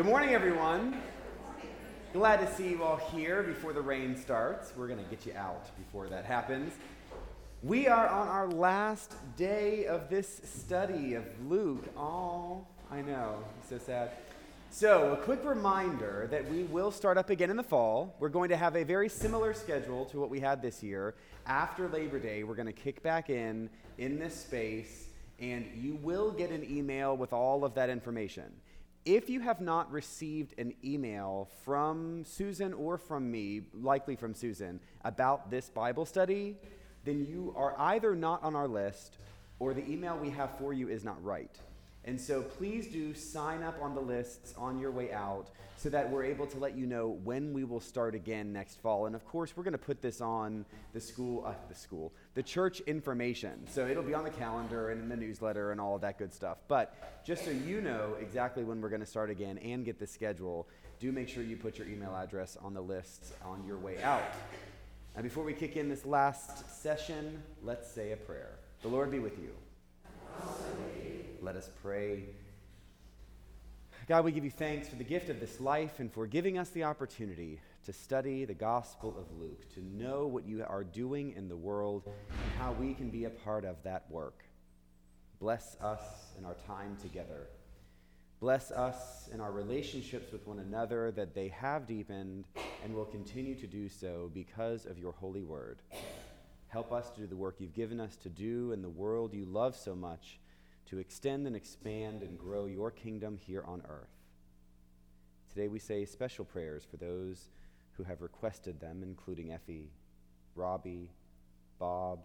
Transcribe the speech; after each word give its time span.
Good 0.00 0.08
morning, 0.08 0.30
everyone. 0.30 0.96
Glad 2.14 2.38
to 2.38 2.50
see 2.54 2.70
you 2.70 2.82
all 2.82 2.96
here 2.96 3.42
before 3.42 3.74
the 3.74 3.82
rain 3.82 4.16
starts. 4.16 4.72
We're 4.74 4.88
going 4.88 5.04
to 5.04 5.10
get 5.10 5.26
you 5.26 5.34
out 5.36 5.76
before 5.76 6.08
that 6.08 6.24
happens. 6.24 6.72
We 7.62 7.86
are 7.86 8.08
on 8.08 8.26
our 8.26 8.48
last 8.48 9.16
day 9.36 9.84
of 9.84 10.08
this 10.08 10.40
study 10.42 11.12
of 11.12 11.24
Luke. 11.46 11.84
Oh, 11.98 12.66
I 12.90 13.02
know. 13.02 13.44
So 13.68 13.76
sad. 13.76 14.12
So, 14.70 15.12
a 15.12 15.18
quick 15.18 15.44
reminder 15.44 16.28
that 16.30 16.50
we 16.50 16.62
will 16.62 16.90
start 16.90 17.18
up 17.18 17.28
again 17.28 17.50
in 17.50 17.58
the 17.58 17.62
fall. 17.62 18.16
We're 18.20 18.30
going 18.30 18.48
to 18.48 18.56
have 18.56 18.76
a 18.76 18.84
very 18.84 19.10
similar 19.10 19.52
schedule 19.52 20.06
to 20.06 20.18
what 20.18 20.30
we 20.30 20.40
had 20.40 20.62
this 20.62 20.82
year. 20.82 21.14
After 21.44 21.90
Labor 21.90 22.18
Day, 22.18 22.42
we're 22.42 22.54
going 22.54 22.64
to 22.64 22.72
kick 22.72 23.02
back 23.02 23.28
in 23.28 23.68
in 23.98 24.18
this 24.18 24.34
space, 24.34 25.08
and 25.38 25.66
you 25.76 25.96
will 25.96 26.30
get 26.30 26.52
an 26.52 26.64
email 26.64 27.18
with 27.18 27.34
all 27.34 27.66
of 27.66 27.74
that 27.74 27.90
information. 27.90 28.50
If 29.06 29.30
you 29.30 29.40
have 29.40 29.62
not 29.62 29.90
received 29.90 30.58
an 30.58 30.74
email 30.84 31.48
from 31.64 32.22
Susan 32.24 32.74
or 32.74 32.98
from 32.98 33.30
me, 33.30 33.62
likely 33.72 34.14
from 34.14 34.34
Susan, 34.34 34.78
about 35.04 35.50
this 35.50 35.70
Bible 35.70 36.04
study, 36.04 36.56
then 37.04 37.24
you 37.24 37.54
are 37.56 37.74
either 37.78 38.14
not 38.14 38.42
on 38.42 38.54
our 38.54 38.68
list 38.68 39.16
or 39.58 39.72
the 39.72 39.90
email 39.90 40.18
we 40.18 40.28
have 40.28 40.50
for 40.58 40.74
you 40.74 40.88
is 40.88 41.02
not 41.02 41.22
right. 41.24 41.58
And 42.04 42.20
so 42.20 42.42
please 42.42 42.88
do 42.88 43.14
sign 43.14 43.62
up 43.62 43.80
on 43.80 43.94
the 43.94 44.00
lists 44.02 44.52
on 44.58 44.78
your 44.78 44.90
way 44.90 45.12
out 45.12 45.48
so 45.78 45.88
that 45.88 46.10
we're 46.10 46.24
able 46.24 46.46
to 46.48 46.58
let 46.58 46.76
you 46.76 46.84
know 46.84 47.08
when 47.24 47.54
we 47.54 47.64
will 47.64 47.80
start 47.80 48.14
again 48.14 48.52
next 48.52 48.82
fall. 48.82 49.06
And 49.06 49.14
of 49.14 49.24
course, 49.24 49.56
we're 49.56 49.64
going 49.64 49.72
to 49.72 49.78
put 49.78 50.02
this 50.02 50.20
on 50.20 50.66
the 50.92 51.00
school, 51.00 51.44
uh, 51.46 51.54
the 51.70 51.74
school, 51.74 52.12
the 52.34 52.42
church 52.42 52.80
information. 52.80 53.66
So 53.70 53.86
it'll 53.86 54.02
be 54.02 54.14
on 54.14 54.24
the 54.24 54.30
calendar 54.30 54.90
and 54.90 55.00
in 55.00 55.08
the 55.08 55.16
newsletter 55.16 55.72
and 55.72 55.80
all 55.80 55.96
of 55.96 56.02
that 56.02 56.18
good 56.18 56.32
stuff. 56.32 56.58
But 56.68 57.24
just 57.24 57.44
so 57.44 57.50
you 57.50 57.80
know 57.80 58.16
exactly 58.20 58.62
when 58.62 58.80
we're 58.80 58.88
going 58.88 59.00
to 59.00 59.06
start 59.06 59.30
again 59.30 59.58
and 59.58 59.84
get 59.84 59.98
the 59.98 60.06
schedule, 60.06 60.68
do 61.00 61.10
make 61.12 61.28
sure 61.28 61.42
you 61.42 61.56
put 61.56 61.78
your 61.78 61.88
email 61.88 62.14
address 62.14 62.56
on 62.62 62.74
the 62.74 62.80
list 62.80 63.32
on 63.44 63.64
your 63.66 63.78
way 63.78 64.00
out. 64.02 64.22
And 65.16 65.24
before 65.24 65.42
we 65.42 65.54
kick 65.54 65.76
in 65.76 65.88
this 65.88 66.06
last 66.06 66.82
session, 66.82 67.42
let's 67.62 67.90
say 67.90 68.12
a 68.12 68.16
prayer. 68.16 68.58
The 68.82 68.88
Lord 68.88 69.10
be 69.10 69.18
with 69.18 69.38
you. 69.38 69.50
Let 71.42 71.56
us 71.56 71.68
pray. 71.82 72.24
God, 74.06 74.24
we 74.24 74.32
give 74.32 74.44
you 74.44 74.50
thanks 74.50 74.88
for 74.88 74.96
the 74.96 75.04
gift 75.04 75.30
of 75.30 75.40
this 75.40 75.60
life 75.60 76.00
and 76.00 76.12
for 76.12 76.26
giving 76.26 76.58
us 76.58 76.70
the 76.70 76.84
opportunity 76.84 77.60
to 77.84 77.92
study 77.92 78.44
the 78.44 78.54
Gospel 78.54 79.16
of 79.18 79.38
Luke, 79.40 79.72
to 79.74 79.80
know 79.80 80.26
what 80.26 80.46
you 80.46 80.64
are 80.68 80.84
doing 80.84 81.32
in 81.36 81.48
the 81.48 81.56
world 81.56 82.02
and 82.06 82.52
how 82.58 82.72
we 82.72 82.92
can 82.94 83.08
be 83.10 83.24
a 83.24 83.30
part 83.30 83.64
of 83.64 83.82
that 83.84 84.04
work. 84.10 84.44
Bless 85.40 85.76
us 85.80 86.02
in 86.38 86.44
our 86.44 86.56
time 86.66 86.96
together. 87.00 87.48
Bless 88.40 88.70
us 88.70 89.28
in 89.32 89.40
our 89.40 89.52
relationships 89.52 90.32
with 90.32 90.46
one 90.46 90.58
another 90.58 91.10
that 91.12 91.34
they 91.34 91.48
have 91.48 91.86
deepened 91.86 92.46
and 92.84 92.94
will 92.94 93.06
continue 93.06 93.54
to 93.54 93.66
do 93.66 93.88
so 93.88 94.30
because 94.34 94.86
of 94.86 94.98
your 94.98 95.12
holy 95.12 95.42
word. 95.42 95.80
Help 96.68 96.92
us 96.92 97.10
to 97.10 97.20
do 97.20 97.26
the 97.26 97.36
work 97.36 97.56
you've 97.58 97.74
given 97.74 98.00
us 98.00 98.16
to 98.16 98.28
do 98.28 98.72
in 98.72 98.82
the 98.82 98.88
world 98.88 99.34
you 99.34 99.44
love 99.44 99.74
so 99.74 99.94
much 99.94 100.38
to 100.86 100.98
extend 100.98 101.46
and 101.46 101.56
expand 101.56 102.22
and 102.22 102.38
grow 102.38 102.66
your 102.66 102.90
kingdom 102.90 103.36
here 103.36 103.64
on 103.66 103.82
earth. 103.88 104.08
Today 105.48 105.68
we 105.68 105.78
say 105.78 106.04
special 106.04 106.44
prayers 106.44 106.86
for 106.88 106.96
those 106.96 107.48
who 108.00 108.04
have 108.08 108.22
requested 108.22 108.80
them, 108.80 109.02
including 109.02 109.52
Effie, 109.52 109.90
Robbie, 110.54 111.10
Bob, 111.78 112.20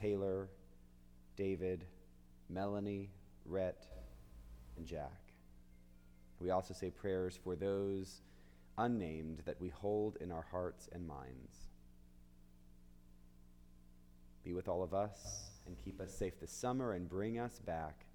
Taylor, 0.00 0.48
David, 1.36 1.84
Melanie, 2.48 3.10
Rhett, 3.44 3.86
and 4.78 4.86
Jack. 4.86 5.20
We 6.40 6.50
also 6.50 6.72
say 6.72 6.88
prayers 6.88 7.38
for 7.44 7.54
those 7.54 8.22
unnamed 8.78 9.42
that 9.44 9.60
we 9.60 9.68
hold 9.68 10.16
in 10.22 10.32
our 10.32 10.46
hearts 10.50 10.88
and 10.92 11.06
minds. 11.06 11.68
Be 14.42 14.54
with 14.54 14.68
all 14.68 14.82
of 14.82 14.94
us 14.94 15.50
and 15.66 15.76
keep 15.84 16.00
us 16.00 16.12
safe 16.14 16.40
this 16.40 16.50
summer 16.50 16.94
and 16.94 17.06
bring 17.08 17.38
us 17.38 17.58
back 17.66 18.06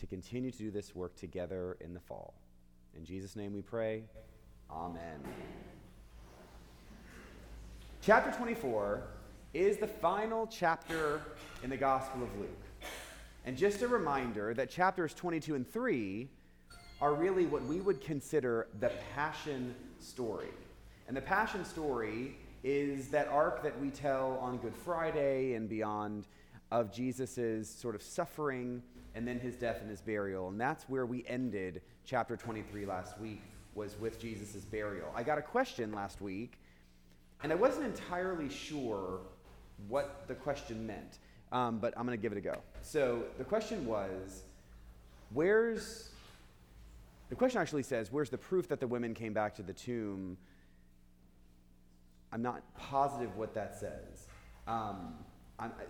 to 0.00 0.06
continue 0.06 0.50
to 0.50 0.58
do 0.58 0.70
this 0.72 0.92
work 0.92 1.14
together 1.14 1.76
in 1.80 1.94
the 1.94 2.00
fall. 2.00 2.34
In 2.96 3.04
Jesus' 3.04 3.36
name 3.36 3.52
we 3.52 3.62
pray. 3.62 4.02
Amen. 4.68 5.20
Chapter 8.02 8.32
24 8.32 9.02
is 9.52 9.76
the 9.76 9.86
final 9.86 10.46
chapter 10.46 11.20
in 11.62 11.68
the 11.68 11.76
Gospel 11.76 12.22
of 12.22 12.34
Luke. 12.38 12.48
And 13.44 13.58
just 13.58 13.82
a 13.82 13.88
reminder 13.88 14.54
that 14.54 14.70
chapters 14.70 15.12
22 15.12 15.54
and 15.54 15.70
3 15.70 16.26
are 17.02 17.12
really 17.12 17.44
what 17.44 17.62
we 17.64 17.82
would 17.82 18.00
consider 18.00 18.68
the 18.80 18.90
Passion 19.14 19.74
story. 19.98 20.48
And 21.08 21.16
the 21.16 21.20
Passion 21.20 21.62
story 21.62 22.38
is 22.64 23.08
that 23.08 23.28
arc 23.28 23.62
that 23.62 23.78
we 23.78 23.90
tell 23.90 24.38
on 24.40 24.56
Good 24.56 24.74
Friday 24.74 25.52
and 25.52 25.68
beyond 25.68 26.26
of 26.70 26.90
Jesus' 26.90 27.68
sort 27.68 27.94
of 27.94 28.02
suffering 28.02 28.82
and 29.14 29.28
then 29.28 29.38
his 29.38 29.56
death 29.56 29.82
and 29.82 29.90
his 29.90 30.00
burial. 30.00 30.48
And 30.48 30.58
that's 30.58 30.84
where 30.88 31.04
we 31.04 31.22
ended 31.26 31.82
chapter 32.06 32.34
23 32.34 32.86
last 32.86 33.20
week, 33.20 33.42
was 33.74 34.00
with 34.00 34.18
Jesus' 34.18 34.64
burial. 34.64 35.12
I 35.14 35.22
got 35.22 35.36
a 35.36 35.42
question 35.42 35.92
last 35.92 36.22
week, 36.22 36.59
and 37.42 37.52
I 37.52 37.54
wasn't 37.54 37.86
entirely 37.86 38.48
sure 38.48 39.20
what 39.88 40.24
the 40.28 40.34
question 40.34 40.86
meant, 40.86 41.18
um, 41.52 41.78
but 41.78 41.94
I'm 41.96 42.06
going 42.06 42.16
to 42.16 42.22
give 42.22 42.32
it 42.32 42.38
a 42.38 42.42
go. 42.42 42.56
So 42.82 43.24
the 43.38 43.44
question 43.44 43.86
was, 43.86 44.42
where's, 45.32 46.10
the 47.28 47.34
question 47.34 47.60
actually 47.60 47.82
says, 47.82 48.12
where's 48.12 48.30
the 48.30 48.38
proof 48.38 48.68
that 48.68 48.80
the 48.80 48.86
women 48.86 49.14
came 49.14 49.32
back 49.32 49.54
to 49.56 49.62
the 49.62 49.72
tomb? 49.72 50.36
I'm 52.32 52.42
not 52.42 52.62
positive 52.76 53.36
what 53.36 53.54
that 53.54 53.78
says. 53.78 54.26
Um, 54.66 55.14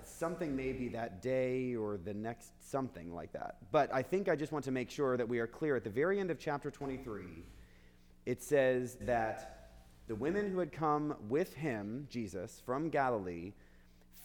something 0.05 0.56
maybe 0.56 0.89
that 0.89 1.22
day 1.22 1.75
or 1.75 1.97
the 1.97 2.15
next 2.15 2.50
something 2.71 3.15
like 3.15 3.33
that. 3.33 3.56
But 3.71 3.93
I 3.93 4.03
think 4.03 4.28
I 4.28 4.37
just 4.37 4.53
want 4.53 4.65
to 4.65 4.71
make 4.71 4.91
sure 4.91 5.16
that 5.16 5.28
we 5.28 5.39
are 5.39 5.47
clear. 5.47 5.77
At 5.77 5.84
the 5.84 5.91
very 5.91 6.19
end 6.19 6.31
of 6.31 6.39
chapter 6.39 6.71
23, 6.71 7.25
it 8.27 8.43
says 8.43 8.97
that 9.03 9.59
the 10.10 10.16
women 10.16 10.50
who 10.50 10.59
had 10.59 10.72
come 10.72 11.15
with 11.28 11.54
him, 11.54 12.09
Jesus, 12.10 12.60
from 12.66 12.91
Galilee, 12.91 13.53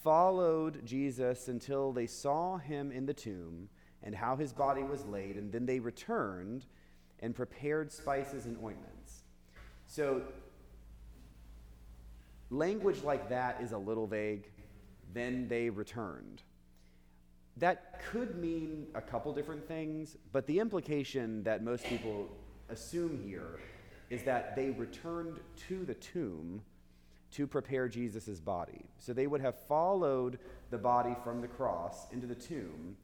followed 0.04 0.84
Jesus 0.84 1.48
until 1.48 1.92
they 1.92 2.08
saw 2.08 2.58
him 2.58 2.92
in 2.92 3.06
the 3.06 3.14
tomb 3.14 3.70
and 4.02 4.16
how 4.16 4.36
his 4.36 4.52
body 4.52 4.82
was 4.82 5.06
laid, 5.06 5.38
and 5.38 5.52
then 5.52 5.68
they 5.68 5.80
returned 5.80 6.66
and 7.20 7.36
prepared 7.36 7.92
spices 7.92 8.48
and 8.48 8.58
ointments. 8.64 9.26
So, 9.86 10.24
language 12.50 13.04
like 13.04 13.30
that 13.30 13.62
is 13.62 13.72
a 13.72 13.78
little 13.78 14.08
vague 14.08 14.50
then 15.14 15.48
they 15.48 15.70
returned. 15.70 16.42
That 17.58 18.02
could 18.10 18.40
mean 18.40 18.88
a 18.96 19.02
couple 19.02 19.32
different 19.34 19.68
things, 19.68 20.18
but 20.32 20.48
the 20.48 20.60
implication 20.60 21.44
that 21.44 21.64
most 21.64 21.86
people 21.86 22.28
assume 22.70 23.22
here 23.24 23.60
is 24.10 24.24
that 24.24 24.56
they 24.56 24.72
returned 24.72 25.40
to 25.68 25.86
the 25.86 25.96
tomb 25.96 26.62
to 27.32 27.48
prepare 27.48 27.88
Jesus' 27.88 28.40
body. 28.40 28.86
So 29.00 29.12
they 29.14 29.28
would 29.28 29.42
have 29.42 29.60
followed 29.68 30.40
the 30.70 30.78
body 30.78 31.16
from 31.24 31.42
the 31.42 31.48
cross 31.48 32.12
into 32.12 32.28
the 32.28 32.36
tomb, 32.36 32.96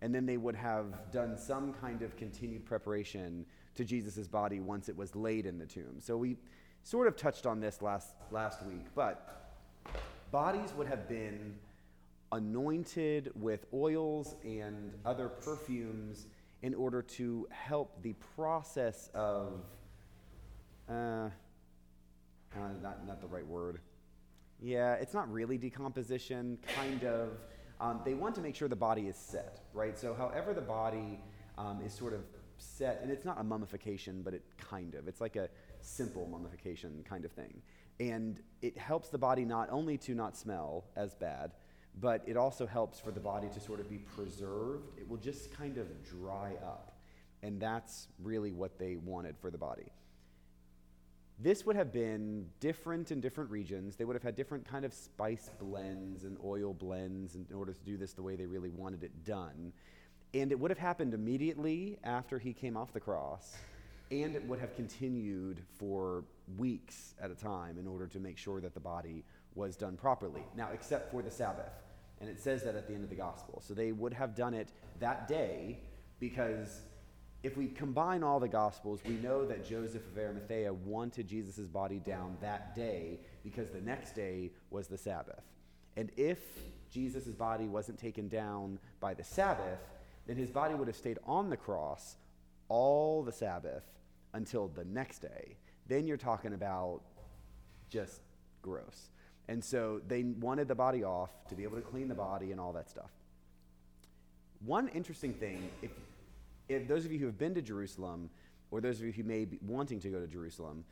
and 0.00 0.14
then 0.14 0.26
they 0.26 0.36
would 0.36 0.54
have 0.54 1.10
done 1.10 1.36
some 1.36 1.72
kind 1.74 2.02
of 2.02 2.16
continued 2.16 2.64
preparation 2.64 3.44
to 3.74 3.84
Jesus' 3.84 4.28
body 4.28 4.60
once 4.60 4.88
it 4.88 4.96
was 4.96 5.16
laid 5.16 5.46
in 5.46 5.58
the 5.58 5.66
tomb. 5.66 5.96
So 5.98 6.16
we 6.16 6.36
sort 6.82 7.06
of 7.06 7.16
touched 7.16 7.46
on 7.46 7.60
this 7.60 7.82
last, 7.82 8.14
last 8.30 8.64
week, 8.64 8.86
but 8.94 9.60
bodies 10.30 10.72
would 10.76 10.86
have 10.86 11.08
been 11.08 11.54
anointed 12.32 13.32
with 13.34 13.66
oils 13.74 14.36
and 14.44 14.92
other 15.04 15.28
perfumes 15.28 16.28
in 16.62 16.74
order 16.74 17.02
to 17.02 17.48
help 17.50 18.02
the 18.02 18.12
process 18.36 19.10
of, 19.14 19.64
uh, 20.90 21.28
not, 22.82 23.06
not 23.06 23.20
the 23.20 23.26
right 23.26 23.46
word. 23.46 23.80
Yeah, 24.60 24.94
it's 24.94 25.14
not 25.14 25.30
really 25.32 25.56
decomposition, 25.56 26.58
kind 26.76 27.04
of. 27.04 27.30
Um, 27.80 28.00
they 28.04 28.14
want 28.14 28.34
to 28.34 28.40
make 28.42 28.54
sure 28.54 28.68
the 28.68 28.76
body 28.76 29.06
is 29.08 29.16
set, 29.16 29.60
right? 29.72 29.98
So, 29.98 30.12
however, 30.12 30.52
the 30.52 30.60
body 30.60 31.20
um, 31.56 31.80
is 31.84 31.94
sort 31.94 32.12
of 32.12 32.20
set, 32.58 33.00
and 33.02 33.10
it's 33.10 33.24
not 33.24 33.40
a 33.40 33.44
mummification, 33.44 34.20
but 34.22 34.34
it 34.34 34.42
kind 34.58 34.94
of. 34.94 35.08
It's 35.08 35.20
like 35.20 35.36
a 35.36 35.48
simple 35.80 36.26
mummification 36.26 37.02
kind 37.08 37.24
of 37.24 37.32
thing 37.32 37.62
and 38.00 38.40
it 38.62 38.76
helps 38.78 39.10
the 39.10 39.18
body 39.18 39.44
not 39.44 39.68
only 39.70 39.98
to 39.98 40.14
not 40.14 40.36
smell 40.36 40.84
as 40.96 41.14
bad, 41.14 41.52
but 42.00 42.22
it 42.26 42.36
also 42.36 42.66
helps 42.66 42.98
for 42.98 43.10
the 43.10 43.20
body 43.20 43.48
to 43.52 43.60
sort 43.60 43.78
of 43.78 43.90
be 43.90 43.98
preserved. 43.98 44.98
It 44.98 45.06
will 45.06 45.18
just 45.18 45.52
kind 45.52 45.76
of 45.76 45.86
dry 46.02 46.54
up. 46.64 46.96
And 47.42 47.60
that's 47.60 48.08
really 48.22 48.52
what 48.52 48.78
they 48.78 48.96
wanted 48.96 49.36
for 49.38 49.50
the 49.50 49.58
body. 49.58 49.92
This 51.42 51.64
would 51.64 51.76
have 51.76 51.90
been 51.90 52.46
different 52.60 53.10
in 53.10 53.20
different 53.20 53.50
regions. 53.50 53.96
They 53.96 54.04
would 54.04 54.14
have 54.14 54.22
had 54.22 54.36
different 54.36 54.68
kind 54.68 54.84
of 54.84 54.92
spice 54.92 55.50
blends 55.58 56.24
and 56.24 56.36
oil 56.44 56.74
blends 56.74 57.34
in 57.34 57.46
order 57.54 57.72
to 57.72 57.82
do 57.82 57.96
this 57.96 58.12
the 58.12 58.22
way 58.22 58.36
they 58.36 58.44
really 58.44 58.68
wanted 58.68 59.02
it 59.02 59.24
done. 59.24 59.72
And 60.34 60.52
it 60.52 60.60
would 60.60 60.70
have 60.70 60.78
happened 60.78 61.14
immediately 61.14 61.98
after 62.04 62.38
he 62.38 62.52
came 62.52 62.76
off 62.76 62.92
the 62.92 63.00
cross 63.00 63.56
and 64.10 64.34
it 64.34 64.44
would 64.46 64.58
have 64.58 64.74
continued 64.74 65.62
for 65.78 66.24
weeks 66.58 67.14
at 67.20 67.30
a 67.30 67.34
time 67.34 67.78
in 67.78 67.86
order 67.86 68.06
to 68.08 68.18
make 68.18 68.36
sure 68.36 68.60
that 68.60 68.74
the 68.74 68.80
body 68.80 69.24
was 69.54 69.76
done 69.76 69.96
properly. 69.96 70.42
Now, 70.56 70.68
except 70.74 71.10
for 71.10 71.22
the 71.22 71.30
Sabbath. 71.30 71.72
And 72.20 72.28
it 72.28 72.40
says 72.40 72.62
that 72.64 72.74
at 72.74 72.86
the 72.86 72.94
end 72.94 73.04
of 73.04 73.10
the 73.10 73.16
gospel. 73.16 73.62
So 73.66 73.72
they 73.72 73.92
would 73.92 74.12
have 74.12 74.34
done 74.34 74.52
it 74.52 74.72
that 74.98 75.26
day 75.26 75.78
because 76.18 76.82
if 77.42 77.56
we 77.56 77.68
combine 77.68 78.22
all 78.22 78.38
the 78.38 78.48
gospels, 78.48 79.00
we 79.06 79.14
know 79.14 79.46
that 79.46 79.66
Joseph 79.66 80.06
of 80.06 80.18
Arimathea 80.18 80.72
wanted 80.72 81.26
Jesus' 81.26 81.68
body 81.68 81.98
down 81.98 82.36
that 82.42 82.74
day 82.74 83.18
because 83.42 83.70
the 83.70 83.80
next 83.80 84.14
day 84.14 84.50
was 84.70 84.88
the 84.88 84.98
Sabbath. 84.98 85.42
And 85.96 86.10
if 86.16 86.38
Jesus' 86.90 87.28
body 87.28 87.66
wasn't 87.66 87.98
taken 87.98 88.28
down 88.28 88.78
by 89.00 89.14
the 89.14 89.24
Sabbath, 89.24 89.80
then 90.26 90.36
his 90.36 90.50
body 90.50 90.74
would 90.74 90.86
have 90.86 90.96
stayed 90.96 91.18
on 91.26 91.48
the 91.48 91.56
cross 91.56 92.16
all 92.68 93.22
the 93.22 93.32
Sabbath 93.32 93.84
until 94.34 94.68
the 94.68 94.84
next 94.84 95.20
day. 95.20 95.56
Then 95.88 96.06
you're 96.06 96.18
talking 96.18 96.52
about 96.52 97.00
just 97.88 98.20
gross. 98.60 99.10
And 99.48 99.64
so 99.64 100.00
they 100.06 100.22
wanted 100.22 100.68
the 100.68 100.74
body 100.74 101.02
off 101.04 101.30
to 101.48 101.54
be 101.54 101.64
able 101.64 101.76
to 101.76 101.82
clean 101.82 102.06
the 102.06 102.14
body 102.14 102.52
and 102.52 102.60
all 102.60 102.72
that 102.74 102.88
stuff. 102.88 103.10
One 104.64 104.88
interesting 104.88 105.32
thing, 105.32 105.70
if, 105.80 105.90
if 106.70 106.86
those 106.86 107.04
of 107.04 107.12
you 107.12 107.18
who 107.18 107.26
have 107.26 107.38
been 107.38 107.54
to 107.54 107.62
Jerusalem, 107.62 108.30
or 108.70 108.80
those 108.80 109.00
of 109.00 109.06
you 109.06 109.12
who 109.12 109.24
may 109.24 109.44
be 109.44 109.58
wanting 109.66 109.98
to 110.00 110.08
go 110.08 110.20
to 110.20 110.26
Jerusalem, 110.26 110.84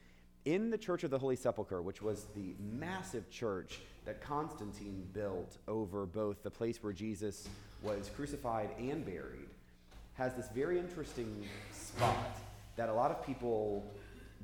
in 0.45 0.71
the 0.71 0.79
Church 0.79 1.05
of 1.05 1.11
the 1.11 1.19
Holy 1.19 1.37
Sepulchre, 1.37 1.83
which 1.83 2.03
was 2.03 2.27
the 2.35 2.55
massive 2.59 3.31
church 3.31 3.79
that 4.05 4.21
Constantine 4.21 5.07
built 5.13 5.59
over 5.69 6.05
both 6.07 6.43
the 6.43 6.51
place 6.51 6.83
where 6.83 6.93
Jesus 6.93 7.49
was 7.83 8.11
crucified 8.17 8.71
and 8.79 9.05
buried, 9.05 9.49
has 10.15 10.35
this 10.35 10.49
very 10.53 10.79
interesting 10.79 11.47
spot 11.73 12.39
that 12.77 12.89
a 12.89 12.93
lot 12.93 13.13
of 13.13 13.25
people 13.25 13.85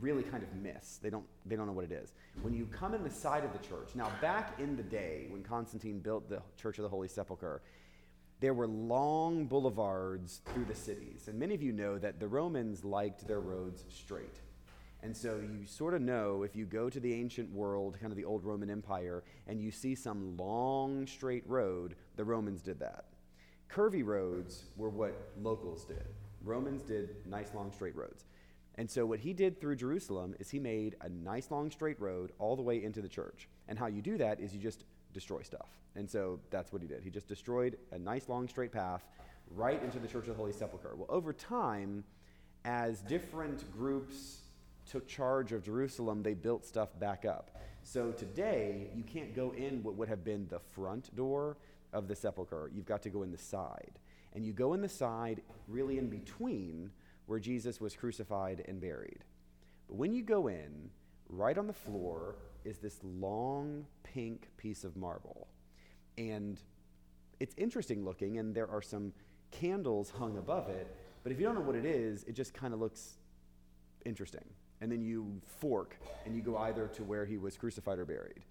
really 0.00 0.22
kind 0.22 0.42
of 0.42 0.54
miss. 0.62 0.98
They 1.02 1.10
don't, 1.10 1.24
they 1.46 1.56
don't 1.56 1.66
know 1.66 1.72
what 1.72 1.84
it 1.84 1.92
is. 1.92 2.12
When 2.42 2.54
you 2.54 2.66
come 2.66 2.94
in 2.94 3.02
the 3.02 3.10
side 3.10 3.44
of 3.44 3.52
the 3.52 3.66
church, 3.66 3.90
now 3.94 4.10
back 4.20 4.60
in 4.60 4.76
the 4.76 4.82
day 4.82 5.26
when 5.30 5.42
Constantine 5.42 5.98
built 5.98 6.28
the 6.28 6.42
Church 6.60 6.78
of 6.78 6.82
the 6.82 6.88
Holy 6.88 7.08
Sepulchre, 7.08 7.60
there 8.40 8.54
were 8.54 8.66
long 8.66 9.46
boulevards 9.46 10.40
through 10.52 10.64
the 10.66 10.74
cities. 10.74 11.28
And 11.28 11.38
many 11.38 11.54
of 11.54 11.62
you 11.62 11.72
know 11.72 11.98
that 11.98 12.20
the 12.20 12.28
Romans 12.28 12.84
liked 12.84 13.26
their 13.26 13.40
roads 13.40 13.84
straight. 13.88 14.40
And 15.02 15.16
so 15.16 15.36
you 15.36 15.66
sort 15.66 15.94
of 15.94 16.00
know 16.00 16.42
if 16.44 16.56
you 16.56 16.64
go 16.64 16.88
to 16.88 16.98
the 16.98 17.12
ancient 17.12 17.52
world, 17.52 17.98
kind 18.00 18.10
of 18.10 18.16
the 18.16 18.24
old 18.24 18.42
Roman 18.42 18.70
Empire, 18.70 19.22
and 19.46 19.60
you 19.60 19.70
see 19.70 19.94
some 19.94 20.36
long 20.38 21.06
straight 21.06 21.44
road, 21.46 21.94
the 22.16 22.24
Romans 22.24 22.62
did 22.62 22.80
that. 22.80 23.04
Curvy 23.70 24.04
roads 24.04 24.64
were 24.76 24.88
what 24.88 25.32
locals 25.42 25.84
did. 25.84 26.06
Romans 26.42 26.82
did 26.82 27.16
nice 27.26 27.52
long 27.54 27.70
straight 27.72 27.96
roads. 27.96 28.24
And 28.76 28.90
so, 28.90 29.06
what 29.06 29.20
he 29.20 29.32
did 29.32 29.60
through 29.60 29.76
Jerusalem 29.76 30.34
is 30.40 30.50
he 30.50 30.58
made 30.58 30.96
a 31.00 31.08
nice 31.08 31.50
long 31.50 31.70
straight 31.70 32.00
road 32.00 32.32
all 32.38 32.56
the 32.56 32.62
way 32.62 32.82
into 32.82 33.00
the 33.00 33.08
church. 33.08 33.48
And 33.68 33.78
how 33.78 33.86
you 33.86 34.02
do 34.02 34.18
that 34.18 34.40
is 34.40 34.52
you 34.52 34.60
just 34.60 34.84
destroy 35.14 35.42
stuff. 35.42 35.68
And 35.96 36.10
so, 36.10 36.40
that's 36.50 36.72
what 36.72 36.82
he 36.82 36.88
did. 36.88 37.02
He 37.02 37.10
just 37.10 37.28
destroyed 37.28 37.78
a 37.92 37.98
nice 37.98 38.28
long 38.28 38.48
straight 38.48 38.72
path 38.72 39.04
right 39.50 39.82
into 39.82 39.98
the 39.98 40.08
Church 40.08 40.24
of 40.24 40.30
the 40.30 40.34
Holy 40.34 40.52
Sepulchre. 40.52 40.94
Well, 40.96 41.06
over 41.08 41.32
time, 41.32 42.04
as 42.64 43.00
different 43.00 43.72
groups 43.72 44.40
took 44.90 45.06
charge 45.06 45.52
of 45.52 45.64
Jerusalem, 45.64 46.22
they 46.22 46.34
built 46.34 46.66
stuff 46.66 46.98
back 46.98 47.24
up. 47.24 47.62
So, 47.82 48.10
today, 48.10 48.88
you 48.94 49.04
can't 49.04 49.34
go 49.34 49.52
in 49.52 49.82
what 49.82 49.94
would 49.94 50.08
have 50.08 50.24
been 50.24 50.46
the 50.48 50.58
front 50.58 51.14
door 51.16 51.56
of 51.92 52.08
the 52.08 52.16
sepulchre. 52.16 52.70
You've 52.74 52.86
got 52.86 53.02
to 53.02 53.10
go 53.10 53.22
in 53.22 53.30
the 53.30 53.38
side. 53.38 53.98
And 54.34 54.44
you 54.44 54.52
go 54.52 54.74
in 54.74 54.80
the 54.80 54.88
side, 54.88 55.42
really 55.68 55.98
in 55.98 56.08
between 56.08 56.90
where 57.26 57.38
Jesus 57.38 57.80
was 57.80 57.94
crucified 57.94 58.64
and 58.66 58.80
buried. 58.80 59.24
But 59.88 59.96
when 59.96 60.12
you 60.12 60.22
go 60.22 60.48
in, 60.48 60.90
right 61.28 61.56
on 61.56 61.66
the 61.66 61.72
floor 61.72 62.36
is 62.64 62.78
this 62.78 62.98
long 63.02 63.86
pink 64.02 64.48
piece 64.56 64.84
of 64.84 64.96
marble. 64.96 65.48
And 66.16 66.60
it's 67.40 67.54
interesting 67.56 68.04
looking, 68.04 68.38
and 68.38 68.54
there 68.54 68.70
are 68.70 68.82
some 68.82 69.12
candles 69.50 70.10
hung 70.10 70.38
above 70.38 70.68
it. 70.68 70.94
But 71.22 71.32
if 71.32 71.38
you 71.38 71.46
don't 71.46 71.54
know 71.54 71.60
what 71.60 71.76
it 71.76 71.84
is, 71.84 72.24
it 72.24 72.34
just 72.34 72.54
kind 72.54 72.74
of 72.74 72.80
looks 72.80 73.14
interesting. 74.04 74.44
And 74.80 74.90
then 74.90 75.02
you 75.02 75.40
fork 75.60 75.96
and 76.26 76.34
you 76.34 76.42
go 76.42 76.56
either 76.58 76.88
to 76.88 77.02
where 77.02 77.24
he 77.24 77.38
was 77.38 77.56
crucified 77.56 77.98
or 77.98 78.04
buried. 78.04 78.44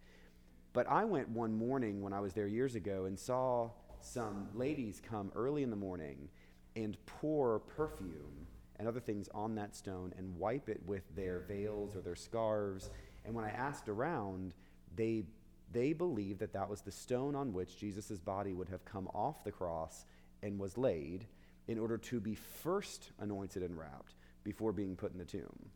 But 0.73 0.89
I 0.89 1.05
went 1.05 1.29
one 1.29 1.53
morning 1.53 2.01
when 2.01 2.13
I 2.13 2.19
was 2.19 2.33
there 2.33 2.47
years 2.47 2.73
ago 2.73 3.05
and 3.05 3.19
saw 3.19 3.69
some 4.01 4.47
ladies 4.55 5.01
come 5.07 5.31
early 5.35 5.61
in 5.63 5.69
the 5.69 5.75
morning 5.75 6.29
and 6.75 6.97
pour 7.05 7.59
perfume 7.59 8.47
and 8.77 8.87
other 8.87 8.99
things 8.99 9.29
on 9.33 9.55
that 9.55 9.75
stone 9.75 10.13
and 10.17 10.37
wipe 10.37 10.67
it 10.67 10.81
with 10.85 11.03
their 11.15 11.39
veils 11.47 11.95
or 11.95 12.01
their 12.01 12.15
scarves. 12.15 12.89
And 13.25 13.33
when 13.33 13.45
I 13.45 13.49
asked 13.49 13.89
around, 13.89 14.53
they, 14.95 15.23
they 15.71 15.93
believed 15.93 16.39
that 16.39 16.53
that 16.53 16.69
was 16.69 16.81
the 16.81 16.91
stone 16.91 17.35
on 17.35 17.53
which 17.53 17.77
Jesus' 17.77 18.19
body 18.19 18.53
would 18.53 18.69
have 18.69 18.85
come 18.85 19.07
off 19.07 19.43
the 19.43 19.51
cross 19.51 20.05
and 20.41 20.59
was 20.59 20.77
laid 20.77 21.25
in 21.67 21.79
order 21.79 21.97
to 21.97 22.19
be 22.19 22.35
first 22.35 23.11
anointed 23.19 23.63
and 23.63 23.77
wrapped 23.77 24.15
before 24.43 24.71
being 24.71 24.95
put 24.95 25.13
in 25.13 25.17
the 25.17 25.25
tomb. 25.25 25.69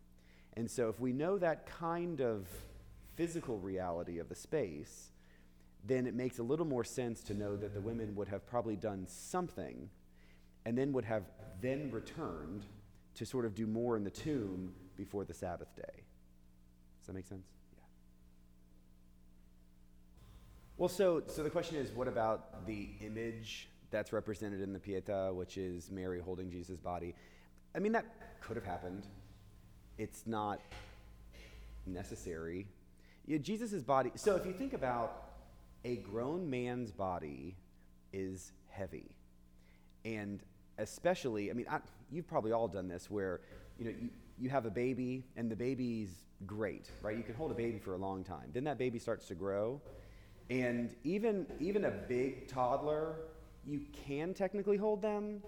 And 0.54 0.70
so, 0.70 0.88
if 0.88 1.00
we 1.00 1.12
know 1.12 1.38
that 1.38 1.66
kind 1.66 2.20
of 2.20 2.46
physical 3.16 3.58
reality 3.58 4.18
of 4.18 4.28
the 4.28 4.34
space, 4.34 5.10
then 5.84 6.06
it 6.06 6.14
makes 6.14 6.38
a 6.38 6.42
little 6.42 6.66
more 6.66 6.84
sense 6.84 7.22
to 7.22 7.34
know 7.34 7.56
that 7.56 7.74
the 7.74 7.80
women 7.80 8.14
would 8.16 8.28
have 8.28 8.46
probably 8.46 8.76
done 8.76 9.06
something 9.08 9.88
and 10.66 10.76
then 10.76 10.92
would 10.92 11.04
have 11.04 11.22
then 11.60 11.90
returned 11.90 12.64
to 13.14 13.24
sort 13.24 13.44
of 13.44 13.54
do 13.54 13.66
more 13.66 13.96
in 13.96 14.04
the 14.04 14.10
tomb 14.10 14.72
before 14.96 15.24
the 15.24 15.34
Sabbath 15.34 15.74
day. 15.76 16.04
That 17.08 17.14
make 17.14 17.26
sense? 17.26 17.46
Yeah. 17.74 17.84
Well, 20.76 20.90
so, 20.90 21.22
so 21.26 21.42
the 21.42 21.48
question 21.48 21.78
is 21.78 21.90
what 21.90 22.06
about 22.06 22.66
the 22.66 22.90
image 23.00 23.70
that's 23.90 24.12
represented 24.12 24.60
in 24.60 24.74
the 24.74 24.78
Pietà, 24.78 25.34
which 25.34 25.56
is 25.56 25.90
Mary 25.90 26.20
holding 26.20 26.50
Jesus' 26.50 26.78
body? 26.78 27.14
I 27.74 27.78
mean, 27.78 27.92
that 27.92 28.04
could 28.42 28.56
have 28.56 28.66
happened. 28.66 29.06
It's 29.96 30.26
not 30.26 30.60
necessary. 31.86 32.66
Jesus' 33.40 33.82
body, 33.82 34.12
so 34.14 34.36
if 34.36 34.44
you 34.44 34.52
think 34.52 34.74
about 34.74 35.30
a 35.86 35.96
grown 35.96 36.50
man's 36.50 36.92
body 36.92 37.56
is 38.12 38.52
heavy. 38.68 39.16
And 40.04 40.42
especially, 40.76 41.50
I 41.50 41.54
mean, 41.54 41.66
I, 41.70 41.78
you've 42.10 42.28
probably 42.28 42.52
all 42.52 42.68
done 42.68 42.86
this 42.86 43.10
where, 43.10 43.40
you 43.78 43.86
know, 43.86 43.92
you, 43.98 44.10
you 44.38 44.50
have 44.50 44.66
a 44.66 44.70
baby 44.70 45.24
and 45.36 45.50
the 45.50 45.56
baby's 45.56 46.10
great, 46.46 46.90
right? 47.02 47.16
You 47.16 47.22
can 47.22 47.34
hold 47.34 47.50
a 47.50 47.54
baby 47.54 47.78
for 47.78 47.94
a 47.94 47.98
long 47.98 48.24
time. 48.24 48.50
Then 48.52 48.64
that 48.64 48.78
baby 48.78 48.98
starts 48.98 49.26
to 49.28 49.34
grow. 49.34 49.80
And 50.50 50.94
even, 51.04 51.46
even 51.60 51.84
a 51.84 51.90
big 51.90 52.48
toddler, 52.48 53.16
you 53.66 53.80
can 54.06 54.34
technically 54.34 54.76
hold 54.76 55.02
them 55.02 55.42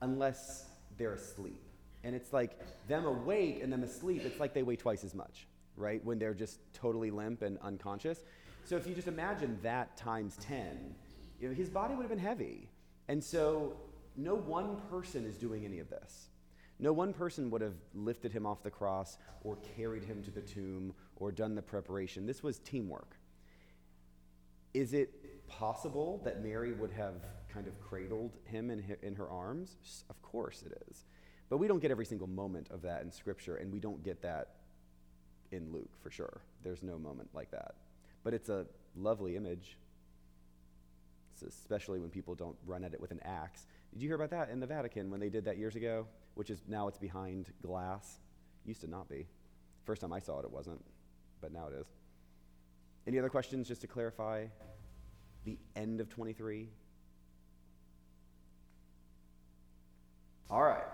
unless 0.00 0.66
they're 0.96 1.14
asleep. 1.14 1.62
And 2.04 2.14
it's 2.14 2.32
like 2.32 2.58
them 2.88 3.04
awake 3.04 3.60
and 3.62 3.72
them 3.72 3.84
asleep, 3.84 4.22
it's 4.24 4.40
like 4.40 4.54
they 4.54 4.62
weigh 4.62 4.76
twice 4.76 5.04
as 5.04 5.14
much, 5.14 5.46
right? 5.76 6.04
When 6.04 6.18
they're 6.18 6.34
just 6.34 6.58
totally 6.72 7.10
limp 7.10 7.42
and 7.42 7.58
unconscious. 7.62 8.24
So 8.64 8.76
if 8.76 8.86
you 8.86 8.94
just 8.94 9.08
imagine 9.08 9.58
that 9.62 9.96
times 9.96 10.36
10, 10.40 10.94
you 11.40 11.48
know, 11.48 11.54
his 11.54 11.68
body 11.68 11.94
would 11.94 12.02
have 12.02 12.10
been 12.10 12.18
heavy. 12.18 12.68
And 13.08 13.22
so 13.22 13.76
no 14.16 14.34
one 14.34 14.80
person 14.90 15.24
is 15.24 15.36
doing 15.36 15.64
any 15.64 15.78
of 15.78 15.90
this. 15.90 16.28
No 16.82 16.92
one 16.92 17.12
person 17.12 17.48
would 17.50 17.60
have 17.60 17.76
lifted 17.94 18.32
him 18.32 18.44
off 18.44 18.64
the 18.64 18.70
cross 18.70 19.16
or 19.44 19.56
carried 19.76 20.02
him 20.02 20.20
to 20.24 20.32
the 20.32 20.40
tomb 20.40 20.92
or 21.14 21.30
done 21.30 21.54
the 21.54 21.62
preparation. 21.62 22.26
This 22.26 22.42
was 22.42 22.58
teamwork. 22.58 23.16
Is 24.74 24.92
it 24.92 25.46
possible 25.48 26.20
that 26.24 26.42
Mary 26.42 26.72
would 26.72 26.90
have 26.90 27.14
kind 27.48 27.68
of 27.68 27.80
cradled 27.80 28.36
him 28.46 28.68
in 28.68 28.82
her, 28.82 28.98
in 29.00 29.14
her 29.14 29.30
arms? 29.30 29.76
Of 30.10 30.20
course 30.22 30.64
it 30.66 30.76
is. 30.90 31.04
But 31.48 31.58
we 31.58 31.68
don't 31.68 31.78
get 31.78 31.92
every 31.92 32.04
single 32.04 32.26
moment 32.26 32.66
of 32.72 32.82
that 32.82 33.02
in 33.02 33.12
Scripture, 33.12 33.56
and 33.56 33.72
we 33.72 33.78
don't 33.78 34.02
get 34.02 34.20
that 34.22 34.48
in 35.52 35.72
Luke 35.72 35.90
for 36.02 36.10
sure. 36.10 36.40
There's 36.64 36.82
no 36.82 36.98
moment 36.98 37.28
like 37.32 37.52
that. 37.52 37.76
But 38.24 38.34
it's 38.34 38.48
a 38.48 38.66
lovely 38.96 39.36
image, 39.36 39.78
especially 41.46 42.00
when 42.00 42.10
people 42.10 42.34
don't 42.34 42.56
run 42.66 42.82
at 42.82 42.92
it 42.92 43.00
with 43.00 43.12
an 43.12 43.20
axe. 43.24 43.66
Did 43.92 44.02
you 44.02 44.08
hear 44.08 44.16
about 44.16 44.30
that 44.30 44.50
in 44.50 44.58
the 44.58 44.66
Vatican 44.66 45.12
when 45.12 45.20
they 45.20 45.28
did 45.28 45.44
that 45.44 45.58
years 45.58 45.76
ago? 45.76 46.06
Which 46.34 46.50
is 46.50 46.62
now 46.68 46.88
it's 46.88 46.98
behind 46.98 47.46
glass. 47.62 48.18
Used 48.64 48.80
to 48.82 48.86
not 48.86 49.08
be. 49.08 49.26
First 49.84 50.00
time 50.00 50.12
I 50.12 50.20
saw 50.20 50.38
it, 50.38 50.44
it 50.44 50.52
wasn't, 50.52 50.84
but 51.40 51.52
now 51.52 51.68
it 51.68 51.74
is. 51.78 51.86
Any 53.06 53.18
other 53.18 53.28
questions 53.28 53.66
just 53.66 53.80
to 53.80 53.86
clarify 53.86 54.46
the 55.44 55.58
end 55.74 56.00
of 56.00 56.08
23? 56.08 56.68
All 60.50 60.62
right. 60.62 60.84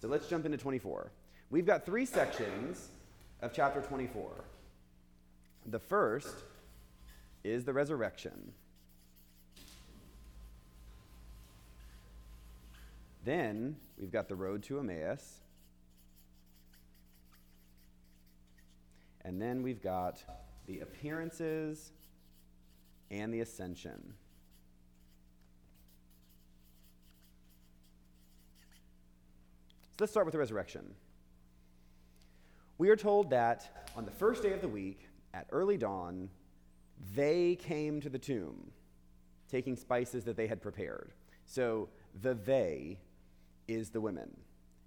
So 0.00 0.08
let's 0.08 0.28
jump 0.28 0.44
into 0.44 0.58
24. 0.58 1.10
We've 1.50 1.66
got 1.66 1.86
three 1.86 2.06
sections 2.06 2.90
of 3.40 3.52
chapter 3.52 3.80
24. 3.80 4.44
The 5.66 5.78
first 5.78 6.34
is 7.42 7.64
the 7.64 7.72
resurrection. 7.72 8.52
Then 13.24 13.76
we've 13.96 14.12
got 14.12 14.28
the 14.28 14.36
road 14.36 14.62
to 14.64 14.78
Emmaus. 14.78 15.40
And 19.22 19.40
then 19.40 19.62
we've 19.62 19.82
got 19.82 20.22
the 20.66 20.80
appearances 20.80 21.92
and 23.10 23.32
the 23.32 23.40
ascension. 23.40 24.12
So 29.96 30.02
let's 30.02 30.12
start 30.12 30.26
with 30.26 30.32
the 30.32 30.38
resurrection. 30.38 30.94
We 32.76 32.90
are 32.90 32.96
told 32.96 33.30
that 33.30 33.86
on 33.96 34.04
the 34.04 34.10
first 34.10 34.42
day 34.42 34.52
of 34.52 34.60
the 34.60 34.68
week, 34.68 35.08
at 35.32 35.46
early 35.50 35.78
dawn, 35.78 36.28
they 37.14 37.56
came 37.56 38.00
to 38.00 38.10
the 38.10 38.18
tomb, 38.18 38.72
taking 39.48 39.76
spices 39.76 40.24
that 40.24 40.36
they 40.36 40.46
had 40.46 40.60
prepared. 40.60 41.12
So 41.46 41.88
the 42.20 42.34
they 42.34 42.98
is 43.68 43.90
the 43.90 44.00
women. 44.00 44.30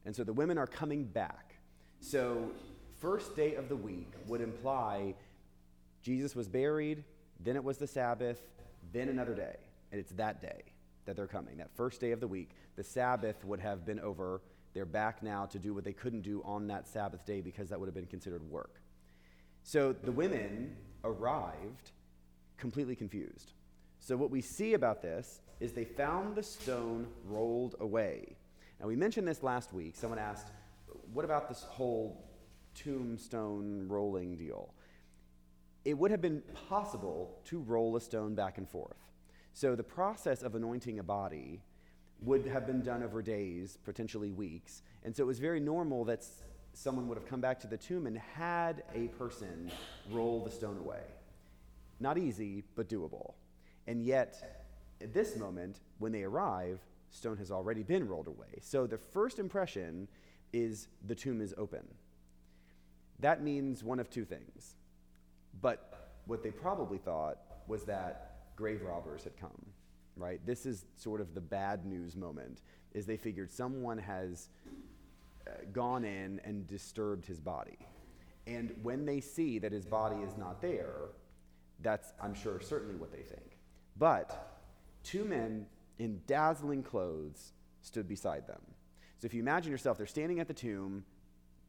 And 0.05 0.15
so 0.15 0.24
the 0.24 0.34
women 0.34 0.57
are 0.57 0.67
coming 0.67 1.03
back. 1.03 1.55
So, 2.00 2.51
first 3.00 3.36
day 3.36 3.55
of 3.55 3.69
the 3.69 3.75
week 3.75 4.12
would 4.27 4.41
imply 4.41 5.15
Jesus 6.01 6.36
was 6.36 6.48
buried, 6.48 7.03
then 7.39 7.55
it 7.55 7.63
was 7.63 7.77
the 7.77 7.88
Sabbath, 7.88 8.39
then 8.93 9.10
another 9.10 9.34
day. 9.34 9.55
And 9.91 10.00
it's 10.00 10.12
that 10.13 10.41
day 10.41 10.63
that 11.05 11.15
they're 11.15 11.27
coming, 11.27 11.57
that 11.57 11.69
first 11.75 12.00
day 12.00 12.12
of 12.12 12.19
the 12.19 12.27
week. 12.27 12.51
The 12.75 12.84
Sabbath 12.84 13.43
would 13.43 13.60
have 13.60 13.86
been 13.86 14.00
over. 14.00 14.41
They're 14.74 14.86
back 14.86 15.24
now 15.24 15.46
to 15.48 15.60
do 15.60 15.74
what 15.74 15.84
they 15.84 15.93
couldn't 15.93 16.22
do 16.22 16.41
on 16.46 16.67
that 16.67 16.88
Sabbath 16.88 17.25
day 17.25 17.41
because 17.41 17.69
that 17.69 17.79
would 17.79 17.88
have 17.88 17.96
been 17.96 18.05
considered 18.05 18.43
work. 18.50 18.81
So 19.63 19.91
the 19.91 20.12
women 20.12 20.75
arrived 21.03 21.91
completely 22.57 22.96
confused. 22.96 23.53
So, 24.00 24.15
what 24.15 24.29
we 24.29 24.41
see 24.41 24.74
about 24.74 25.01
this 25.01 25.41
is 25.60 25.74
they 25.74 25.84
found 25.84 26.36
the 26.36 26.43
stone 26.43 27.07
rolled 27.25 27.75
away. 27.79 28.37
Now, 28.79 28.88
we 28.88 28.96
mentioned 28.96 29.27
this 29.27 29.41
last 29.41 29.74
week. 29.74 29.96
Someone 29.96 30.19
asked, 30.19 30.48
What 31.13 31.25
about 31.25 31.50
this 31.50 31.63
whole 31.63 32.29
tombstone 32.75 33.88
rolling 33.88 34.36
deal? 34.36 34.74
It 35.84 35.98
would 35.98 36.12
have 36.12 36.22
been 36.22 36.43
possible 36.69 37.39
to 37.46 37.60
roll 37.60 37.96
a 37.96 38.01
stone 38.01 38.36
back 38.36 38.57
and 38.57 38.69
forth. 38.69 38.98
So, 39.53 39.75
the 39.75 39.84
process 39.84 40.43
of 40.43 40.53
anointing 40.53 41.00
a 41.00 41.03
body 41.03 41.62
would 42.22 42.46
have 42.46 42.67
been 42.67 42.81
done 42.81 43.03
over 43.03 43.22
days, 43.22 43.77
potentially 43.84 44.31
weeks. 44.31 44.84
And 45.03 45.15
so, 45.15 45.24
it 45.24 45.27
was 45.27 45.39
very 45.39 45.60
normal 45.60 46.05
that 46.05 46.25
someone 46.74 47.07
would 47.07 47.17
have 47.17 47.27
come 47.27 47.41
back 47.41 47.60
to 47.62 47.67
the 47.67 47.77
tomb 47.77 48.05
and 48.05 48.17
had 48.17 48.84
a 48.93 49.07
person 49.07 49.72
roll 50.12 50.43
the 50.43 50.51
stone 50.51 50.77
away. 50.77 51.01
Not 52.00 52.19
easy, 52.19 52.63
but 52.75 52.88
doable. 52.88 53.34
And 53.88 54.03
yet, 54.03 54.67
at 55.01 55.13
this 55.13 55.36
moment, 55.36 55.79
when 55.98 56.12
they 56.12 56.22
arrive, 56.22 56.79
stone 57.10 57.38
has 57.38 57.52
already 57.52 57.84
been 57.84 58.08
rolled 58.08 58.28
away. 58.28 58.60
So 58.62 58.88
the 58.88 58.98
first 58.98 59.40
impression 59.40 60.08
is 60.54 60.88
the 61.06 61.16
tomb 61.16 61.42
is 61.42 61.54
open. 61.58 61.86
That 63.20 63.44
means 63.44 63.84
one 63.84 64.00
of 64.00 64.10
two 64.10 64.26
things. 64.26 64.76
But 65.62 66.20
what 66.26 66.44
they 66.44 66.52
probably 66.52 66.98
thought 66.98 67.38
was 67.68 67.84
that 67.86 68.38
grave 68.56 68.82
robbers 68.84 69.24
had 69.24 69.38
come, 69.38 69.66
right? 70.16 70.40
This 70.46 70.66
is 70.66 70.86
sort 70.96 71.22
of 71.22 71.34
the 71.34 71.42
bad 71.42 71.86
news 71.86 72.16
moment, 72.16 72.62
is 72.94 73.06
they 73.06 73.18
figured 73.18 73.52
someone 73.52 73.98
has 73.98 74.50
uh, 75.48 75.52
gone 75.74 76.04
in 76.04 76.40
and 76.44 76.68
disturbed 76.68 77.26
his 77.26 77.40
body. 77.40 77.78
And 78.46 78.74
when 78.82 79.06
they 79.06 79.20
see 79.20 79.60
that 79.60 79.72
his 79.72 79.86
body 79.86 80.22
is 80.22 80.38
not 80.38 80.62
there, 80.62 81.10
that's, 81.82 82.14
I'm 82.22 82.34
sure, 82.34 82.60
certainly 82.62 82.96
what 82.96 83.12
they 83.12 83.22
think. 83.22 83.58
But 83.98 84.62
two 85.04 85.26
men 85.26 85.66
in 86.00 86.22
dazzling 86.27 86.84
clothes 86.84 87.54
stood 87.82 88.08
beside 88.08 88.48
them. 88.48 88.62
So 89.18 89.25
if 89.25 89.34
you 89.34 89.42
imagine 89.42 89.72
yourself, 89.72 89.98
they're 89.98 90.06
standing 90.06 90.39
at 90.39 90.48
the 90.48 90.54
tomb, 90.54 91.04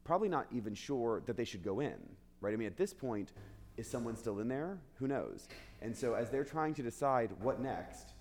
probably 0.03 0.29
not 0.29 0.47
even 0.51 0.75
sure 0.75 1.23
that 1.25 1.35
they 1.35 1.45
should 1.45 1.63
go 1.63 1.79
in, 1.79 1.97
right? 2.41 2.53
I 2.53 2.57
mean, 2.57 2.67
at 2.67 2.77
this 2.77 2.93
point, 2.93 3.31
is 3.77 3.89
someone 3.89 4.15
still 4.17 4.39
in 4.39 4.47
there? 4.47 4.77
Who 4.95 5.07
knows? 5.07 5.47
And 5.81 5.95
so 5.95 6.13
as 6.13 6.29
they're 6.29 6.43
trying 6.43 6.73
to 6.75 6.83
decide 6.83 7.31
what 7.41 7.61
next, 7.61 8.13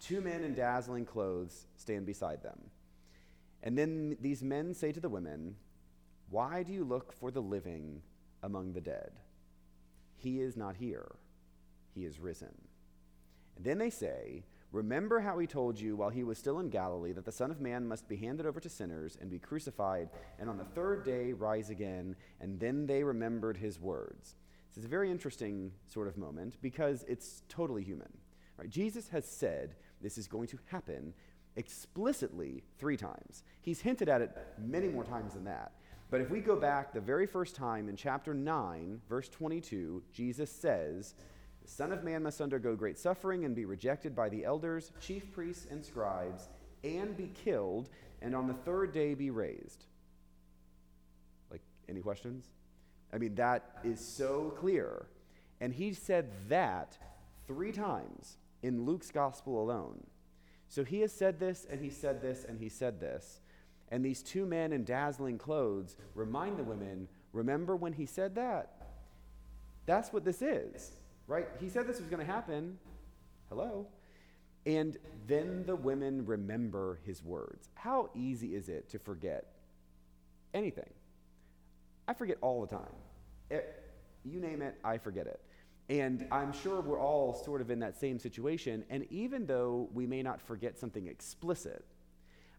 two 0.00 0.20
men 0.20 0.42
in 0.42 0.54
dazzling 0.54 1.04
clothes 1.04 1.66
stand 1.76 2.06
beside 2.06 2.42
them. 2.42 2.58
And 3.62 3.78
then 3.78 4.16
these 4.20 4.42
men 4.42 4.74
say 4.74 4.90
to 4.90 5.00
the 5.00 5.08
women, 5.08 5.56
Why 6.30 6.62
do 6.62 6.72
you 6.72 6.84
look 6.84 7.12
for 7.12 7.30
the 7.30 7.42
living 7.42 8.02
among 8.42 8.72
the 8.72 8.80
dead? 8.80 9.12
He 10.16 10.40
is 10.40 10.56
not 10.56 10.76
here, 10.76 11.12
he 11.94 12.04
is 12.04 12.18
risen. 12.18 12.54
And 13.56 13.64
then 13.64 13.78
they 13.78 13.90
say, 13.90 14.44
Remember 14.72 15.20
how 15.20 15.38
he 15.38 15.46
told 15.46 15.78
you 15.78 15.96
while 15.96 16.08
he 16.08 16.24
was 16.24 16.38
still 16.38 16.58
in 16.58 16.70
Galilee 16.70 17.12
that 17.12 17.26
the 17.26 17.32
Son 17.32 17.50
of 17.50 17.60
Man 17.60 17.86
must 17.86 18.08
be 18.08 18.16
handed 18.16 18.46
over 18.46 18.58
to 18.58 18.70
sinners 18.70 19.18
and 19.20 19.30
be 19.30 19.38
crucified, 19.38 20.08
and 20.38 20.48
on 20.48 20.56
the 20.56 20.64
third 20.64 21.04
day 21.04 21.34
rise 21.34 21.68
again. 21.68 22.16
And 22.40 22.58
then 22.58 22.86
they 22.86 23.04
remembered 23.04 23.58
his 23.58 23.78
words. 23.78 24.34
This 24.70 24.78
is 24.78 24.84
a 24.86 24.88
very 24.88 25.10
interesting 25.10 25.72
sort 25.86 26.08
of 26.08 26.16
moment 26.16 26.56
because 26.62 27.04
it's 27.06 27.42
totally 27.50 27.84
human. 27.84 28.08
Right? 28.56 28.70
Jesus 28.70 29.08
has 29.08 29.26
said 29.26 29.76
this 30.00 30.16
is 30.16 30.26
going 30.26 30.48
to 30.48 30.58
happen 30.66 31.12
explicitly 31.56 32.62
three 32.78 32.96
times. 32.96 33.42
He's 33.60 33.80
hinted 33.80 34.08
at 34.08 34.22
it 34.22 34.34
many 34.58 34.88
more 34.88 35.04
times 35.04 35.34
than 35.34 35.44
that. 35.44 35.72
But 36.10 36.22
if 36.22 36.30
we 36.30 36.40
go 36.40 36.56
back 36.56 36.92
the 36.92 37.00
very 37.00 37.26
first 37.26 37.54
time 37.54 37.90
in 37.90 37.96
chapter 37.96 38.32
9, 38.32 39.02
verse 39.08 39.28
22, 39.28 40.02
Jesus 40.12 40.50
says, 40.50 41.14
the 41.62 41.70
Son 41.70 41.92
of 41.92 42.02
Man 42.02 42.24
must 42.24 42.40
undergo 42.40 42.74
great 42.74 42.98
suffering 42.98 43.44
and 43.44 43.54
be 43.54 43.64
rejected 43.64 44.16
by 44.16 44.28
the 44.28 44.44
elders, 44.44 44.90
chief 45.00 45.30
priests, 45.32 45.66
and 45.70 45.84
scribes, 45.84 46.48
and 46.82 47.16
be 47.16 47.30
killed, 47.44 47.88
and 48.20 48.34
on 48.34 48.48
the 48.48 48.54
third 48.54 48.92
day 48.92 49.14
be 49.14 49.30
raised. 49.30 49.84
Like, 51.50 51.62
any 51.88 52.00
questions? 52.00 52.46
I 53.12 53.18
mean, 53.18 53.36
that 53.36 53.78
is 53.84 54.00
so 54.00 54.54
clear. 54.58 55.06
And 55.60 55.72
he 55.72 55.92
said 55.92 56.30
that 56.48 56.98
three 57.46 57.72
times 57.72 58.38
in 58.62 58.84
Luke's 58.84 59.10
gospel 59.10 59.62
alone. 59.62 60.04
So 60.68 60.82
he 60.82 61.00
has 61.00 61.12
said 61.12 61.38
this, 61.38 61.66
and 61.70 61.80
he 61.80 61.90
said 61.90 62.20
this, 62.22 62.44
and 62.44 62.58
he 62.58 62.68
said 62.68 62.98
this. 62.98 63.40
And 63.90 64.04
these 64.04 64.22
two 64.22 64.46
men 64.46 64.72
in 64.72 64.84
dazzling 64.84 65.38
clothes 65.38 65.96
remind 66.14 66.56
the 66.56 66.64
women 66.64 67.08
remember 67.32 67.76
when 67.76 67.92
he 67.92 68.06
said 68.06 68.34
that? 68.34 68.88
That's 69.86 70.12
what 70.12 70.24
this 70.24 70.42
is 70.42 70.92
right? 71.26 71.48
He 71.60 71.68
said 71.68 71.86
this 71.86 72.00
was 72.00 72.08
going 72.08 72.24
to 72.24 72.30
happen. 72.30 72.78
Hello. 73.48 73.86
And 74.64 74.96
then 75.26 75.64
the 75.66 75.74
women 75.74 76.24
remember 76.24 77.00
his 77.04 77.22
words. 77.22 77.68
How 77.74 78.10
easy 78.14 78.54
is 78.54 78.68
it 78.68 78.88
to 78.90 78.98
forget 78.98 79.46
anything? 80.54 80.90
I 82.06 82.14
forget 82.14 82.38
all 82.40 82.60
the 82.60 82.68
time. 82.68 82.92
It, 83.50 83.82
you 84.24 84.40
name 84.40 84.62
it, 84.62 84.76
I 84.84 84.98
forget 84.98 85.26
it. 85.26 85.40
And 85.88 86.26
I'm 86.30 86.52
sure 86.52 86.80
we're 86.80 87.00
all 87.00 87.34
sort 87.34 87.60
of 87.60 87.70
in 87.70 87.80
that 87.80 87.98
same 87.98 88.18
situation. 88.18 88.84
And 88.88 89.06
even 89.10 89.46
though 89.46 89.88
we 89.92 90.06
may 90.06 90.22
not 90.22 90.40
forget 90.40 90.78
something 90.78 91.06
explicit, 91.08 91.84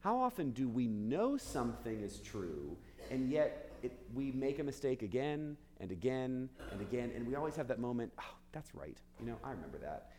how 0.01 0.19
often 0.19 0.51
do 0.51 0.67
we 0.67 0.87
know 0.87 1.37
something 1.37 2.01
is 2.01 2.19
true 2.19 2.75
and 3.09 3.29
yet 3.29 3.71
it, 3.81 3.97
we 4.13 4.31
make 4.31 4.59
a 4.59 4.63
mistake 4.63 5.01
again 5.01 5.57
and 5.79 5.91
again 5.91 6.49
and 6.71 6.81
again, 6.81 7.11
and 7.15 7.27
we 7.27 7.35
always 7.35 7.55
have 7.55 7.67
that 7.67 7.79
moment, 7.79 8.11
oh, 8.19 8.35
that's 8.53 8.73
right. 8.73 8.97
You 9.19 9.25
know, 9.25 9.37
I 9.43 9.51
remember 9.51 9.77
that. 9.79 10.11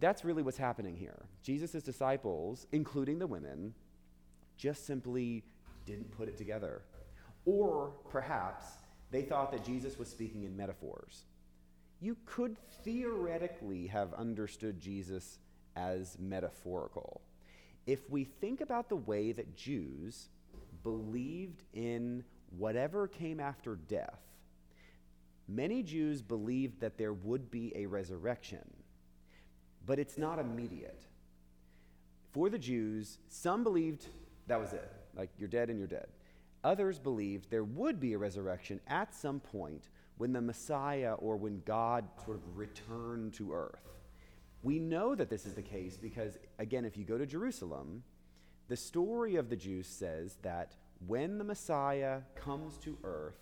That's 0.00 0.24
really 0.24 0.42
what's 0.42 0.56
happening 0.56 0.96
here. 0.96 1.26
Jesus' 1.42 1.82
disciples, 1.82 2.66
including 2.72 3.18
the 3.18 3.26
women, 3.26 3.74
just 4.56 4.86
simply 4.86 5.44
didn't 5.84 6.10
put 6.16 6.28
it 6.28 6.38
together. 6.38 6.82
Or 7.44 7.92
perhaps 8.08 8.64
they 9.10 9.22
thought 9.22 9.52
that 9.52 9.64
Jesus 9.64 9.98
was 9.98 10.08
speaking 10.08 10.44
in 10.44 10.56
metaphors. 10.56 11.24
You 12.00 12.16
could 12.24 12.56
theoretically 12.82 13.86
have 13.88 14.14
understood 14.14 14.80
Jesus 14.80 15.38
as 15.76 16.16
metaphorical. 16.18 17.20
If 17.86 18.08
we 18.10 18.24
think 18.24 18.60
about 18.60 18.88
the 18.88 18.96
way 18.96 19.32
that 19.32 19.56
Jews 19.56 20.28
believed 20.82 21.62
in 21.74 22.24
whatever 22.56 23.06
came 23.08 23.40
after 23.40 23.76
death, 23.76 24.20
Many 25.48 25.82
Jews 25.82 26.22
believed 26.22 26.80
that 26.80 26.96
there 26.96 27.12
would 27.12 27.50
be 27.50 27.72
a 27.76 27.86
resurrection, 27.86 28.68
but 29.84 29.98
it's 29.98 30.16
not 30.16 30.38
immediate. 30.38 31.02
For 32.32 32.48
the 32.48 32.58
Jews, 32.58 33.18
some 33.28 33.62
believed 33.62 34.06
that 34.46 34.60
was 34.60 34.72
it, 34.72 34.90
like 35.14 35.30
you're 35.38 35.48
dead 35.48 35.68
and 35.68 35.78
you're 35.78 35.88
dead. 35.88 36.06
Others 36.64 36.98
believed 36.98 37.50
there 37.50 37.64
would 37.64 37.98
be 37.98 38.12
a 38.12 38.18
resurrection 38.18 38.80
at 38.86 39.14
some 39.14 39.40
point 39.40 39.88
when 40.16 40.32
the 40.32 40.40
Messiah 40.40 41.14
or 41.14 41.36
when 41.36 41.62
God 41.66 42.04
sort 42.24 42.36
of 42.36 42.56
returned 42.56 43.34
to 43.34 43.52
earth. 43.52 43.80
We 44.62 44.78
know 44.78 45.14
that 45.16 45.28
this 45.28 45.44
is 45.44 45.54
the 45.54 45.62
case 45.62 45.96
because, 45.96 46.38
again, 46.58 46.84
if 46.84 46.96
you 46.96 47.04
go 47.04 47.18
to 47.18 47.26
Jerusalem, 47.26 48.04
the 48.68 48.76
story 48.76 49.36
of 49.36 49.50
the 49.50 49.56
Jews 49.56 49.88
says 49.88 50.36
that 50.42 50.76
when 51.06 51.38
the 51.38 51.44
Messiah 51.44 52.20
comes 52.36 52.76
to 52.78 52.96
earth, 53.02 53.34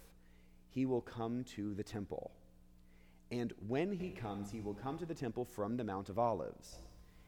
he 0.71 0.87
will 0.87 1.01
come 1.01 1.45
to 1.57 1.75
the 1.75 1.83
temple. 1.83 2.31
And 3.31 3.53
when 3.69 3.93
he 3.93 4.11
comes, 4.11 4.51
he 4.51 4.61
will 4.61 4.75
come 4.75 4.99
to 4.99 5.07
the 5.07 5.15
temple 5.15 5.45
from 5.45 5.77
the 5.77 5.85
Mount 5.85 6.09
of 6.09 6.19
Olives. 6.19 6.77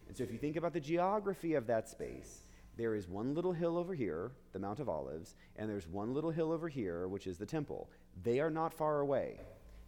And 0.08 0.16
so 0.16 0.24
if 0.24 0.32
you 0.32 0.38
think 0.38 0.56
about 0.56 0.72
the 0.72 0.80
geography 0.80 1.54
of 1.54 1.66
that 1.66 1.88
space, 1.88 2.46
there 2.76 2.94
is 2.94 3.08
one 3.08 3.34
little 3.34 3.52
hill 3.52 3.76
over 3.76 3.94
here, 3.94 4.32
the 4.52 4.58
Mount 4.58 4.80
of 4.80 4.88
Olives, 4.88 5.36
and 5.56 5.68
there's 5.68 5.86
one 5.86 6.14
little 6.14 6.30
hill 6.30 6.50
over 6.50 6.68
here, 6.68 7.06
which 7.06 7.26
is 7.26 7.38
the 7.38 7.46
temple. 7.46 7.90
They 8.22 8.40
are 8.40 8.50
not 8.50 8.72
far 8.72 9.00
away. 9.00 9.38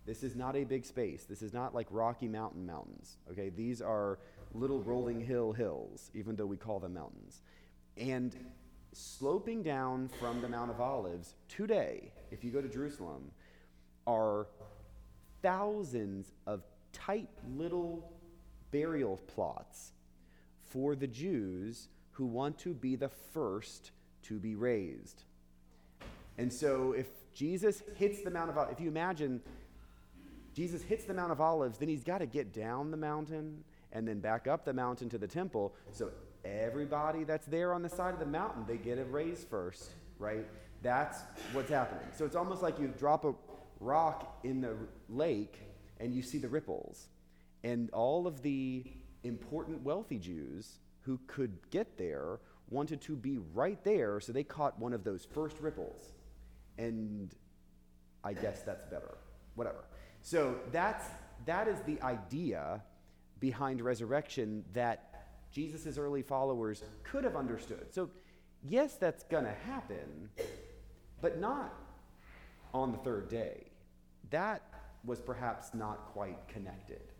This 0.06 0.22
is 0.22 0.36
not 0.36 0.54
a 0.54 0.64
big 0.64 0.84
space. 0.84 1.24
This 1.24 1.40
is 1.40 1.52
not 1.52 1.74
like 1.74 1.86
Rocky 1.90 2.28
Mountain 2.28 2.66
mountains. 2.66 3.16
Okay, 3.30 3.48
these 3.48 3.80
are 3.80 4.18
little 4.52 4.82
rolling 4.82 5.20
hill 5.20 5.52
hills, 5.52 6.10
even 6.14 6.36
though 6.36 6.46
we 6.46 6.56
call 6.56 6.78
them 6.78 6.94
mountains. 6.94 7.40
And 7.96 8.36
sloping 8.92 9.62
down 9.62 10.08
from 10.20 10.42
the 10.42 10.48
Mount 10.48 10.70
of 10.70 10.80
Olives 10.80 11.34
today, 11.48 12.12
if 12.30 12.44
you 12.44 12.50
go 12.50 12.60
to 12.60 12.68
Jerusalem, 12.68 13.30
are 14.06 14.46
thousands 15.42 16.32
of 16.46 16.62
tight 16.92 17.28
little 17.56 18.12
burial 18.70 19.18
plots 19.34 19.92
for 20.70 20.94
the 20.94 21.06
Jews 21.06 21.88
who 22.12 22.26
want 22.26 22.58
to 22.58 22.74
be 22.74 22.96
the 22.96 23.08
first 23.08 23.90
to 24.22 24.38
be 24.38 24.54
raised. 24.54 25.24
And 26.38 26.52
so 26.52 26.92
if 26.92 27.06
Jesus 27.34 27.82
hits 27.96 28.22
the 28.22 28.30
Mount 28.30 28.50
of 28.50 28.58
Olives, 28.58 28.72
if 28.72 28.80
you 28.80 28.88
imagine 28.88 29.40
Jesus 30.54 30.82
hits 30.82 31.04
the 31.04 31.14
Mount 31.14 31.32
of 31.32 31.40
Olives, 31.40 31.78
then 31.78 31.88
he's 31.88 32.04
got 32.04 32.18
to 32.18 32.26
get 32.26 32.52
down 32.52 32.90
the 32.90 32.96
mountain 32.96 33.64
and 33.92 34.06
then 34.06 34.20
back 34.20 34.46
up 34.46 34.64
the 34.64 34.72
mountain 34.72 35.08
to 35.10 35.18
the 35.18 35.28
temple. 35.28 35.74
So 35.92 36.10
everybody 36.44 37.24
that's 37.24 37.46
there 37.46 37.72
on 37.72 37.82
the 37.82 37.88
side 37.88 38.14
of 38.14 38.20
the 38.20 38.26
mountain, 38.26 38.64
they 38.66 38.76
get 38.76 38.98
a 38.98 39.04
raise 39.04 39.44
first, 39.44 39.90
right? 40.18 40.46
That's 40.82 41.20
what's 41.52 41.70
happening. 41.70 42.06
So 42.16 42.24
it's 42.24 42.36
almost 42.36 42.62
like 42.62 42.78
you 42.78 42.92
drop 42.98 43.24
a 43.24 43.34
rock 43.80 44.38
in 44.44 44.60
the 44.60 44.76
lake 45.08 45.60
and 46.00 46.14
you 46.14 46.22
see 46.22 46.38
the 46.38 46.48
ripples. 46.48 47.08
And 47.62 47.90
all 47.90 48.26
of 48.26 48.42
the 48.42 48.84
important 49.22 49.82
wealthy 49.82 50.18
Jews 50.18 50.78
who 51.00 51.18
could 51.26 51.58
get 51.70 51.96
there 51.96 52.40
wanted 52.70 53.00
to 53.02 53.16
be 53.16 53.38
right 53.52 53.82
there, 53.84 54.20
so 54.20 54.32
they 54.32 54.42
caught 54.42 54.78
one 54.78 54.92
of 54.92 55.04
those 55.04 55.24
first 55.24 55.60
ripples. 55.60 56.12
And 56.78 57.34
I 58.22 58.32
guess 58.32 58.62
that's 58.62 58.84
better. 58.86 59.18
Whatever. 59.54 59.84
So 60.22 60.56
that's 60.72 61.04
that 61.46 61.68
is 61.68 61.78
the 61.82 62.00
idea 62.02 62.82
behind 63.38 63.80
resurrection 63.82 64.64
that 64.72 65.26
Jesus' 65.52 65.98
early 65.98 66.22
followers 66.22 66.82
could 67.02 67.24
have 67.24 67.36
understood. 67.36 67.86
So 67.90 68.10
yes, 68.66 68.96
that's 68.96 69.22
gonna 69.24 69.54
happen, 69.66 70.30
but 71.20 71.38
not 71.38 71.74
on 72.74 72.92
the 72.92 72.98
third 72.98 73.28
day. 73.28 73.64
That 74.30 74.62
was 75.04 75.20
perhaps 75.20 75.72
not 75.72 76.06
quite 76.12 76.48
connected. 76.48 77.12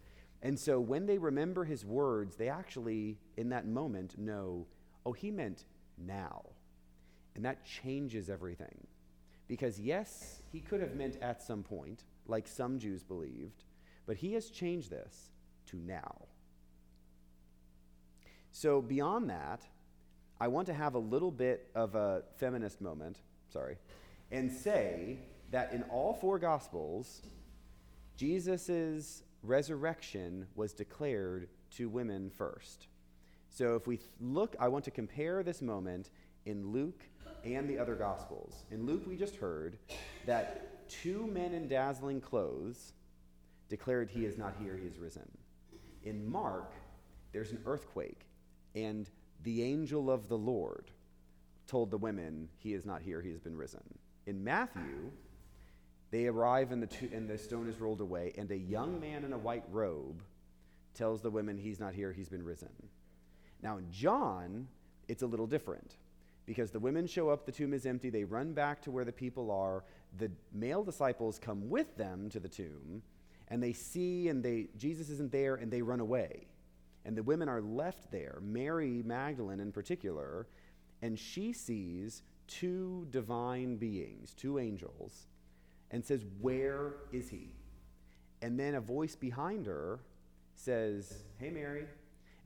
And 0.43 0.59
so 0.59 0.79
when 0.81 1.07
they 1.07 1.17
remember 1.17 1.65
his 1.65 1.87
words, 1.87 2.37
they 2.37 2.49
actually, 2.49 3.19
in 3.37 3.49
that 3.51 3.67
moment, 3.67 4.19
know, 4.19 4.67
oh, 5.07 5.13
he 5.13 5.31
meant 5.31 5.65
now. 5.97 6.43
And 7.35 7.45
that 7.45 7.65
changes 7.65 8.29
everything. 8.29 8.87
Because, 9.49 9.79
yes, 9.79 10.43
he 10.53 10.61
could 10.61 10.81
have 10.81 10.95
meant 10.95 11.17
at 11.23 11.43
some 11.43 11.63
point, 11.63 12.05
like 12.27 12.47
some 12.47 12.79
Jews 12.79 13.03
believed, 13.03 13.65
but 14.07 14.17
he 14.17 14.33
has 14.35 14.51
changed 14.51 14.91
this 14.91 15.31
to 15.67 15.77
now. 15.77 16.23
So, 18.53 18.81
beyond 18.81 19.31
that, 19.31 19.63
I 20.41 20.49
want 20.49 20.67
to 20.67 20.75
have 20.75 20.95
a 20.95 20.99
little 20.99 21.31
bit 21.31 21.69
of 21.75 21.95
a 21.95 22.23
feminist 22.37 22.81
moment, 22.81 23.19
sorry, 23.49 23.77
and 24.31 24.51
say 24.51 25.19
that 25.55 25.73
in 25.73 25.85
all 25.85 26.13
four 26.13 26.37
Gospels, 26.37 27.23
Jesus' 28.17 29.23
resurrection 29.45 30.49
was 30.57 30.73
declared 30.73 31.49
to 31.77 31.89
women 31.89 32.29
first. 32.29 32.89
So, 33.51 33.77
if 33.77 33.87
we 33.87 34.01
look, 34.19 34.57
I 34.59 34.67
want 34.67 34.85
to 34.87 34.91
compare 34.91 35.45
this 35.45 35.63
moment 35.63 36.11
in 36.45 36.73
Luke 36.73 37.05
and 37.45 37.71
the 37.71 37.79
other 37.79 37.95
Gospels. 37.95 38.65
In 38.73 38.85
Luke, 38.85 39.05
we 39.07 39.17
just 39.17 39.37
heard 39.37 39.79
that 40.27 40.89
two 40.89 41.29
men 41.29 41.55
in 41.55 41.69
dazzling 41.69 42.21
clothes 42.21 42.93
declared, 43.69 44.11
He 44.11 44.25
is 44.25 44.37
not 44.37 44.57
here, 44.61 44.77
He 44.77 44.89
is 44.89 44.99
risen. 44.99 45.31
In 46.03 46.29
Mark, 46.29 46.73
there's 47.33 47.53
an 47.53 47.63
earthquake, 47.65 48.27
and 48.75 49.09
the 49.45 49.63
angel 49.63 50.11
of 50.11 50.29
the 50.29 50.37
Lord 50.37 50.91
told 51.69 51.93
the 51.93 51.99
women, 51.99 52.49
He 52.57 52.75
is 52.75 52.85
not 52.85 53.03
here, 53.03 53.23
He 53.23 53.31
has 53.31 53.39
been 53.39 53.57
risen. 53.57 53.85
In 54.27 54.43
Matthew, 54.43 55.13
they 56.15 56.27
arrive 56.27 56.71
and 56.71 56.81
the, 56.81 56.87
two, 56.87 57.11
and 57.13 57.29
the 57.29 57.37
stone 57.37 57.69
is 57.69 57.81
rolled 57.81 58.01
away, 58.01 58.33
and 58.39 58.49
a 58.53 58.57
young 58.57 59.01
man 59.01 59.25
in 59.25 59.33
a 59.33 59.39
white 59.39 59.65
robe 59.73 60.23
tells 60.95 61.21
the 61.21 61.31
women, 61.31 61.59
He's 61.59 61.81
not 61.81 61.93
here, 61.93 62.13
He's 62.13 62.29
been 62.29 62.45
risen. 62.45 62.71
Now, 63.63 63.79
in 63.79 63.91
John, 63.91 64.69
it's 65.09 65.23
a 65.23 65.27
little 65.27 65.49
different 65.49 65.97
because 66.47 66.71
the 66.71 66.79
women 66.79 67.09
show 67.09 67.31
up, 67.31 67.47
the 67.47 67.53
tomb 67.53 67.75
is 67.75 67.85
empty, 67.85 68.11
they 68.11 68.23
run 68.23 68.53
back 68.53 68.81
to 68.83 68.93
where 68.93 69.05
the 69.05 69.13
people 69.13 69.51
are. 69.51 69.83
The 70.19 70.31
male 70.53 70.85
disciples 70.85 71.41
come 71.41 71.69
with 71.69 71.97
them 71.97 72.31
to 72.31 72.39
the 72.39 72.49
tomb, 72.49 73.03
and 73.49 73.61
they 73.61 73.73
see 73.73 74.29
and 74.29 74.41
they 74.41 74.69
Jesus 74.77 75.11
isn't 75.11 75.33
there 75.33 75.57
and 75.57 75.69
they 75.69 75.83
run 75.83 75.99
away. 75.99 76.47
And 77.05 77.17
the 77.17 77.25
women 77.25 77.49
are 77.49 77.61
left 77.61 78.13
there, 78.13 78.39
Mary 78.41 79.03
Magdalene 79.05 79.59
in 79.59 79.73
particular, 79.73 80.47
and 81.03 81.19
she 81.19 81.53
sees 81.53 82.23
two 82.47 83.07
divine 83.11 83.77
beings, 83.77 84.33
two 84.35 84.61
angels, 84.61 85.27
and 85.91 86.05
says, 86.05 86.25
"Where 86.41 86.95
is 87.13 87.29
he?" 87.29 87.51
And 88.43 88.59
then 88.59 88.75
a 88.75 88.81
voice 88.81 89.17
behind 89.17 89.67
her 89.67 90.01
says, 90.55 91.25
"Hey 91.39 91.51
Mary, 91.51 91.87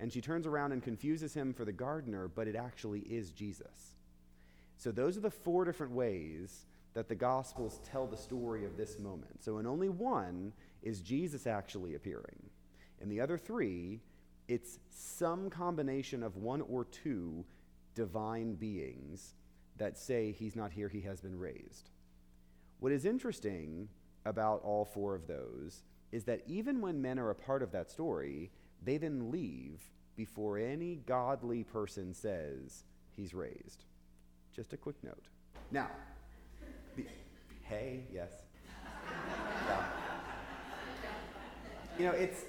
and 0.01 0.13
she 0.13 0.21
turns 0.21 0.47
around 0.47 0.73
and 0.73 0.83
confuses 0.83 1.35
him 1.35 1.53
for 1.53 1.65
the 1.65 1.73
gardener, 1.73 2.29
but 2.29 2.47
it 2.47 2.55
actually 2.55 3.01
is 3.01 3.33
Jesus. 3.33 3.97
So, 4.77 4.93
those 4.93 5.17
are 5.17 5.23
the 5.23 5.31
four 5.31 5.65
different 5.65 5.93
ways 5.93 6.67
that 6.95 7.09
the 7.09 7.15
Gospels 7.15 7.81
tell 7.85 8.07
the 8.07 8.17
story 8.17 8.65
of 8.65 8.77
this 8.77 8.99
moment. 8.99 9.43
So, 9.43 9.59
in 9.59 9.67
only 9.67 9.89
one 9.89 10.53
is 10.83 11.01
Jesus 11.01 11.47
actually 11.47 11.95
appearing. 11.95 12.51
In 13.01 13.09
the 13.09 13.21
other 13.21 13.37
three, 13.37 14.01
it's 14.47 14.79
some 14.89 15.51
combination 15.51 16.23
of 16.23 16.37
one 16.37 16.61
or 16.63 16.85
two 16.85 17.45
divine 17.95 18.55
beings 18.55 19.35
that 19.77 19.99
say 19.99 20.33
he's 20.33 20.55
not 20.55 20.71
here, 20.71 20.89
he 20.89 21.01
has 21.01 21.21
been 21.21 21.39
raised. 21.39 21.91
What 22.81 22.93
is 22.93 23.05
interesting 23.05 23.89
about 24.25 24.63
all 24.63 24.85
four 24.85 25.15
of 25.15 25.27
those 25.27 25.83
is 26.13 26.25
that 26.25 26.43
even 26.47 26.81
when 26.81 27.03
men 27.03 27.19
are 27.19 27.31
a 27.31 27.35
part 27.35 27.63
of 27.63 27.73
that 27.73 27.91
story, 27.91 28.51
they 28.83 28.97
then 28.97 29.31
leave 29.31 29.83
before 30.17 30.59
any 30.59 30.97
godly 31.07 31.65
person 31.65 32.15
says 32.15 32.85
he's 33.17 33.35
raised. 33.35 33.85
Just 34.55 34.73
a 34.73 34.77
quick 34.77 34.97
note. 35.03 35.25
Now, 35.71 35.89
the, 36.97 37.05
hey, 37.63 38.05
yes. 38.13 38.31
Yeah. 39.67 39.85
You 41.99 42.05
know, 42.07 42.13
it's 42.13 42.45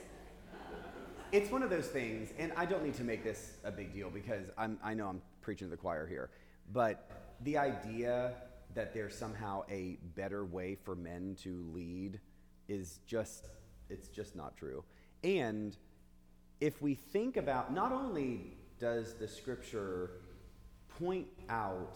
it's 1.31 1.51
one 1.51 1.61
of 1.61 1.69
those 1.69 1.87
things, 1.87 2.29
and 2.39 2.51
I 2.57 2.65
don't 2.65 2.83
need 2.83 2.95
to 2.95 3.03
make 3.03 3.23
this 3.23 3.53
a 3.63 3.71
big 3.71 3.93
deal 3.93 4.09
because 4.09 4.45
I'm, 4.57 4.79
I 4.83 4.95
know 4.95 5.07
I'm 5.07 5.21
preaching 5.41 5.67
to 5.67 5.71
the 5.71 5.77
choir 5.77 6.07
here, 6.07 6.31
but 6.73 7.09
the 7.41 7.57
idea 7.57 8.33
that 8.75 8.93
there's 8.93 9.15
somehow 9.15 9.63
a 9.69 9.97
better 10.15 10.45
way 10.45 10.75
for 10.75 10.95
men 10.95 11.35
to 11.43 11.65
lead 11.73 12.19
is 12.67 12.99
just, 13.07 13.49
it's 13.89 14.07
just 14.07 14.35
not 14.35 14.55
true. 14.55 14.83
And 15.23 15.75
if 16.61 16.81
we 16.81 16.93
think 16.93 17.37
about, 17.37 17.73
not 17.73 17.91
only 17.91 18.57
does 18.79 19.13
the 19.13 19.27
scripture 19.27 20.11
point 20.99 21.27
out 21.49 21.95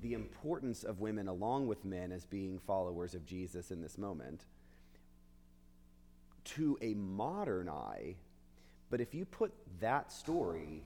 the 0.00 0.14
importance 0.14 0.84
of 0.84 1.00
women 1.00 1.28
along 1.28 1.66
with 1.66 1.84
men 1.84 2.12
as 2.12 2.24
being 2.24 2.58
followers 2.58 3.14
of 3.14 3.24
Jesus 3.24 3.70
in 3.70 3.80
this 3.80 3.98
moment, 3.98 4.46
to 6.44 6.78
a 6.82 6.94
modern 6.94 7.68
eye, 7.68 8.16
but 8.90 9.00
if 9.00 9.14
you 9.14 9.24
put 9.24 9.52
that 9.80 10.12
story 10.12 10.82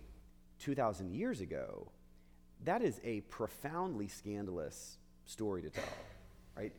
2,000 0.61 1.11
years 1.11 1.41
ago, 1.41 1.91
that 2.65 2.83
is 2.83 3.01
a 3.05 3.21
profoundly 3.23 4.09
scandalous 4.09 4.99
story 5.27 5.63
to 5.63 5.71
tell, 5.71 5.85
right? 6.57 6.73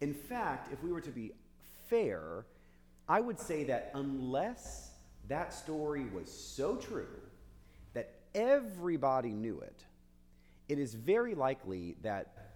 In 0.00 0.12
fact, 0.12 0.72
if 0.72 0.82
we 0.82 0.92
were 0.92 1.00
to 1.00 1.10
be 1.10 1.32
fair, 1.88 2.44
I 3.08 3.20
would 3.20 3.38
say 3.38 3.64
that 3.64 3.90
unless 3.94 4.90
that 5.28 5.54
story 5.54 6.04
was 6.04 6.30
so 6.30 6.76
true 6.76 7.08
that 7.94 8.12
everybody 8.34 9.30
knew 9.30 9.60
it, 9.60 9.84
it 10.68 10.78
is 10.78 10.94
very 10.94 11.34
likely 11.34 11.96
that 12.02 12.46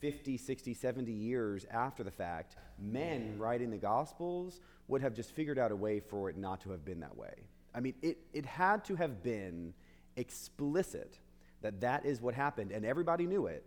50, 0.00 0.36
60, 0.36 0.74
70 0.74 1.12
years 1.12 1.64
after 1.70 2.04
the 2.04 2.10
fact, 2.10 2.56
men 2.78 3.36
writing 3.38 3.70
the 3.70 3.78
Gospels 3.78 4.60
would 4.86 5.00
have 5.00 5.14
just 5.14 5.30
figured 5.30 5.58
out 5.58 5.72
a 5.72 5.76
way 5.76 5.98
for 5.98 6.28
it 6.28 6.36
not 6.36 6.60
to 6.60 6.70
have 6.70 6.84
been 6.84 7.00
that 7.00 7.16
way. 7.16 7.34
I 7.74 7.80
mean, 7.80 7.94
it, 8.02 8.18
it 8.32 8.44
had 8.44 8.84
to 8.84 8.96
have 8.96 9.22
been 9.22 9.72
explicit 10.16 11.18
that 11.62 11.80
that 11.80 12.04
is 12.04 12.20
what 12.20 12.34
happened, 12.34 12.70
and 12.70 12.84
everybody 12.84 13.26
knew 13.26 13.46
it. 13.46 13.64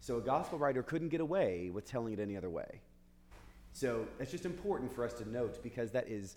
So 0.00 0.18
a 0.18 0.20
gospel 0.20 0.58
writer 0.58 0.82
couldn't 0.82 1.08
get 1.08 1.20
away 1.20 1.70
with 1.72 1.84
telling 1.84 2.12
it 2.12 2.20
any 2.20 2.36
other 2.36 2.50
way. 2.50 2.80
So 3.72 4.06
it's 4.18 4.30
just 4.30 4.46
important 4.46 4.92
for 4.92 5.04
us 5.04 5.12
to 5.14 5.28
note 5.28 5.62
because 5.62 5.90
that 5.92 6.08
is 6.08 6.36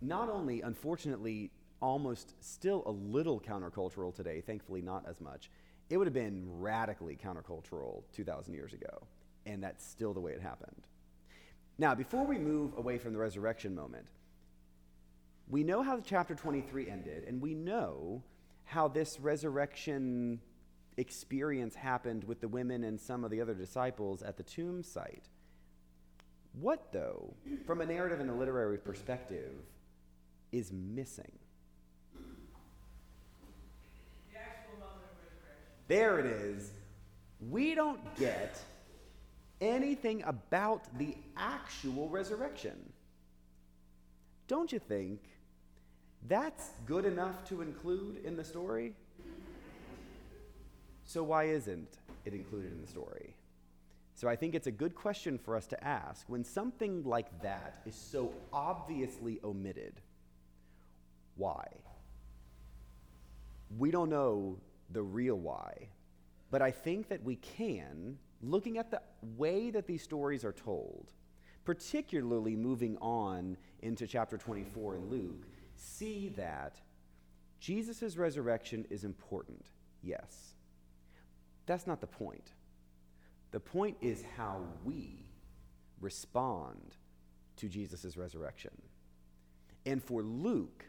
not 0.00 0.28
only, 0.28 0.60
unfortunately, 0.62 1.50
almost 1.80 2.34
still 2.40 2.82
a 2.86 2.90
little 2.90 3.40
countercultural 3.40 4.14
today, 4.14 4.40
thankfully 4.40 4.82
not 4.82 5.04
as 5.08 5.20
much, 5.20 5.50
it 5.90 5.96
would 5.96 6.06
have 6.06 6.14
been 6.14 6.44
radically 6.60 7.16
countercultural 7.16 8.02
2,000 8.12 8.54
years 8.54 8.72
ago. 8.72 9.06
And 9.46 9.62
that's 9.62 9.86
still 9.86 10.14
the 10.14 10.20
way 10.20 10.32
it 10.32 10.40
happened. 10.40 10.86
Now, 11.76 11.94
before 11.94 12.24
we 12.24 12.38
move 12.38 12.76
away 12.76 12.98
from 12.98 13.12
the 13.12 13.18
resurrection 13.18 13.74
moment, 13.74 14.06
we 15.48 15.62
know 15.62 15.82
how 15.82 16.00
chapter 16.00 16.34
23 16.34 16.88
ended, 16.88 17.24
and 17.26 17.40
we 17.40 17.54
know 17.54 18.22
how 18.64 18.88
this 18.88 19.20
resurrection 19.20 20.40
experience 20.96 21.74
happened 21.74 22.24
with 22.24 22.40
the 22.40 22.48
women 22.48 22.84
and 22.84 23.00
some 23.00 23.24
of 23.24 23.30
the 23.30 23.40
other 23.40 23.54
disciples 23.54 24.22
at 24.22 24.36
the 24.36 24.42
tomb 24.42 24.82
site. 24.82 25.28
What, 26.60 26.92
though, 26.92 27.34
from 27.66 27.80
a 27.80 27.86
narrative 27.86 28.20
and 28.20 28.30
a 28.30 28.34
literary 28.34 28.78
perspective, 28.78 29.52
is 30.52 30.72
missing? 30.72 31.32
There 35.86 36.18
it 36.18 36.26
is. 36.26 36.70
We 37.50 37.74
don't 37.74 38.00
get 38.16 38.58
anything 39.60 40.22
about 40.22 40.96
the 40.98 41.16
actual 41.36 42.08
resurrection. 42.08 42.92
Don't 44.46 44.72
you 44.72 44.78
think 44.78 45.20
that's 46.26 46.70
good 46.86 47.04
enough 47.04 47.46
to 47.48 47.60
include 47.60 48.24
in 48.24 48.36
the 48.36 48.44
story? 48.44 48.94
So, 51.04 51.22
why 51.22 51.44
isn't 51.44 51.98
it 52.24 52.32
included 52.32 52.72
in 52.72 52.80
the 52.80 52.86
story? 52.86 53.34
So, 54.14 54.28
I 54.28 54.36
think 54.36 54.54
it's 54.54 54.66
a 54.66 54.72
good 54.72 54.94
question 54.94 55.38
for 55.38 55.56
us 55.56 55.66
to 55.68 55.84
ask 55.84 56.28
when 56.28 56.44
something 56.44 57.04
like 57.04 57.42
that 57.42 57.82
is 57.84 57.94
so 57.94 58.32
obviously 58.52 59.38
omitted. 59.44 60.00
Why? 61.36 61.66
We 63.76 63.90
don't 63.90 64.08
know 64.10 64.58
the 64.90 65.02
real 65.02 65.36
why, 65.36 65.88
but 66.50 66.62
I 66.62 66.70
think 66.70 67.08
that 67.08 67.22
we 67.22 67.36
can, 67.36 68.18
looking 68.40 68.78
at 68.78 68.90
the 68.90 69.02
way 69.36 69.70
that 69.70 69.86
these 69.86 70.02
stories 70.02 70.44
are 70.44 70.52
told, 70.52 71.12
particularly 71.64 72.54
moving 72.54 72.96
on 72.98 73.56
into 73.80 74.06
chapter 74.06 74.38
24 74.38 74.96
in 74.96 75.10
Luke, 75.10 75.46
see 75.76 76.32
that 76.36 76.80
Jesus' 77.58 78.16
resurrection 78.16 78.86
is 78.90 79.04
important, 79.04 79.70
yes. 80.02 80.54
That's 81.66 81.86
not 81.86 82.00
the 82.00 82.06
point. 82.06 82.52
The 83.50 83.60
point 83.60 83.96
is 84.00 84.24
how 84.36 84.60
we 84.84 85.26
respond 86.00 86.96
to 87.56 87.68
Jesus' 87.68 88.16
resurrection. 88.16 88.72
And 89.86 90.02
for 90.02 90.22
Luke, 90.22 90.84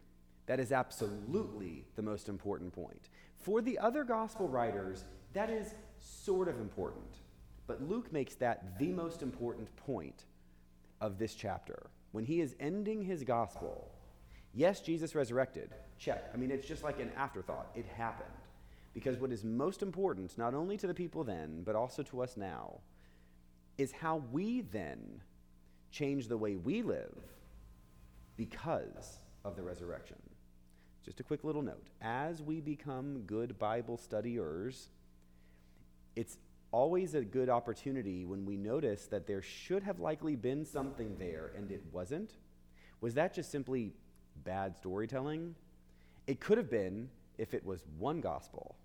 that 0.47 0.59
is 0.59 0.71
absolutely 0.71 1.85
the 1.95 2.01
most 2.01 2.29
important 2.29 2.73
point. 2.73 3.09
For 3.38 3.61
the 3.61 3.77
other 3.79 4.03
gospel 4.03 4.47
writers, 4.47 5.05
that 5.33 5.49
is 5.49 5.73
sort 5.99 6.47
of 6.47 6.59
important. 6.59 7.19
But 7.67 7.81
Luke 7.81 8.11
makes 8.11 8.35
that 8.35 8.79
the 8.79 8.91
most 8.91 9.21
important 9.21 9.75
point 9.75 10.25
of 11.01 11.17
this 11.17 11.35
chapter. 11.35 11.88
When 12.11 12.25
he 12.25 12.41
is 12.41 12.55
ending 12.59 13.01
his 13.01 13.23
gospel, 13.23 13.91
yes, 14.53 14.81
Jesus 14.81 15.15
resurrected. 15.15 15.71
Check. 15.97 16.29
I 16.33 16.38
mean, 16.38 16.51
it's 16.51 16.67
just 16.67 16.83
like 16.83 16.99
an 16.99 17.11
afterthought. 17.17 17.67
It 17.75 17.85
happened. 17.85 18.29
Because 18.95 19.17
what 19.17 19.31
is 19.31 19.43
most 19.43 19.84
important, 19.84 20.36
not 20.38 20.55
only 20.55 20.77
to 20.77 20.88
the 20.88 20.93
people 20.93 21.23
then, 21.23 21.62
but 21.63 21.75
also 21.75 22.01
to 22.01 22.23
us 22.23 22.38
now, 22.38 22.79
is 23.77 23.91
how 23.91 24.23
we 24.31 24.62
then 24.62 25.21
change 25.91 26.27
the 26.27 26.38
way 26.38 26.55
we 26.55 26.81
live 26.81 27.13
because 28.38 29.19
of 29.43 29.58
the 29.58 29.62
resurrection. 29.62 30.17
Just 31.03 31.19
a 31.19 31.23
quick 31.23 31.43
little 31.43 31.62
note. 31.62 31.89
As 32.01 32.41
we 32.41 32.62
become 32.62 33.23
good 33.27 33.60
Bible 33.60 33.97
studiers, 33.97 34.89
it's 36.15 36.38
always 36.71 37.15
a 37.15 37.21
good 37.21 37.49
opportunity 37.49 38.25
when 38.25 38.45
we 38.45 38.55
notice 38.55 39.08
that 39.08 39.27
there 39.27 39.41
should 39.41 39.84
have 39.84 39.99
likely 39.99 40.38
been 40.38 40.65
something 40.65 41.15
there 41.19 41.51
and 41.58 41.69
it 41.69 41.84
wasn't. 41.91 42.31
Was 43.01 43.13
that 43.15 43.34
just 43.34 43.51
simply 43.51 43.93
bad 44.45 44.75
storytelling? 44.75 45.53
It 46.27 46.39
could 46.39 46.58
have 46.58 46.69
been 46.69 47.10
if 47.38 47.53
it 47.53 47.65
was 47.65 47.86
one 47.99 48.21
gospel. 48.21 48.75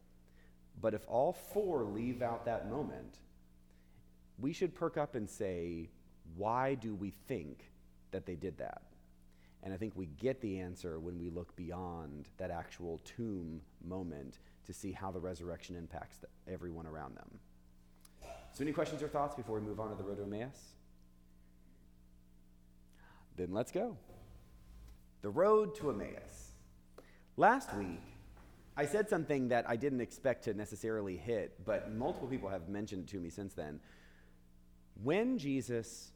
But 0.80 0.94
if 0.94 1.02
all 1.08 1.32
four 1.32 1.84
leave 1.84 2.22
out 2.22 2.44
that 2.46 2.70
moment, 2.70 3.18
we 4.38 4.52
should 4.52 4.74
perk 4.74 4.96
up 4.96 5.14
and 5.14 5.28
say, 5.28 5.90
why 6.36 6.74
do 6.74 6.94
we 6.94 7.10
think 7.28 7.70
that 8.12 8.26
they 8.26 8.36
did 8.36 8.56
that? 8.58 8.82
And 9.62 9.74
I 9.74 9.76
think 9.76 9.92
we 9.94 10.06
get 10.06 10.40
the 10.40 10.58
answer 10.58 10.98
when 10.98 11.18
we 11.18 11.28
look 11.28 11.54
beyond 11.54 12.28
that 12.38 12.50
actual 12.50 12.98
tomb 13.04 13.60
moment 13.86 14.38
to 14.66 14.72
see 14.72 14.92
how 14.92 15.10
the 15.10 15.20
resurrection 15.20 15.76
impacts 15.76 16.16
the, 16.16 16.28
everyone 16.50 16.86
around 16.86 17.16
them. 17.16 17.28
So, 18.52 18.62
any 18.62 18.72
questions 18.72 19.02
or 19.02 19.08
thoughts 19.08 19.34
before 19.34 19.60
we 19.60 19.66
move 19.66 19.78
on 19.78 19.90
to 19.90 19.96
the 19.96 20.02
road 20.02 20.16
to 20.16 20.22
Emmaus? 20.22 20.56
Then 23.36 23.52
let's 23.52 23.70
go. 23.70 23.96
The 25.22 25.30
road 25.30 25.74
to 25.76 25.90
Emmaus. 25.90 26.52
Last 27.36 27.74
week, 27.76 28.00
I 28.80 28.86
said 28.86 29.10
something 29.10 29.48
that 29.48 29.68
I 29.68 29.76
didn't 29.76 30.00
expect 30.00 30.44
to 30.44 30.54
necessarily 30.54 31.14
hit, 31.14 31.66
but 31.66 31.92
multiple 31.92 32.28
people 32.28 32.48
have 32.48 32.70
mentioned 32.70 33.08
to 33.08 33.18
me 33.18 33.28
since 33.28 33.52
then. 33.52 33.78
When 35.02 35.36
Jesus 35.36 36.12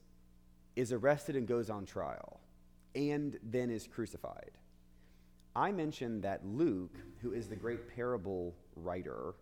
is 0.75 0.91
arrested 0.91 1.37
and 1.37 1.47
goes 1.47 1.69
on 1.69 1.85
trial, 1.85 2.41
and 2.95 3.39
then 3.43 3.69
is 3.69 3.87
crucified. 3.87 4.53
I 5.55 5.73
mentioned 5.73 6.23
that 6.23 6.47
Luke, 6.47 6.97
who 7.21 7.35
is 7.35 7.49
the 7.49 7.55
great 7.55 7.95
parable 7.95 8.55
writer, 8.77 9.35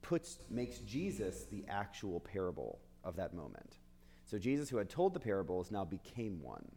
puts, 0.00 0.38
makes 0.48 0.78
Jesus 0.78 1.46
the 1.50 1.64
actual 1.68 2.20
parable 2.20 2.78
of 3.02 3.16
that 3.16 3.34
moment. 3.34 3.78
So 4.26 4.38
Jesus, 4.38 4.68
who 4.68 4.76
had 4.76 4.88
told 4.88 5.12
the 5.12 5.18
parables, 5.18 5.72
now 5.72 5.84
became 5.84 6.40
one. 6.40 6.70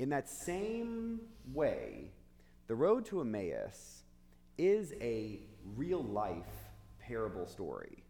In 0.00 0.08
that 0.08 0.28
same 0.28 1.20
way, 1.52 2.10
the 2.70 2.76
road 2.76 3.04
to 3.04 3.20
Emmaus 3.20 4.04
is 4.56 4.94
a 5.00 5.40
real 5.74 6.04
life 6.04 6.46
parable 7.00 7.44
story. 7.44 8.04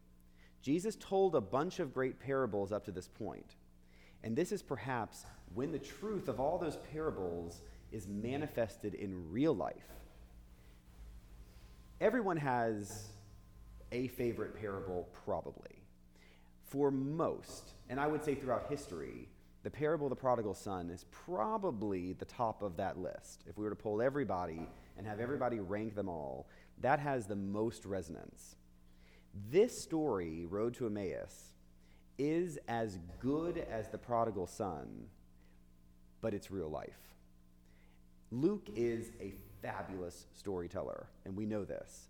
Jesus 0.60 0.98
told 1.00 1.34
a 1.34 1.40
bunch 1.40 1.80
of 1.80 1.94
great 1.94 2.20
parables 2.20 2.70
up 2.70 2.84
to 2.84 2.90
this 2.92 3.08
point. 3.08 3.54
And 4.22 4.36
this 4.36 4.52
is 4.52 4.60
perhaps 4.60 5.24
when 5.54 5.72
the 5.72 5.78
truth 5.78 6.28
of 6.28 6.40
all 6.40 6.58
those 6.58 6.76
parables 6.92 7.62
is 7.90 8.06
manifested 8.06 8.92
in 8.92 9.32
real 9.32 9.56
life. 9.56 9.94
Everyone 11.98 12.36
has 12.36 13.08
a 13.92 14.08
favorite 14.08 14.60
parable, 14.60 15.08
probably. 15.24 15.86
For 16.66 16.90
most, 16.90 17.70
and 17.88 17.98
I 17.98 18.06
would 18.06 18.22
say 18.22 18.34
throughout 18.34 18.66
history, 18.68 19.29
the 19.62 19.70
parable 19.70 20.06
of 20.06 20.10
the 20.10 20.16
prodigal 20.16 20.54
son 20.54 20.90
is 20.90 21.04
probably 21.10 22.14
the 22.14 22.24
top 22.24 22.62
of 22.62 22.76
that 22.76 22.98
list. 22.98 23.44
If 23.46 23.58
we 23.58 23.64
were 23.64 23.70
to 23.70 23.76
poll 23.76 24.00
everybody 24.00 24.66
and 24.96 25.06
have 25.06 25.20
everybody 25.20 25.60
rank 25.60 25.94
them 25.94 26.08
all, 26.08 26.48
that 26.80 26.98
has 26.98 27.26
the 27.26 27.36
most 27.36 27.84
resonance. 27.84 28.56
This 29.50 29.82
story, 29.82 30.46
Road 30.46 30.74
to 30.74 30.86
Emmaus, 30.86 31.52
is 32.18 32.58
as 32.68 32.98
good 33.20 33.58
as 33.70 33.88
the 33.88 33.98
prodigal 33.98 34.46
son, 34.46 35.06
but 36.20 36.34
it's 36.34 36.50
real 36.50 36.70
life. 36.70 37.14
Luke 38.30 38.68
is 38.74 39.10
a 39.20 39.32
fabulous 39.60 40.26
storyteller, 40.34 41.06
and 41.24 41.36
we 41.36 41.46
know 41.46 41.64
this. 41.64 42.08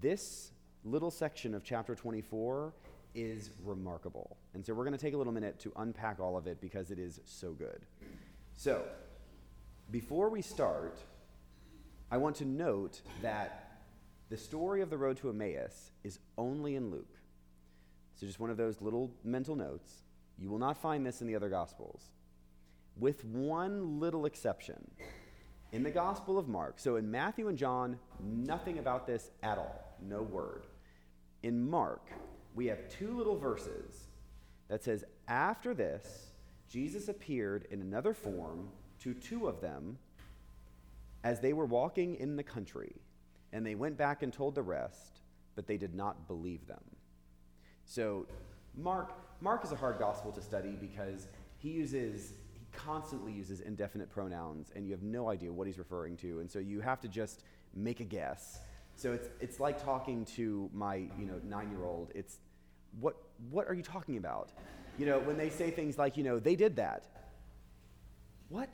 This 0.00 0.52
little 0.84 1.10
section 1.10 1.54
of 1.54 1.64
chapter 1.64 1.94
24 1.94 2.74
is 3.14 3.50
remarkable. 3.64 4.36
And 4.54 4.64
so 4.64 4.74
we're 4.74 4.84
going 4.84 4.96
to 4.96 5.04
take 5.04 5.14
a 5.14 5.16
little 5.16 5.32
minute 5.32 5.58
to 5.60 5.72
unpack 5.76 6.20
all 6.20 6.36
of 6.36 6.46
it 6.46 6.60
because 6.60 6.90
it 6.90 6.98
is 6.98 7.20
so 7.24 7.52
good. 7.52 7.86
So, 8.56 8.82
before 9.90 10.28
we 10.28 10.42
start, 10.42 10.98
I 12.10 12.16
want 12.16 12.36
to 12.36 12.44
note 12.44 13.02
that 13.22 13.80
the 14.30 14.36
story 14.36 14.80
of 14.80 14.90
the 14.90 14.96
road 14.96 15.16
to 15.18 15.28
Emmaus 15.28 15.90
is 16.04 16.18
only 16.38 16.76
in 16.76 16.90
Luke. 16.90 17.18
So, 18.14 18.26
just 18.26 18.40
one 18.40 18.50
of 18.50 18.56
those 18.56 18.80
little 18.80 19.10
mental 19.24 19.56
notes. 19.56 20.02
You 20.38 20.50
will 20.50 20.58
not 20.58 20.76
find 20.76 21.04
this 21.04 21.20
in 21.20 21.26
the 21.26 21.36
other 21.36 21.48
Gospels, 21.48 22.02
with 22.96 23.24
one 23.24 24.00
little 24.00 24.26
exception. 24.26 24.90
In 25.72 25.82
the 25.82 25.90
Gospel 25.90 26.38
of 26.38 26.48
Mark, 26.48 26.78
so 26.78 26.96
in 26.96 27.10
Matthew 27.10 27.48
and 27.48 27.56
John, 27.56 27.98
nothing 28.20 28.78
about 28.78 29.06
this 29.06 29.30
at 29.42 29.56
all, 29.56 29.96
no 30.02 30.22
word. 30.22 30.64
In 31.42 31.68
Mark, 31.68 32.10
we 32.54 32.66
have 32.66 32.88
two 32.88 33.16
little 33.16 33.36
verses 33.36 34.06
that 34.68 34.82
says, 34.82 35.04
After 35.28 35.74
this, 35.74 36.32
Jesus 36.68 37.08
appeared 37.08 37.66
in 37.70 37.80
another 37.80 38.14
form 38.14 38.68
to 39.00 39.14
two 39.14 39.46
of 39.46 39.60
them 39.60 39.98
as 41.24 41.40
they 41.40 41.52
were 41.52 41.66
walking 41.66 42.16
in 42.16 42.36
the 42.36 42.42
country, 42.42 42.92
and 43.52 43.64
they 43.64 43.74
went 43.74 43.96
back 43.96 44.22
and 44.22 44.32
told 44.32 44.54
the 44.54 44.62
rest, 44.62 45.20
but 45.54 45.66
they 45.66 45.76
did 45.76 45.94
not 45.94 46.26
believe 46.26 46.66
them. 46.66 46.82
So 47.84 48.26
Mark, 48.76 49.12
Mark 49.40 49.64
is 49.64 49.72
a 49.72 49.76
hard 49.76 49.98
gospel 49.98 50.32
to 50.32 50.40
study 50.40 50.76
because 50.80 51.28
he 51.58 51.70
uses 51.70 52.34
he 52.54 52.66
constantly 52.72 53.32
uses 53.32 53.60
indefinite 53.60 54.10
pronouns 54.10 54.72
and 54.74 54.86
you 54.86 54.92
have 54.92 55.02
no 55.02 55.28
idea 55.28 55.52
what 55.52 55.66
he's 55.66 55.78
referring 55.78 56.16
to 56.16 56.40
and 56.40 56.50
so 56.50 56.58
you 56.58 56.80
have 56.80 57.00
to 57.00 57.08
just 57.08 57.44
make 57.74 58.00
a 58.00 58.04
guess. 58.04 58.60
So 59.02 59.12
it's 59.12 59.28
it's 59.40 59.58
like 59.58 59.82
talking 59.82 60.24
to 60.36 60.70
my, 60.72 60.94
you 60.94 61.26
know, 61.26 61.40
9-year-old. 61.48 62.12
It's 62.14 62.38
what 63.00 63.16
what 63.50 63.66
are 63.68 63.74
you 63.74 63.82
talking 63.82 64.16
about? 64.16 64.52
You 64.96 65.06
know, 65.06 65.18
when 65.18 65.36
they 65.36 65.50
say 65.50 65.72
things 65.72 65.98
like, 65.98 66.16
you 66.16 66.22
know, 66.22 66.38
they 66.38 66.54
did 66.54 66.76
that. 66.76 67.08
What? 68.48 68.68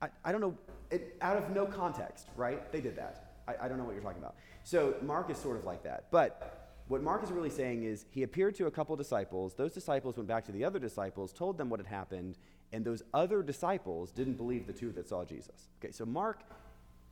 I, 0.00 0.08
I 0.24 0.32
don't 0.32 0.40
know. 0.40 0.56
It, 0.90 1.16
out 1.20 1.36
of 1.36 1.50
no 1.50 1.66
context, 1.66 2.28
right? 2.34 2.72
They 2.72 2.80
did 2.80 2.96
that. 2.96 3.34
I, 3.46 3.66
I 3.66 3.68
don't 3.68 3.76
know 3.76 3.84
what 3.84 3.92
you're 3.92 4.02
talking 4.02 4.22
about. 4.22 4.36
So 4.64 4.94
Mark 5.02 5.28
is 5.28 5.36
sort 5.36 5.58
of 5.58 5.64
like 5.64 5.82
that. 5.82 6.06
But 6.10 6.80
what 6.88 7.02
Mark 7.02 7.22
is 7.22 7.30
really 7.30 7.50
saying 7.50 7.82
is 7.82 8.06
he 8.08 8.22
appeared 8.22 8.54
to 8.54 8.68
a 8.68 8.70
couple 8.70 8.96
disciples. 8.96 9.52
Those 9.54 9.74
disciples 9.74 10.16
went 10.16 10.28
back 10.28 10.46
to 10.46 10.52
the 10.52 10.64
other 10.64 10.78
disciples, 10.78 11.30
told 11.30 11.58
them 11.58 11.68
what 11.68 11.78
had 11.78 11.86
happened, 11.86 12.38
and 12.72 12.86
those 12.86 13.02
other 13.12 13.42
disciples 13.42 14.12
didn't 14.12 14.38
believe 14.38 14.66
the 14.66 14.72
two 14.72 14.92
that 14.92 15.06
saw 15.06 15.26
Jesus. 15.26 15.68
Okay, 15.78 15.92
so 15.92 16.06
Mark 16.06 16.40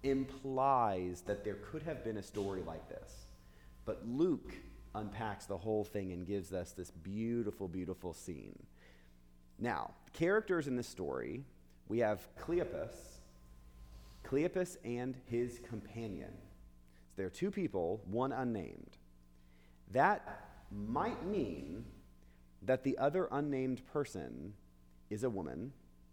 implies 0.03 1.23
that 1.23 1.45
there 1.45 1.57
could 1.71 1.83
have 1.83 2.05
been 2.05 2.17
a 2.17 2.23
story 2.23 2.63
like 2.67 2.89
this. 2.89 3.27
But 3.85 4.07
Luke 4.07 4.55
unpacks 4.95 5.47
the 5.47 5.59
whole 5.59 5.85
thing 5.85 6.13
and 6.13 6.27
gives 6.27 6.53
us 6.53 6.73
this 6.73 6.91
beautiful, 6.91 7.69
beautiful 7.69 8.13
scene. 8.13 8.59
Now, 9.59 9.93
characters 10.13 10.69
in 10.69 10.77
this 10.77 10.89
story, 10.89 11.45
we 11.89 11.99
have 12.01 12.27
Cleopas, 12.39 12.95
Cleopas 14.25 14.77
and 14.85 15.17
his 15.27 15.61
companion. 15.69 16.33
So 17.09 17.15
there 17.17 17.27
are 17.27 17.31
two 17.31 17.51
people, 17.51 18.03
one 18.07 18.33
unnamed. 18.33 18.97
That 19.93 20.47
might 20.71 21.25
mean 21.27 21.85
that 22.63 22.83
the 22.83 22.99
other 22.99 23.29
unnamed 23.31 23.87
person 23.93 24.53
is 25.11 25.23
a 25.23 25.31
woman, 25.31 25.73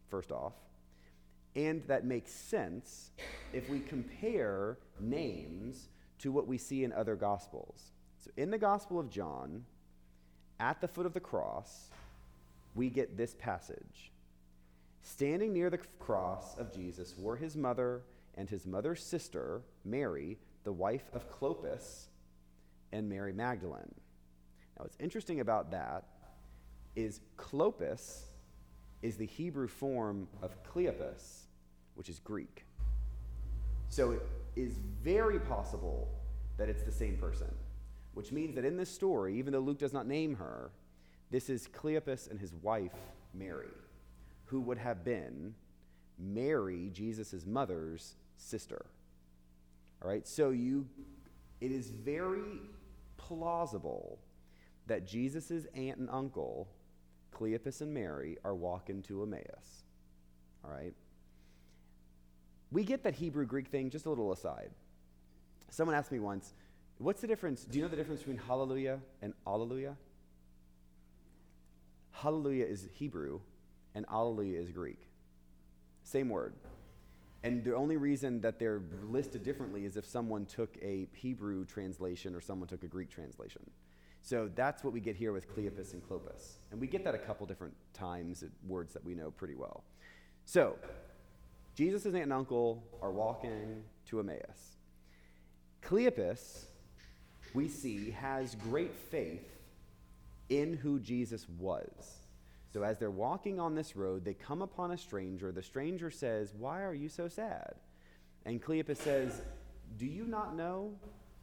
first 0.09 0.31
off, 0.31 0.53
and 1.55 1.83
that 1.87 2.05
makes 2.05 2.31
sense 2.31 3.11
if 3.51 3.69
we 3.69 3.79
compare 3.79 4.77
names 4.99 5.89
to 6.19 6.31
what 6.31 6.47
we 6.47 6.57
see 6.57 6.83
in 6.83 6.91
other 6.93 7.15
Gospels. 7.15 7.91
So 8.17 8.31
in 8.37 8.49
the 8.49 8.57
Gospel 8.57 8.99
of 8.99 9.09
John, 9.09 9.65
at 10.59 10.81
the 10.81 10.87
foot 10.87 11.05
of 11.05 11.13
the 11.13 11.19
cross, 11.19 11.89
we 12.75 12.89
get 12.89 13.17
this 13.17 13.35
passage. 13.35 14.11
Standing 15.01 15.53
near 15.53 15.69
the 15.69 15.79
cross 15.99 16.57
of 16.57 16.73
Jesus 16.73 17.13
were 17.17 17.35
his 17.35 17.55
mother 17.55 18.01
and 18.35 18.49
his 18.49 18.65
mother's 18.65 19.03
sister, 19.03 19.61
Mary, 19.83 20.37
the 20.63 20.71
wife 20.71 21.03
of 21.13 21.29
Clopas, 21.29 22.05
and 22.91 23.09
Mary 23.09 23.33
Magdalene. 23.33 23.93
Now, 24.77 24.83
what's 24.83 24.97
interesting 24.99 25.39
about 25.39 25.71
that 25.71 26.05
is 26.95 27.19
Clopas 27.37 28.21
is 29.01 29.17
the 29.17 29.25
Hebrew 29.25 29.67
form 29.67 30.27
of 30.41 30.51
Cleopas, 30.63 31.42
which 31.95 32.09
is 32.09 32.19
Greek. 32.19 32.65
So 33.89 34.11
it 34.11 34.21
is 34.55 34.79
very 35.03 35.39
possible 35.39 36.07
that 36.57 36.69
it's 36.69 36.83
the 36.83 36.91
same 36.91 37.17
person, 37.17 37.53
which 38.13 38.31
means 38.31 38.55
that 38.55 38.65
in 38.65 38.77
this 38.77 38.89
story, 38.89 39.37
even 39.37 39.53
though 39.53 39.59
Luke 39.59 39.79
does 39.79 39.93
not 39.93 40.07
name 40.07 40.35
her, 40.35 40.71
this 41.31 41.49
is 41.49 41.67
Cleopas 41.67 42.29
and 42.29 42.39
his 42.39 42.53
wife, 42.53 42.93
Mary, 43.33 43.73
who 44.45 44.61
would 44.61 44.77
have 44.77 45.03
been 45.03 45.55
Mary, 46.19 46.89
Jesus' 46.93 47.45
mother's 47.45 48.15
sister. 48.37 48.85
All 50.01 50.09
right, 50.09 50.27
so 50.27 50.51
you, 50.51 50.87
it 51.61 51.71
is 51.71 51.89
very 51.89 52.59
plausible 53.17 54.19
that 54.87 55.07
Jesus' 55.07 55.65
aunt 55.73 55.97
and 55.97 56.09
uncle, 56.11 56.67
Cleopas 57.33 57.81
and 57.81 57.93
Mary, 57.93 58.37
are 58.43 58.53
walking 58.53 59.01
to 59.03 59.23
Emmaus. 59.23 59.85
All 60.63 60.71
right? 60.71 60.93
We 62.73 62.83
get 62.83 63.03
that 63.03 63.13
Hebrew 63.13 63.45
Greek 63.45 63.67
thing, 63.67 63.91
just 63.91 64.07
a 64.07 64.09
little 64.09 64.31
aside. 64.31 64.71
Someone 65.69 65.95
asked 65.95 66.11
me 66.11 66.19
once, 66.19 66.55
what's 66.97 67.21
the 67.21 67.27
difference? 67.27 67.65
Do 67.65 67.77
you 67.77 67.83
know 67.83 67.89
the 67.89 67.95
difference 67.95 68.21
between 68.21 68.39
hallelujah 68.39 68.99
and 69.21 69.33
alleluia? 69.45 69.95
Hallelujah 72.11 72.65
is 72.65 72.87
Hebrew, 72.95 73.41
and 73.93 74.07
alleluia 74.11 74.59
is 74.59 74.71
Greek. 74.71 75.07
Same 76.03 76.29
word. 76.29 76.55
And 77.43 77.63
the 77.63 77.75
only 77.75 77.97
reason 77.97 78.41
that 78.41 78.57
they're 78.57 78.81
listed 79.07 79.43
differently 79.43 79.85
is 79.85 79.95
if 79.95 80.05
someone 80.05 80.47
took 80.47 80.75
a 80.81 81.07
Hebrew 81.13 81.65
translation 81.65 82.33
or 82.33 82.41
someone 82.41 82.67
took 82.67 82.83
a 82.83 82.87
Greek 82.87 83.11
translation. 83.11 83.61
So 84.23 84.49
that's 84.55 84.83
what 84.83 84.93
we 84.93 84.99
get 84.99 85.15
here 85.15 85.31
with 85.31 85.53
Cleopas 85.55 85.93
and 85.93 86.01
Clopas. 86.09 86.53
And 86.71 86.81
we 86.81 86.87
get 86.87 87.03
that 87.03 87.13
a 87.13 87.19
couple 87.19 87.45
different 87.45 87.75
times, 87.93 88.43
words 88.65 88.93
that 88.93 89.05
we 89.05 89.13
know 89.13 89.29
pretty 89.29 89.55
well. 89.55 89.83
So, 90.45 90.75
Jesus' 91.75 92.05
aunt 92.05 92.17
and 92.17 92.33
uncle 92.33 92.83
are 93.01 93.11
walking 93.11 93.83
to 94.07 94.19
Emmaus. 94.19 94.77
Cleopas, 95.83 96.65
we 97.53 97.67
see, 97.67 98.11
has 98.11 98.55
great 98.55 98.95
faith 98.95 99.49
in 100.49 100.73
who 100.73 100.99
Jesus 100.99 101.47
was. 101.49 101.89
So 102.71 102.83
as 102.83 102.97
they're 102.97 103.11
walking 103.11 103.59
on 103.59 103.75
this 103.75 103.95
road, 103.95 104.25
they 104.25 104.33
come 104.33 104.61
upon 104.61 104.91
a 104.91 104.97
stranger. 104.97 105.51
The 105.51 105.63
stranger 105.63 106.09
says, 106.09 106.53
Why 106.57 106.81
are 106.83 106.93
you 106.93 107.09
so 107.09 107.27
sad? 107.27 107.75
And 108.45 108.61
Cleopas 108.61 108.97
says, 108.97 109.41
Do 109.97 110.05
you 110.05 110.25
not 110.25 110.55
know 110.55 110.93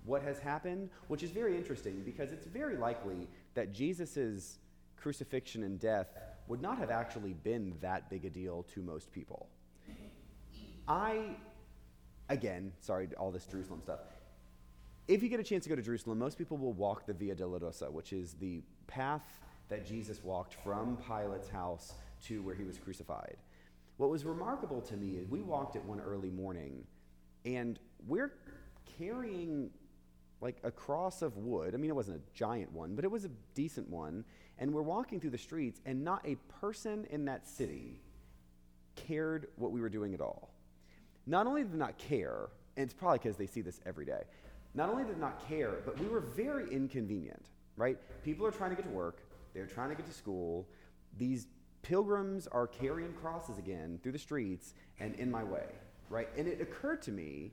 what 0.04 0.22
has 0.22 0.38
happened? 0.38 0.90
Which 1.08 1.22
is 1.22 1.30
very 1.30 1.56
interesting 1.56 2.02
because 2.04 2.32
it's 2.32 2.46
very 2.46 2.76
likely 2.76 3.28
that 3.54 3.72
Jesus' 3.72 4.58
crucifixion 4.96 5.62
and 5.62 5.78
death 5.78 6.08
would 6.46 6.60
not 6.60 6.78
have 6.78 6.90
actually 6.90 7.32
been 7.32 7.74
that 7.80 8.10
big 8.10 8.24
a 8.24 8.30
deal 8.30 8.64
to 8.74 8.82
most 8.82 9.12
people. 9.12 9.48
I, 10.90 11.36
again, 12.28 12.72
sorry, 12.80 13.08
all 13.16 13.30
this 13.30 13.46
Jerusalem 13.46 13.80
stuff. 13.80 14.00
If 15.06 15.22
you 15.22 15.28
get 15.28 15.38
a 15.38 15.44
chance 15.44 15.62
to 15.62 15.70
go 15.70 15.76
to 15.76 15.82
Jerusalem, 15.82 16.18
most 16.18 16.36
people 16.36 16.56
will 16.56 16.72
walk 16.72 17.06
the 17.06 17.14
Via 17.14 17.36
Dolorosa, 17.36 17.92
which 17.92 18.12
is 18.12 18.34
the 18.34 18.60
path 18.88 19.22
that 19.68 19.86
Jesus 19.86 20.22
walked 20.24 20.54
from 20.64 20.96
Pilate's 20.96 21.48
house 21.48 21.92
to 22.24 22.42
where 22.42 22.56
he 22.56 22.64
was 22.64 22.76
crucified. 22.76 23.36
What 23.98 24.10
was 24.10 24.24
remarkable 24.24 24.80
to 24.80 24.96
me 24.96 25.10
is 25.10 25.28
we 25.28 25.42
walked 25.42 25.76
it 25.76 25.84
one 25.84 26.00
early 26.00 26.30
morning, 26.30 26.82
and 27.44 27.78
we're 28.08 28.32
carrying 28.98 29.70
like 30.40 30.56
a 30.64 30.72
cross 30.72 31.22
of 31.22 31.36
wood. 31.36 31.72
I 31.72 31.76
mean, 31.76 31.90
it 31.90 31.94
wasn't 31.94 32.16
a 32.16 32.36
giant 32.36 32.72
one, 32.72 32.96
but 32.96 33.04
it 33.04 33.10
was 33.12 33.24
a 33.24 33.30
decent 33.54 33.88
one. 33.88 34.24
And 34.58 34.74
we're 34.74 34.82
walking 34.82 35.20
through 35.20 35.30
the 35.30 35.38
streets, 35.38 35.80
and 35.86 36.02
not 36.02 36.26
a 36.26 36.34
person 36.60 37.06
in 37.10 37.26
that 37.26 37.46
city 37.46 38.00
cared 38.96 39.46
what 39.54 39.70
we 39.70 39.80
were 39.80 39.88
doing 39.88 40.14
at 40.14 40.20
all. 40.20 40.50
Not 41.30 41.46
only 41.46 41.62
did 41.62 41.74
not 41.74 41.96
care, 41.96 42.48
and 42.76 42.84
it's 42.84 42.92
probably 42.92 43.18
because 43.18 43.36
they 43.36 43.46
see 43.46 43.60
this 43.60 43.80
every 43.86 44.04
day, 44.04 44.22
not 44.74 44.88
only 44.88 45.04
did 45.04 45.20
not 45.20 45.48
care, 45.48 45.76
but 45.86 45.96
we 46.00 46.08
were 46.08 46.18
very 46.18 46.68
inconvenient, 46.72 47.46
right? 47.76 47.96
People 48.24 48.44
are 48.44 48.50
trying 48.50 48.70
to 48.70 48.76
get 48.76 48.84
to 48.84 48.90
work, 48.90 49.20
they're 49.54 49.66
trying 49.66 49.90
to 49.90 49.94
get 49.94 50.06
to 50.06 50.12
school. 50.12 50.66
These 51.18 51.46
pilgrims 51.82 52.48
are 52.48 52.66
carrying 52.66 53.12
crosses 53.12 53.58
again 53.58 54.00
through 54.02 54.10
the 54.10 54.18
streets 54.18 54.74
and 54.98 55.14
in 55.14 55.30
my 55.30 55.44
way, 55.44 55.66
right? 56.08 56.28
And 56.36 56.48
it 56.48 56.60
occurred 56.60 57.00
to 57.02 57.12
me 57.12 57.52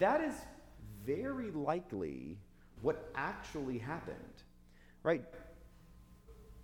that 0.00 0.20
is 0.20 0.34
very 1.06 1.52
likely 1.52 2.38
what 2.80 3.08
actually 3.14 3.78
happened, 3.78 4.42
right? 5.04 5.24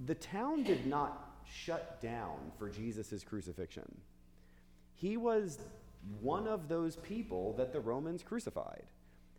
The 0.06 0.16
town 0.16 0.64
did 0.64 0.86
not 0.86 1.36
shut 1.48 2.00
down 2.02 2.50
for 2.58 2.68
Jesus' 2.68 3.22
crucifixion. 3.22 4.00
He 4.98 5.16
was 5.16 5.58
one 6.20 6.48
of 6.48 6.68
those 6.68 6.96
people 6.96 7.54
that 7.54 7.72
the 7.72 7.80
Romans 7.80 8.22
crucified. 8.22 8.84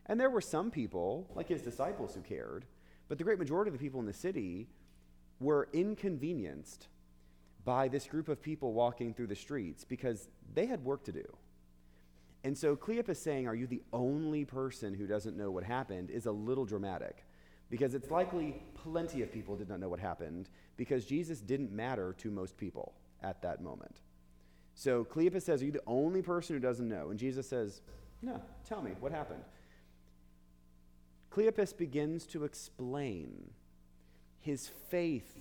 And 0.06 0.19
there 0.19 0.30
were 0.30 0.41
some 0.41 0.72
people, 0.72 1.30
like 1.36 1.50
his 1.50 1.62
disciples, 1.62 2.15
who 2.15 2.22
cared. 2.22 2.65
But 3.10 3.17
the 3.17 3.24
great 3.24 3.39
majority 3.39 3.69
of 3.69 3.74
the 3.78 3.84
people 3.84 4.00
in 4.00 4.06
the 4.06 4.13
city 4.13 4.67
were 5.39 5.67
inconvenienced 5.74 6.88
by 7.65 7.89
this 7.89 8.08
group 8.08 8.30
of 8.30 8.41
people 8.41 8.74
walking 8.74 9.13
through 9.13 9.28
the 9.28 9.36
streets 9.36 9.84
because 9.84 10.30
they 10.54 10.65
had 10.65 10.84
work 10.84 11.04
to 11.04 11.12
do. 11.12 11.26
And 12.45 12.58
so 12.58 12.78
Cleopas 12.78 13.17
saying, 13.17 13.48
Are 13.48 13.56
you 13.56 13.67
the 13.67 13.84
only 13.91 14.45
person 14.45 14.93
who 14.93 15.08
doesn't 15.08 15.36
know 15.36 15.52
what 15.52 15.65
happened? 15.65 16.10
is 16.10 16.26
a 16.26 16.32
little 16.32 16.65
dramatic 16.65 17.26
because 17.69 17.93
it's 17.93 18.10
likely 18.10 18.62
plenty 18.76 19.22
of 19.22 19.32
people 19.32 19.58
did 19.58 19.67
not 19.67 19.82
know 19.82 19.89
what 19.89 20.00
happened 20.00 20.50
because 20.78 21.06
Jesus 21.06 21.41
didn't 21.41 21.72
matter 21.72 22.15
to 22.19 22.32
most 22.32 22.58
people 22.58 22.93
at 23.22 23.41
that 23.41 23.62
moment. 23.62 24.02
So 24.80 25.04
Cleopas 25.04 25.42
says, 25.42 25.62
Are 25.62 25.65
you 25.65 25.74
the 25.74 25.84
only 25.86 26.22
person 26.22 26.56
who 26.56 26.62
doesn't 26.62 26.88
know? 26.88 27.10
And 27.10 27.20
Jesus 27.20 27.50
says, 27.50 27.82
No, 28.22 28.42
tell 28.65 28.82
me, 28.82 28.92
what 29.02 29.12
happened? 29.12 29.44
Cleopas 31.34 31.76
begins 31.76 32.26
to 32.28 32.46
explain 32.46 33.50
his 34.39 34.70
faith 34.88 35.38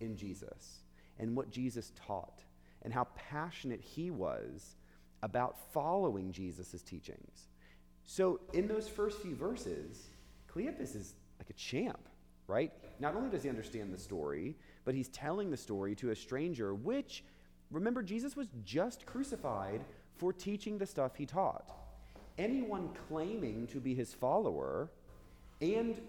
in 0.00 0.16
Jesus 0.16 0.80
and 1.20 1.36
what 1.36 1.52
Jesus 1.52 1.92
taught 2.08 2.40
and 2.82 2.92
how 2.92 3.06
passionate 3.14 3.80
he 3.80 4.10
was 4.10 4.74
about 5.22 5.56
following 5.72 6.32
Jesus' 6.32 6.82
teachings. 6.82 7.50
So, 8.04 8.40
in 8.52 8.66
those 8.66 8.88
first 8.88 9.20
few 9.20 9.36
verses, 9.36 10.10
Cleopas 10.52 10.96
is 10.96 11.14
like 11.38 11.50
a 11.50 11.52
champ, 11.52 12.08
right? 12.48 12.72
Not 12.98 13.14
only 13.14 13.30
does 13.30 13.44
he 13.44 13.48
understand 13.48 13.94
the 13.94 13.98
story, 13.98 14.56
but 14.84 14.96
he's 14.96 15.08
telling 15.08 15.52
the 15.52 15.56
story 15.56 15.94
to 15.94 16.10
a 16.10 16.16
stranger, 16.16 16.74
which, 16.74 17.22
remember, 17.72 18.02
Jesus 18.02 18.36
was 18.36 18.48
just 18.64 19.06
crucified 19.06 19.84
for 20.16 20.32
teaching 20.32 20.78
the 20.78 20.86
stuff 20.86 21.16
he 21.16 21.26
taught. 21.26 21.72
Anyone 22.38 22.90
claiming 23.08 23.66
to 23.68 23.80
be 23.80 23.94
his 23.94 24.14
follower 24.14 24.90
and 25.60 26.00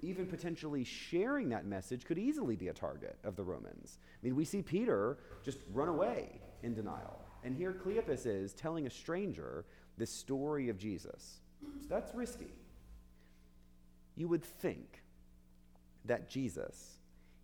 even 0.00 0.26
potentially 0.26 0.84
sharing 0.84 1.48
that 1.48 1.66
message 1.66 2.04
could 2.04 2.18
easily 2.18 2.56
be 2.56 2.68
a 2.68 2.72
target 2.72 3.18
of 3.24 3.36
the 3.36 3.44
Romans. 3.44 3.98
I 4.04 4.26
mean, 4.26 4.36
we 4.36 4.44
see 4.44 4.62
Peter 4.62 5.18
just 5.44 5.58
run 5.72 5.88
away 5.88 6.40
in 6.62 6.74
denial. 6.74 7.20
And 7.44 7.56
here 7.56 7.72
Cleopas 7.72 8.26
is 8.26 8.52
telling 8.54 8.86
a 8.86 8.90
stranger 8.90 9.64
the 9.96 10.06
story 10.06 10.68
of 10.68 10.78
Jesus. 10.78 11.40
So 11.80 11.86
that's 11.88 12.14
risky. 12.14 12.52
You 14.16 14.28
would 14.28 14.44
think 14.44 15.02
that 16.04 16.28
Jesus, 16.28 16.98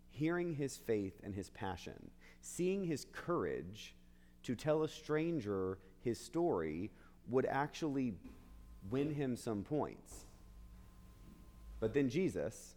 hearing 0.09 0.53
his 0.53 0.77
faith 0.77 1.19
and 1.23 1.33
his 1.33 1.49
passion, 1.49 2.11
seeing 2.45 2.83
his 2.83 3.07
courage 3.11 3.95
to 4.43 4.55
tell 4.55 4.83
a 4.83 4.87
stranger 4.87 5.79
his 6.01 6.19
story, 6.19 6.91
would 7.27 7.45
actually 7.47 8.13
win 8.91 9.11
him 9.11 9.35
some 9.35 9.63
points. 9.63 10.25
But 11.79 11.95
then 11.95 12.07
Jesus, 12.07 12.75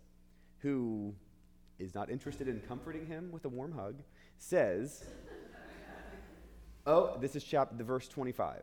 who 0.61 1.14
is 1.78 1.94
not 1.94 2.11
interested 2.11 2.48
in 2.48 2.61
comforting 2.66 3.07
him 3.07 3.31
with 3.31 3.44
a 3.44 3.50
warm 3.50 3.72
hug, 3.72 3.96
says, 4.38 5.04
Oh, 6.87 7.18
this 7.20 7.37
is 7.37 7.44
chapter 7.44 7.76
the 7.76 7.85
verse 7.85 8.09
25. 8.09 8.62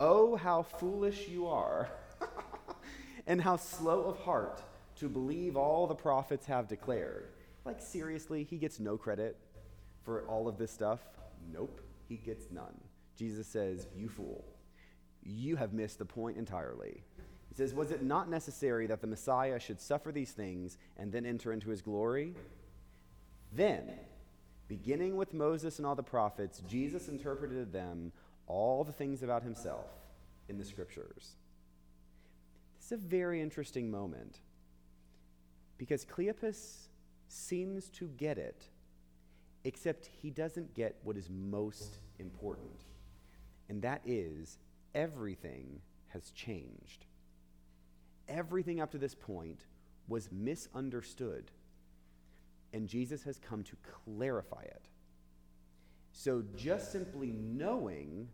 Oh, 0.00 0.36
how 0.36 0.62
foolish 0.62 1.28
you 1.28 1.46
are, 1.46 1.90
and 3.26 3.42
how 3.42 3.56
slow 3.56 4.04
of 4.04 4.18
heart 4.20 4.62
to 4.96 5.10
believe 5.10 5.56
all 5.58 5.86
the 5.86 5.94
prophets 5.94 6.46
have 6.46 6.66
declared. 6.66 7.26
Like, 7.66 7.82
seriously, 7.82 8.44
he 8.44 8.56
gets 8.56 8.80
no 8.80 8.96
credit 8.96 9.36
for 10.04 10.22
all 10.28 10.48
of 10.48 10.58
this 10.58 10.70
stuff? 10.70 11.00
Nope, 11.52 11.80
he 12.08 12.16
gets 12.16 12.50
none. 12.50 12.78
Jesus 13.16 13.46
says, 13.46 13.86
You 13.96 14.08
fool, 14.08 14.44
you 15.22 15.56
have 15.56 15.72
missed 15.72 15.98
the 15.98 16.04
point 16.04 16.36
entirely. 16.36 17.02
He 17.48 17.54
says, 17.54 17.74
Was 17.74 17.90
it 17.90 18.02
not 18.02 18.28
necessary 18.28 18.86
that 18.86 19.00
the 19.00 19.06
Messiah 19.06 19.58
should 19.58 19.80
suffer 19.80 20.12
these 20.12 20.32
things 20.32 20.78
and 20.96 21.12
then 21.12 21.24
enter 21.24 21.52
into 21.52 21.70
his 21.70 21.82
glory? 21.82 22.34
Then, 23.52 23.90
beginning 24.68 25.16
with 25.16 25.32
Moses 25.32 25.78
and 25.78 25.86
all 25.86 25.94
the 25.94 26.02
prophets, 26.02 26.62
Jesus 26.68 27.08
interpreted 27.08 27.72
them 27.72 28.12
all 28.46 28.84
the 28.84 28.92
things 28.92 29.22
about 29.22 29.42
himself 29.42 29.86
in 30.48 30.58
the 30.58 30.64
scriptures. 30.64 31.36
This 32.78 32.86
is 32.86 32.92
a 32.92 32.96
very 33.08 33.40
interesting 33.40 33.90
moment 33.90 34.40
because 35.78 36.04
Cleopas 36.04 36.88
seems 37.28 37.88
to 37.90 38.08
get 38.16 38.38
it, 38.38 38.68
except 39.64 40.10
he 40.20 40.30
doesn't 40.30 40.74
get 40.74 40.96
what 41.02 41.16
is 41.16 41.28
most 41.30 41.98
important, 42.18 42.84
and 43.68 43.82
that 43.82 44.02
is 44.04 44.58
everything 44.94 45.80
has 46.08 46.30
changed. 46.30 47.06
Everything 48.28 48.80
up 48.80 48.90
to 48.92 48.98
this 48.98 49.14
point 49.14 49.66
was 50.08 50.30
misunderstood, 50.30 51.50
and 52.72 52.86
Jesus 52.88 53.22
has 53.24 53.38
come 53.38 53.62
to 53.64 53.76
clarify 54.04 54.62
it. 54.62 54.88
So, 56.12 56.44
just 56.56 56.92
simply 56.92 57.32
knowing 57.32 58.28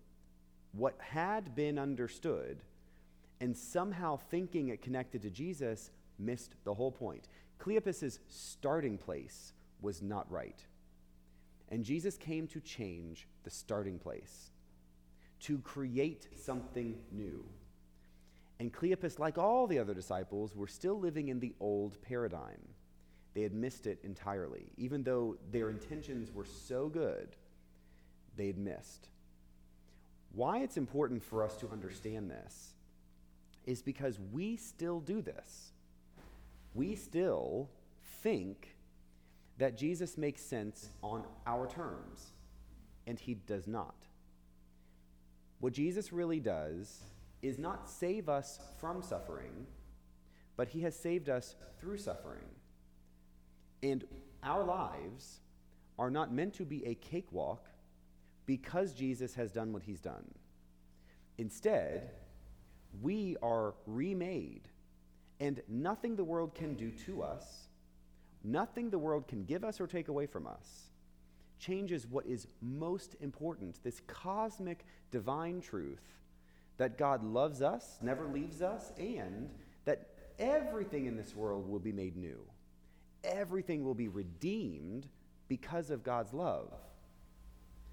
what 0.72 0.94
had 0.98 1.54
been 1.54 1.78
understood 1.78 2.62
and 3.40 3.56
somehow 3.56 4.16
thinking 4.16 4.68
it 4.68 4.82
connected 4.82 5.22
to 5.22 5.30
Jesus 5.30 5.90
missed 6.18 6.54
the 6.64 6.74
whole 6.74 6.92
point. 6.92 7.28
Cleopas's 7.58 8.20
starting 8.28 8.98
place 8.98 9.54
was 9.80 10.02
not 10.02 10.30
right. 10.30 10.64
And 11.70 11.84
Jesus 11.84 12.16
came 12.16 12.46
to 12.48 12.60
change 12.60 13.28
the 13.44 13.50
starting 13.50 13.98
place, 13.98 14.50
to 15.40 15.58
create 15.58 16.28
something 16.36 16.98
new. 17.12 17.44
And 18.58 18.72
Cleopas, 18.72 19.18
like 19.18 19.38
all 19.38 19.66
the 19.66 19.78
other 19.78 19.94
disciples, 19.94 20.54
were 20.54 20.66
still 20.66 20.98
living 20.98 21.28
in 21.28 21.40
the 21.40 21.54
old 21.60 22.00
paradigm. 22.02 22.60
They 23.34 23.42
had 23.42 23.54
missed 23.54 23.86
it 23.86 24.00
entirely. 24.02 24.72
Even 24.76 25.02
though 25.02 25.36
their 25.50 25.70
intentions 25.70 26.32
were 26.32 26.44
so 26.44 26.88
good, 26.88 27.36
they 28.36 28.48
had 28.48 28.58
missed. 28.58 29.08
Why 30.32 30.58
it's 30.58 30.76
important 30.76 31.22
for 31.22 31.44
us 31.44 31.56
to 31.56 31.70
understand 31.70 32.30
this 32.30 32.74
is 33.64 33.82
because 33.82 34.18
we 34.32 34.56
still 34.56 35.00
do 35.00 35.22
this. 35.22 35.72
We 36.74 36.96
still 36.96 37.68
think 38.22 38.76
that 39.60 39.76
Jesus 39.76 40.16
makes 40.16 40.40
sense 40.40 40.88
on 41.02 41.22
our 41.46 41.66
terms, 41.66 42.32
and 43.06 43.20
he 43.20 43.34
does 43.34 43.68
not. 43.68 43.94
What 45.58 45.74
Jesus 45.74 46.14
really 46.14 46.40
does 46.40 47.02
is 47.42 47.58
not 47.58 47.86
save 47.86 48.30
us 48.30 48.58
from 48.80 49.02
suffering, 49.02 49.66
but 50.56 50.68
he 50.68 50.80
has 50.80 50.96
saved 50.96 51.28
us 51.28 51.56
through 51.78 51.98
suffering. 51.98 52.48
And 53.82 54.06
our 54.42 54.64
lives 54.64 55.40
are 55.98 56.10
not 56.10 56.32
meant 56.32 56.54
to 56.54 56.64
be 56.64 56.82
a 56.86 56.94
cakewalk 56.94 57.68
because 58.46 58.94
Jesus 58.94 59.34
has 59.34 59.52
done 59.52 59.74
what 59.74 59.82
he's 59.82 60.00
done. 60.00 60.24
Instead, 61.36 62.12
we 63.02 63.36
are 63.42 63.74
remade, 63.86 64.68
and 65.38 65.60
nothing 65.68 66.16
the 66.16 66.24
world 66.24 66.54
can 66.54 66.72
do 66.76 66.90
to 67.04 67.22
us, 67.22 67.69
nothing 68.44 68.90
the 68.90 68.98
world 68.98 69.28
can 69.28 69.44
give 69.44 69.64
us 69.64 69.80
or 69.80 69.86
take 69.86 70.08
away 70.08 70.26
from 70.26 70.46
us, 70.46 70.90
changes 71.58 72.06
what 72.06 72.26
is 72.26 72.46
most 72.60 73.16
important 73.20 73.82
this 73.82 74.00
cosmic 74.06 74.84
divine 75.10 75.60
truth 75.60 76.02
that 76.78 76.96
God 76.96 77.22
loves 77.22 77.60
us, 77.60 77.98
never 78.00 78.26
leaves 78.26 78.62
us, 78.62 78.92
and 78.98 79.50
that 79.84 80.08
everything 80.38 81.06
in 81.06 81.16
this 81.16 81.36
world 81.36 81.68
will 81.68 81.78
be 81.78 81.92
made 81.92 82.16
new. 82.16 82.40
Everything 83.22 83.84
will 83.84 83.94
be 83.94 84.08
redeemed 84.08 85.06
because 85.46 85.90
of 85.90 86.02
God's 86.02 86.32
love. 86.32 86.72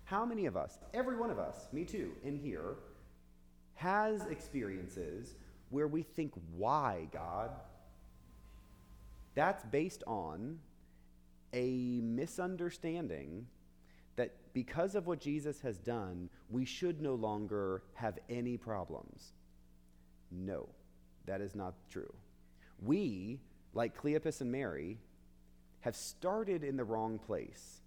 How 0.06 0.26
many 0.26 0.46
of 0.46 0.56
us, 0.56 0.80
every 0.94 1.18
one 1.18 1.30
of 1.30 1.38
us, 1.38 1.68
me 1.74 1.84
too, 1.84 2.14
in 2.24 2.38
here, 2.38 2.76
has 3.74 4.26
experiences 4.28 5.36
where 5.70 5.88
we 5.88 6.02
think, 6.02 6.32
why, 6.56 7.08
God? 7.12 7.52
That's 9.38 9.64
based 9.66 10.04
on 10.08 10.58
a 11.54 12.02
misunderstanding 12.02 13.46
that 14.16 14.34
because 14.52 14.96
of 14.96 15.06
what 15.06 15.20
Jesus 15.20 15.62
has 15.62 15.78
done, 15.78 16.32
we 16.50 16.66
should 16.66 17.04
no 17.04 17.14
longer 17.14 17.84
have 17.94 18.18
any 18.32 18.58
problems. 18.58 19.34
No, 20.32 20.68
that 21.28 21.40
is 21.40 21.54
not 21.54 21.76
true. 21.88 22.12
We, 22.82 23.40
like 23.76 23.96
Cleopas 23.96 24.42
and 24.42 24.52
Mary, 24.52 24.98
have 25.82 25.96
started 25.96 26.64
in 26.64 26.76
the 26.76 26.84
wrong 26.84 27.20
place. 27.20 27.82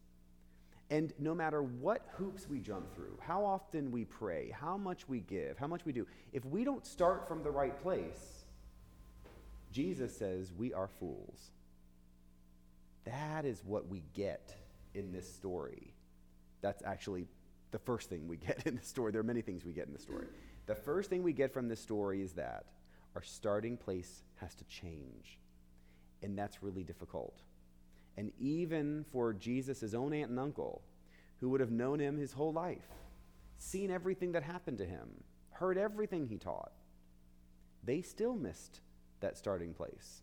And 0.88 1.12
no 1.18 1.34
matter 1.34 1.64
what 1.64 2.06
hoops 2.12 2.48
we 2.48 2.60
jump 2.60 2.94
through, 2.94 3.18
how 3.20 3.44
often 3.44 3.90
we 3.90 4.04
pray, 4.04 4.54
how 4.56 4.76
much 4.76 5.08
we 5.08 5.18
give, 5.18 5.58
how 5.58 5.66
much 5.66 5.84
we 5.84 5.90
do, 5.90 6.06
if 6.32 6.44
we 6.44 6.62
don't 6.62 6.86
start 6.86 7.26
from 7.26 7.42
the 7.42 7.50
right 7.50 7.76
place, 7.82 8.39
Jesus 9.72 10.16
says 10.16 10.52
we 10.56 10.72
are 10.72 10.88
fools. 10.88 11.50
That 13.04 13.44
is 13.44 13.62
what 13.64 13.88
we 13.88 14.02
get 14.14 14.54
in 14.94 15.12
this 15.12 15.32
story. 15.32 15.94
That's 16.60 16.82
actually 16.84 17.28
the 17.70 17.78
first 17.78 18.10
thing 18.10 18.28
we 18.28 18.36
get 18.36 18.62
in 18.66 18.76
the 18.76 18.84
story. 18.84 19.12
There 19.12 19.20
are 19.20 19.24
many 19.24 19.42
things 19.42 19.64
we 19.64 19.72
get 19.72 19.86
in 19.86 19.92
the 19.92 20.00
story. 20.00 20.26
The 20.66 20.74
first 20.74 21.10
thing 21.10 21.22
we 21.22 21.32
get 21.32 21.52
from 21.52 21.68
this 21.68 21.80
story 21.80 22.20
is 22.20 22.32
that 22.32 22.64
our 23.14 23.22
starting 23.22 23.76
place 23.76 24.22
has 24.36 24.54
to 24.56 24.64
change. 24.64 25.38
And 26.22 26.36
that's 26.36 26.62
really 26.62 26.84
difficult 26.84 27.40
and 28.20 28.32
even 28.38 29.06
for 29.12 29.32
Jesus' 29.32 29.94
own 29.94 30.12
aunt 30.12 30.30
and 30.30 30.38
uncle, 30.38 30.82
who 31.40 31.48
would 31.48 31.60
have 31.60 31.70
known 31.70 31.98
him 31.98 32.18
his 32.18 32.32
whole 32.32 32.52
life, 32.52 32.86
seen 33.56 33.90
everything 33.90 34.32
that 34.32 34.42
happened 34.42 34.76
to 34.76 34.84
him, 34.84 35.08
heard 35.52 35.78
everything 35.78 36.26
he 36.26 36.36
taught, 36.36 36.72
they 37.82 38.02
still 38.02 38.34
missed 38.34 38.80
that 39.20 39.36
starting 39.36 39.74
place. 39.74 40.22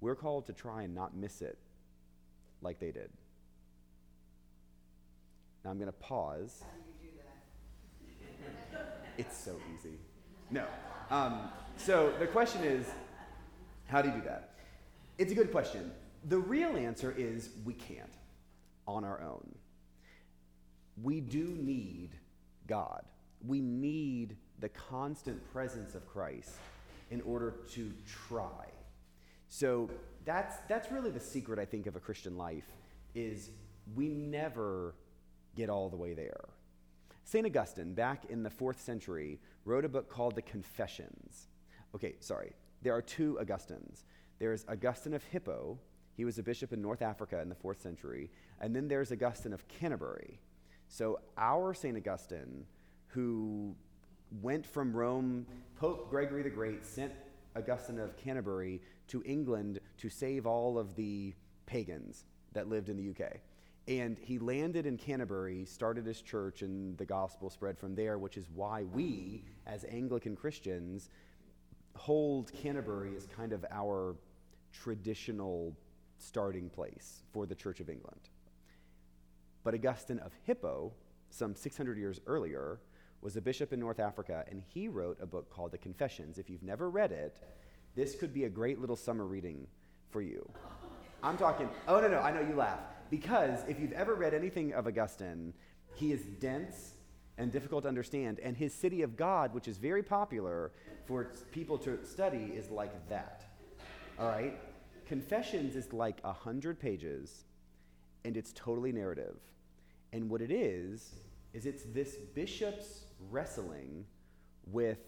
We're 0.00 0.14
called 0.14 0.46
to 0.46 0.52
try 0.52 0.82
and 0.82 0.94
not 0.94 1.16
miss 1.16 1.40
it 1.40 1.58
like 2.60 2.78
they 2.78 2.90
did. 2.90 3.10
Now 5.64 5.70
I'm 5.70 5.78
going 5.78 5.86
to 5.86 5.92
pause. 5.92 6.62
it's 9.18 9.36
so 9.36 9.56
easy. 9.74 9.98
No. 10.50 10.66
Um, 11.10 11.48
so 11.76 12.12
the 12.18 12.26
question 12.26 12.62
is 12.64 12.86
how 13.86 14.02
do 14.02 14.08
you 14.08 14.14
do 14.14 14.22
that? 14.22 14.54
It's 15.18 15.32
a 15.32 15.34
good 15.34 15.52
question. 15.52 15.92
The 16.28 16.38
real 16.38 16.76
answer 16.76 17.14
is 17.16 17.50
we 17.64 17.74
can't 17.74 18.12
on 18.86 19.04
our 19.04 19.22
own. 19.22 19.54
We 21.02 21.20
do 21.20 21.56
need 21.60 22.10
God. 22.66 23.04
We 23.46 23.60
need 23.60 24.36
the 24.60 24.68
constant 24.68 25.52
presence 25.52 25.94
of 25.94 26.06
Christ 26.08 26.52
in 27.10 27.20
order 27.22 27.54
to 27.72 27.92
try. 28.28 28.66
So 29.48 29.90
that's 30.24 30.56
that's 30.68 30.90
really 30.90 31.10
the 31.10 31.20
secret 31.20 31.58
I 31.58 31.64
think 31.64 31.86
of 31.86 31.96
a 31.96 32.00
Christian 32.00 32.36
life 32.36 32.66
is 33.14 33.50
we 33.94 34.08
never 34.08 34.94
get 35.54 35.68
all 35.68 35.88
the 35.88 35.96
way 35.96 36.14
there. 36.14 36.48
St. 37.24 37.46
Augustine, 37.46 37.94
back 37.94 38.24
in 38.28 38.42
the 38.42 38.50
fourth 38.50 38.80
century, 38.80 39.38
wrote 39.64 39.84
a 39.84 39.88
book 39.88 40.10
called 40.10 40.34
The 40.34 40.42
Confessions. 40.42 41.48
Okay, 41.94 42.16
sorry, 42.20 42.52
there 42.82 42.94
are 42.94 43.00
two 43.00 43.38
Augustines. 43.40 44.04
There's 44.38 44.64
Augustine 44.68 45.14
of 45.14 45.22
Hippo, 45.24 45.78
he 46.16 46.24
was 46.24 46.38
a 46.38 46.42
bishop 46.42 46.72
in 46.72 46.80
North 46.80 47.02
Africa 47.02 47.40
in 47.40 47.48
the 47.48 47.54
fourth 47.54 47.80
century, 47.80 48.30
and 48.60 48.74
then 48.74 48.88
there's 48.88 49.10
Augustine 49.10 49.52
of 49.52 49.66
Canterbury. 49.68 50.40
So, 50.88 51.18
our 51.36 51.74
St. 51.74 51.96
Augustine, 51.96 52.66
who 53.08 53.74
went 54.42 54.66
from 54.66 54.94
Rome, 54.94 55.46
Pope 55.78 56.10
Gregory 56.10 56.42
the 56.42 56.50
Great 56.50 56.84
sent 56.84 57.12
Augustine 57.56 57.98
of 57.98 58.16
Canterbury 58.16 58.80
to 59.08 59.22
England 59.24 59.80
to 59.98 60.08
save 60.08 60.46
all 60.46 60.78
of 60.78 60.94
the 60.96 61.34
pagans 61.66 62.24
that 62.52 62.68
lived 62.68 62.88
in 62.88 62.96
the 62.96 63.10
UK. 63.10 63.40
And 63.86 64.18
he 64.18 64.38
landed 64.38 64.86
in 64.86 64.96
Canterbury, 64.96 65.64
started 65.66 66.06
his 66.06 66.22
church, 66.22 66.62
and 66.62 66.96
the 66.96 67.04
gospel 67.04 67.50
spread 67.50 67.78
from 67.78 67.94
there, 67.94 68.18
which 68.18 68.38
is 68.38 68.46
why 68.54 68.84
we, 68.84 69.44
as 69.66 69.84
Anglican 69.84 70.34
Christians, 70.36 71.10
hold 71.94 72.52
Canterbury 72.52 73.14
as 73.16 73.26
kind 73.26 73.52
of 73.52 73.64
our 73.70 74.16
traditional 74.72 75.76
starting 76.18 76.70
place 76.70 77.22
for 77.32 77.44
the 77.44 77.54
Church 77.54 77.80
of 77.80 77.90
England. 77.90 78.20
But 79.64 79.74
Augustine 79.74 80.18
of 80.20 80.32
Hippo, 80.44 80.92
some 81.30 81.54
600 81.54 81.98
years 81.98 82.20
earlier, 82.26 82.80
was 83.24 83.36
a 83.36 83.40
bishop 83.40 83.72
in 83.72 83.80
North 83.80 83.98
Africa, 83.98 84.44
and 84.50 84.62
he 84.68 84.86
wrote 84.86 85.16
a 85.20 85.26
book 85.26 85.48
called 85.50 85.72
The 85.72 85.78
Confessions. 85.78 86.36
If 86.36 86.50
you've 86.50 86.62
never 86.62 86.90
read 86.90 87.10
it, 87.10 87.40
this 87.96 88.14
could 88.14 88.34
be 88.34 88.44
a 88.44 88.50
great 88.50 88.80
little 88.80 88.96
summer 88.96 89.24
reading 89.24 89.66
for 90.10 90.20
you. 90.20 90.46
I'm 91.22 91.38
talking, 91.38 91.70
oh 91.88 92.00
no, 92.00 92.08
no, 92.08 92.18
I 92.18 92.32
know 92.32 92.46
you 92.46 92.54
laugh. 92.54 92.80
Because 93.10 93.60
if 93.66 93.80
you've 93.80 93.92
ever 93.92 94.14
read 94.14 94.34
anything 94.34 94.74
of 94.74 94.86
Augustine, 94.86 95.54
he 95.94 96.12
is 96.12 96.20
dense 96.38 96.92
and 97.38 97.50
difficult 97.50 97.84
to 97.84 97.88
understand, 97.88 98.40
and 98.40 98.54
his 98.58 98.74
City 98.74 99.00
of 99.00 99.16
God, 99.16 99.54
which 99.54 99.68
is 99.68 99.78
very 99.78 100.02
popular 100.02 100.70
for 101.06 101.32
people 101.50 101.78
to 101.78 102.04
study, 102.04 102.52
is 102.54 102.70
like 102.70 103.08
that. 103.08 103.46
All 104.18 104.28
right? 104.28 104.60
Confessions 105.06 105.76
is 105.76 105.94
like 105.94 106.18
a 106.24 106.32
hundred 106.32 106.78
pages, 106.78 107.44
and 108.26 108.36
it's 108.36 108.52
totally 108.52 108.92
narrative. 108.92 109.36
And 110.12 110.28
what 110.28 110.42
it 110.42 110.50
is, 110.50 111.14
is 111.54 111.66
it's 111.66 111.84
this 111.84 112.16
bishop's 112.16 113.04
wrestling 113.30 114.04
with 114.70 114.98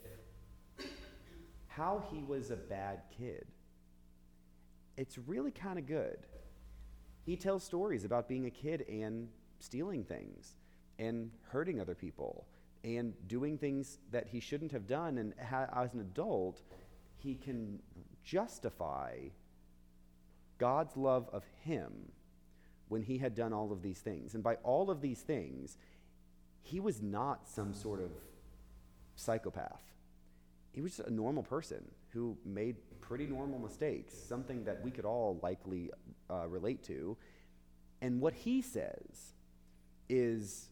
how 1.69 2.03
he 2.11 2.23
was 2.23 2.51
a 2.51 2.57
bad 2.57 3.01
kid. 3.17 3.47
It's 4.97 5.19
really 5.19 5.51
kind 5.51 5.79
of 5.79 5.87
good. 5.87 6.19
He 7.25 7.37
tells 7.37 7.63
stories 7.63 8.05
about 8.05 8.29
being 8.29 8.47
a 8.47 8.51
kid 8.51 8.87
and 8.89 9.29
stealing 9.59 10.05
things 10.05 10.55
and 10.99 11.31
hurting 11.49 11.81
other 11.81 11.95
people 11.95 12.47
and 12.85 13.15
doing 13.27 13.59
things 13.59 13.99
that 14.13 14.29
he 14.29 14.41
shouldn't 14.41 14.73
have 14.73 14.87
done. 14.87 15.19
And 15.19 15.35
ha- 15.51 15.69
as 15.75 15.93
an 15.93 16.01
adult, 16.01 16.63
he 17.17 17.35
can 17.35 17.81
justify 18.25 19.17
God's 20.59 20.97
love 20.97 21.29
of 21.33 21.45
him 21.65 22.13
when 22.89 23.03
he 23.03 23.19
had 23.19 23.35
done 23.35 23.53
all 23.53 23.73
of 23.73 23.83
these 23.83 23.99
things. 23.99 24.35
And 24.35 24.43
by 24.43 24.55
all 24.57 24.91
of 24.91 25.01
these 25.01 25.21
things, 25.21 25.77
he 26.67 26.81
was 26.81 27.01
not 27.01 27.49
some 27.49 27.73
sort 27.73 28.01
of 28.01 28.11
psychopath. 29.15 29.83
He 30.73 30.81
was 30.81 30.97
just 30.97 31.09
a 31.09 31.13
normal 31.13 31.45
person 31.45 31.83
who 32.09 32.37
made 32.45 32.75
pretty 33.01 33.27
normal 33.27 33.61
mistakes, 33.61 34.15
something 34.15 34.65
that 34.65 34.83
we 34.85 34.91
could 34.91 35.05
all 35.05 35.39
likely 35.43 35.91
uh, 36.29 36.47
relate 36.49 36.83
to. 36.85 37.17
And 38.03 38.21
what 38.21 38.35
he 38.35 38.63
says 38.63 39.33
is 40.09 40.67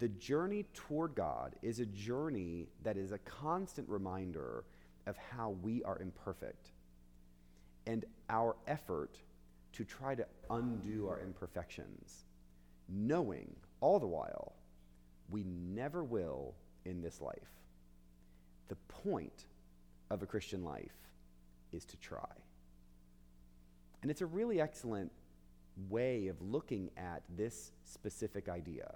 the 0.00 0.08
journey 0.08 0.64
toward 0.74 1.14
God 1.14 1.54
is 1.62 1.78
a 1.78 1.86
journey 1.86 2.66
that 2.82 2.96
is 2.96 3.12
a 3.12 3.18
constant 3.18 3.88
reminder 3.88 4.64
of 5.06 5.16
how 5.16 5.50
we 5.62 5.84
are 5.84 6.00
imperfect 6.00 6.72
and 7.86 8.04
our 8.28 8.56
effort 8.66 9.16
to 9.74 9.84
try 9.84 10.16
to 10.16 10.26
undo 10.50 11.06
our 11.06 11.20
imperfections, 11.20 12.24
knowing 12.88 13.54
all 13.80 14.00
the 14.00 14.06
while 14.06 14.54
we 15.32 15.44
never 15.44 16.04
will 16.04 16.54
in 16.84 17.00
this 17.00 17.20
life. 17.20 17.50
The 18.68 18.76
point 19.02 19.46
of 20.10 20.22
a 20.22 20.26
Christian 20.26 20.62
life 20.62 20.92
is 21.72 21.84
to 21.86 21.96
try. 21.96 22.30
And 24.02 24.10
it's 24.10 24.20
a 24.20 24.26
really 24.26 24.60
excellent 24.60 25.10
way 25.88 26.28
of 26.28 26.40
looking 26.42 26.90
at 26.96 27.22
this 27.36 27.72
specific 27.84 28.48
idea. 28.48 28.92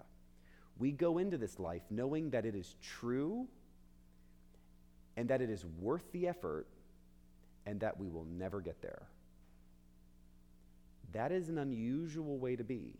We 0.78 0.92
go 0.92 1.18
into 1.18 1.38
this 1.38 1.58
life 1.58 1.82
knowing 1.90 2.30
that 2.30 2.44
it 2.44 2.54
is 2.54 2.76
true 2.82 3.48
and 5.16 5.28
that 5.28 5.40
it 5.40 5.48
is 5.48 5.64
worth 5.80 6.12
the 6.12 6.28
effort 6.28 6.66
and 7.64 7.80
that 7.80 7.98
we 7.98 8.08
will 8.08 8.26
never 8.26 8.60
get 8.60 8.82
there. 8.82 9.06
That 11.12 11.32
is 11.32 11.48
an 11.48 11.56
unusual 11.56 12.36
way 12.38 12.56
to 12.56 12.64
be 12.64 12.98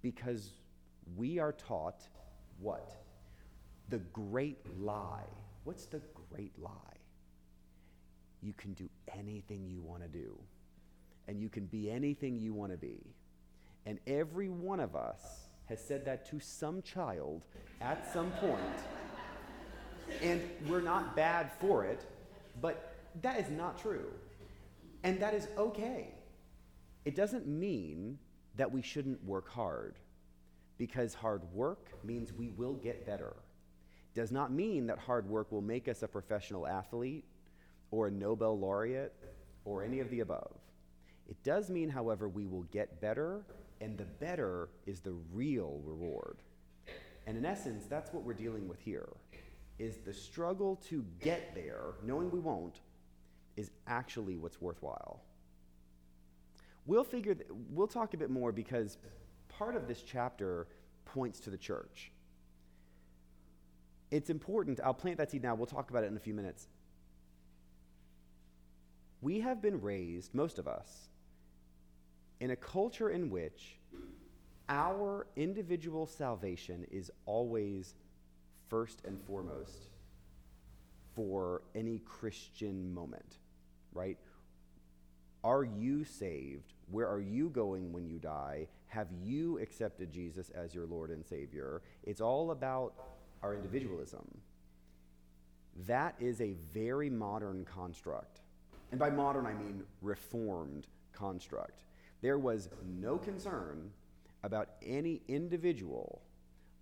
because 0.00 0.50
we 1.16 1.38
are 1.38 1.52
taught 1.52 2.02
what? 2.60 2.94
The 3.88 3.98
great 3.98 4.58
lie. 4.80 5.26
What's 5.64 5.86
the 5.86 6.00
great 6.30 6.52
lie? 6.58 6.70
You 8.42 8.52
can 8.52 8.74
do 8.74 8.88
anything 9.16 9.66
you 9.66 9.80
want 9.80 10.02
to 10.02 10.08
do, 10.08 10.38
and 11.28 11.40
you 11.40 11.48
can 11.48 11.66
be 11.66 11.90
anything 11.90 12.38
you 12.38 12.52
want 12.52 12.72
to 12.72 12.78
be. 12.78 13.14
And 13.86 13.98
every 14.06 14.48
one 14.48 14.80
of 14.80 14.96
us 14.96 15.48
has 15.66 15.82
said 15.82 16.04
that 16.04 16.26
to 16.30 16.40
some 16.40 16.82
child 16.82 17.42
at 17.80 18.10
some 18.12 18.30
point. 18.32 18.60
and 20.22 20.42
we're 20.68 20.82
not 20.82 21.16
bad 21.16 21.50
for 21.60 21.84
it, 21.84 22.04
but 22.60 22.94
that 23.22 23.40
is 23.40 23.50
not 23.50 23.78
true. 23.78 24.12
And 25.02 25.20
that 25.20 25.34
is 25.34 25.48
okay. 25.56 26.14
It 27.04 27.14
doesn't 27.14 27.46
mean 27.46 28.18
that 28.56 28.70
we 28.70 28.82
shouldn't 28.82 29.22
work 29.24 29.48
hard, 29.48 29.98
because 30.78 31.14
hard 31.14 31.42
work 31.52 31.88
means 32.04 32.32
we 32.32 32.48
will 32.50 32.74
get 32.74 33.06
better. 33.06 33.34
Does 34.14 34.30
not 34.30 34.52
mean 34.52 34.86
that 34.86 34.98
hard 34.98 35.28
work 35.28 35.50
will 35.50 35.62
make 35.62 35.88
us 35.88 36.02
a 36.02 36.08
professional 36.08 36.66
athlete 36.66 37.24
or 37.90 38.06
a 38.06 38.10
Nobel 38.10 38.58
laureate 38.58 39.14
or 39.64 39.82
any 39.82 40.00
of 40.00 40.10
the 40.10 40.20
above. 40.20 40.56
It 41.28 41.42
does 41.42 41.70
mean, 41.70 41.88
however, 41.88 42.28
we 42.28 42.46
will 42.46 42.64
get 42.64 43.00
better, 43.00 43.44
and 43.80 43.96
the 43.96 44.04
better 44.04 44.68
is 44.86 45.00
the 45.00 45.14
real 45.32 45.80
reward. 45.84 46.36
And 47.26 47.36
in 47.36 47.46
essence, 47.46 47.86
that's 47.86 48.12
what 48.12 48.24
we're 48.24 48.34
dealing 48.34 48.68
with 48.68 48.80
here. 48.80 49.08
Is 49.78 49.96
the 50.04 50.12
struggle 50.12 50.76
to 50.88 51.04
get 51.20 51.54
there, 51.54 51.94
knowing 52.04 52.30
we 52.30 52.40
won't, 52.40 52.80
is 53.56 53.70
actually 53.86 54.36
what's 54.36 54.60
worthwhile. 54.60 55.22
We'll 56.86 57.04
figure 57.04 57.34
th- 57.34 57.48
we'll 57.70 57.86
talk 57.86 58.12
a 58.14 58.16
bit 58.16 58.30
more 58.30 58.52
because 58.52 58.98
part 59.58 59.76
of 59.76 59.86
this 59.86 60.02
chapter 60.02 60.66
points 61.04 61.40
to 61.40 61.50
the 61.50 61.58
church. 61.58 62.10
It's 64.10 64.30
important, 64.30 64.80
I'll 64.84 64.94
plant 64.94 65.18
that 65.18 65.30
seed 65.30 65.42
now, 65.42 65.54
we'll 65.54 65.66
talk 65.66 65.90
about 65.90 66.04
it 66.04 66.08
in 66.08 66.16
a 66.16 66.20
few 66.20 66.34
minutes. 66.34 66.68
We 69.20 69.40
have 69.40 69.62
been 69.62 69.80
raised, 69.80 70.34
most 70.34 70.58
of 70.58 70.68
us, 70.68 71.08
in 72.40 72.50
a 72.50 72.56
culture 72.56 73.10
in 73.10 73.30
which 73.30 73.78
our 74.68 75.26
individual 75.36 76.06
salvation 76.06 76.86
is 76.90 77.10
always 77.26 77.94
first 78.68 79.02
and 79.04 79.20
foremost 79.22 79.88
for 81.14 81.62
any 81.74 82.00
Christian 82.00 82.92
moment, 82.92 83.38
right? 83.92 84.18
Are 85.42 85.64
you 85.64 86.04
saved? 86.04 86.72
Where 86.90 87.08
are 87.08 87.20
you 87.20 87.50
going 87.50 87.92
when 87.92 88.06
you 88.06 88.18
die? 88.18 88.68
Have 88.94 89.08
you 89.24 89.58
accepted 89.58 90.12
Jesus 90.12 90.50
as 90.50 90.72
your 90.72 90.86
Lord 90.86 91.10
and 91.10 91.26
Savior? 91.26 91.82
It's 92.04 92.20
all 92.20 92.52
about 92.52 92.94
our 93.42 93.52
individualism. 93.52 94.24
That 95.88 96.14
is 96.20 96.40
a 96.40 96.52
very 96.72 97.10
modern 97.10 97.64
construct. 97.64 98.42
And 98.92 99.00
by 99.00 99.10
modern, 99.10 99.46
I 99.46 99.54
mean 99.54 99.82
reformed 100.00 100.86
construct. 101.12 101.82
There 102.22 102.38
was 102.38 102.68
no 102.86 103.18
concern 103.18 103.90
about 104.44 104.68
any 104.80 105.22
individual 105.26 106.22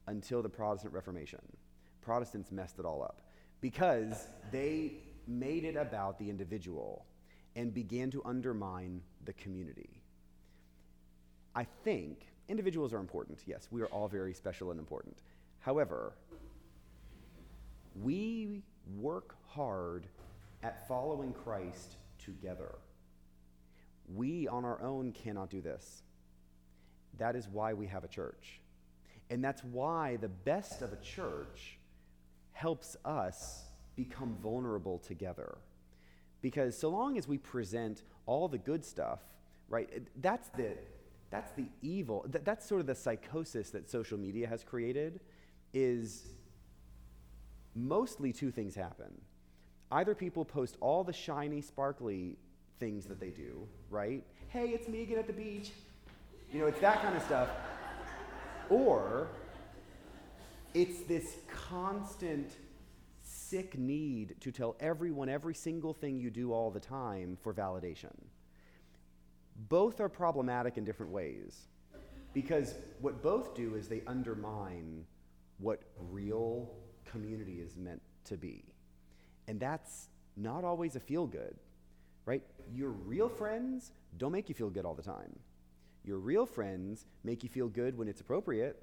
until 0.07 0.43
the 0.43 0.51
Protestant 0.51 0.93
Reformation. 0.93 1.41
Protestants 2.03 2.53
messed 2.53 2.79
it 2.79 2.85
all 2.85 3.03
up 3.03 3.23
because 3.63 4.29
they 4.51 4.99
made 5.27 5.65
it 5.65 5.77
about 5.77 6.19
the 6.19 6.29
individual 6.29 7.07
and 7.57 7.73
began 7.73 8.11
to 8.11 8.21
undermine 8.27 9.01
the 9.25 9.33
community. 9.33 10.02
I 11.55 11.67
think 11.85 12.27
individuals 12.49 12.93
are 12.93 12.99
important. 12.99 13.41
Yes, 13.47 13.69
we 13.71 13.83
are 13.83 13.87
all 13.87 14.09
very 14.09 14.35
special 14.35 14.71
and 14.71 14.81
important. 14.81 15.17
However, 15.61 16.13
we 18.03 18.63
work 18.99 19.35
hard 19.47 20.07
at 20.63 20.87
following 20.89 21.33
Christ 21.33 21.97
together. 22.19 22.75
We 24.15 24.49
on 24.49 24.65
our 24.65 24.81
own 24.83 25.13
cannot 25.13 25.51
do 25.51 25.61
this. 25.61 26.03
That 27.19 27.37
is 27.37 27.49
why 27.49 27.75
we 27.75 27.87
have 27.87 28.05
a 28.05 28.09
church. 28.09 28.61
And 29.31 29.45
that's 29.45 29.63
why 29.65 30.17
the 30.17 30.29
best 30.29 30.83
of 30.83 30.93
a 30.93 30.97
church 30.97 31.79
helps 32.53 32.97
us 33.05 33.65
become 33.97 34.37
vulnerable 34.43 34.99
together. 34.99 35.59
Because 36.41 36.77
so 36.77 36.89
long 36.89 37.17
as 37.19 37.29
we 37.29 37.39
present 37.39 38.03
all 38.27 38.49
the 38.49 38.59
good 38.59 38.85
stuff, 38.85 39.21
right, 39.69 39.89
that's 40.21 40.49
the, 40.51 40.73
that's 41.33 41.51
the 41.53 41.65
evil, 41.81 42.27
that's 42.29 42.65
sort 42.67 42.83
of 42.83 42.87
the 42.87 42.95
psychosis 42.95 43.71
that 43.71 43.91
social 43.91 44.19
media 44.19 44.47
has 44.47 44.63
created, 44.63 45.19
is 45.73 46.27
mostly 47.75 48.35
two 48.35 48.51
things 48.51 48.75
happen. 48.75 49.19
Either 49.91 50.15
people 50.15 50.45
post 50.45 50.77
all 50.81 51.03
the 51.03 51.13
shiny, 51.13 51.63
sparkly 51.63 52.37
things 52.79 53.07
that 53.07 53.19
they 53.19 53.31
do, 53.31 53.67
right? 53.89 54.23
Hey, 54.49 54.69
it's 54.69 54.89
Megan 54.89 55.19
at 55.19 55.27
the 55.27 55.33
beach. 55.33 55.71
You 56.53 56.61
know, 56.61 56.67
it's 56.67 56.81
that 56.81 57.01
kind 57.01 57.17
of 57.17 57.23
stuff. 57.23 57.49
Or 58.69 59.29
it's 60.75 61.01
this 61.05 61.37
constant 61.49 62.57
sick 63.23 63.79
need 63.79 64.37
to 64.41 64.53
tell 64.53 64.77
everyone 64.81 65.31
every 65.31 65.55
single 65.55 65.95
thing 65.95 66.19
you 66.19 66.29
do 66.29 66.53
all 66.53 66.71
the 66.71 66.81
time 66.81 67.39
for 67.43 67.55
validation. 67.55 68.13
Both 69.69 70.01
are 70.01 70.09
problematic 70.09 70.77
in 70.77 70.85
different 70.85 71.13
ways 71.13 71.69
because 72.33 72.75
what 73.01 73.23
both 73.23 73.55
do 73.55 73.75
is 73.75 73.89
they 73.89 74.03
undermine 74.07 75.05
what 75.59 75.83
real 76.11 76.71
community 77.05 77.61
is 77.61 77.77
meant 77.77 78.01
to 78.25 78.37
be. 78.37 78.65
And 79.49 79.61
that's 79.61 80.09
not 80.37 80.65
always 80.65 80.97
a 80.97 81.01
feel 81.01 81.27
good, 81.27 81.55
right? 82.25 82.43
Your 82.75 82.91
real 82.91 83.29
friends 83.29 83.93
don't 84.19 84.33
make 84.33 84.49
you 84.49 84.55
feel 84.55 84.71
good 84.71 84.85
all 84.85 84.95
the 84.95 85.03
time. 85.03 85.39
Your 86.05 86.19
real 86.19 86.47
friends 86.47 87.07
make 87.23 87.43
you 87.43 87.49
feel 87.49 87.69
good 87.69 87.97
when 87.97 88.09
it's 88.09 88.21
appropriate, 88.21 88.83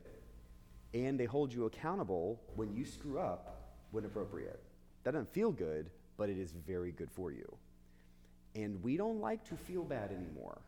and 0.94 1.20
they 1.20 1.26
hold 1.26 1.54
you 1.54 1.66
accountable 1.66 2.40
when 2.56 2.74
you 2.74 2.86
screw 2.86 3.20
up 3.20 3.60
when 3.92 4.06
appropriate. 4.06 4.62
That 5.04 5.12
doesn't 5.12 5.30
feel 5.30 5.52
good, 5.52 5.90
but 6.18 6.30
it 6.30 6.38
is 6.38 6.52
very 6.52 6.92
good 6.92 7.12
for 7.12 7.32
you. 7.32 7.58
And 8.56 8.82
we 8.84 8.98
don't 8.98 9.20
like 9.20 9.44
to 9.50 9.56
feel 9.56 9.84
bad 9.84 10.12
anymore. 10.12 10.60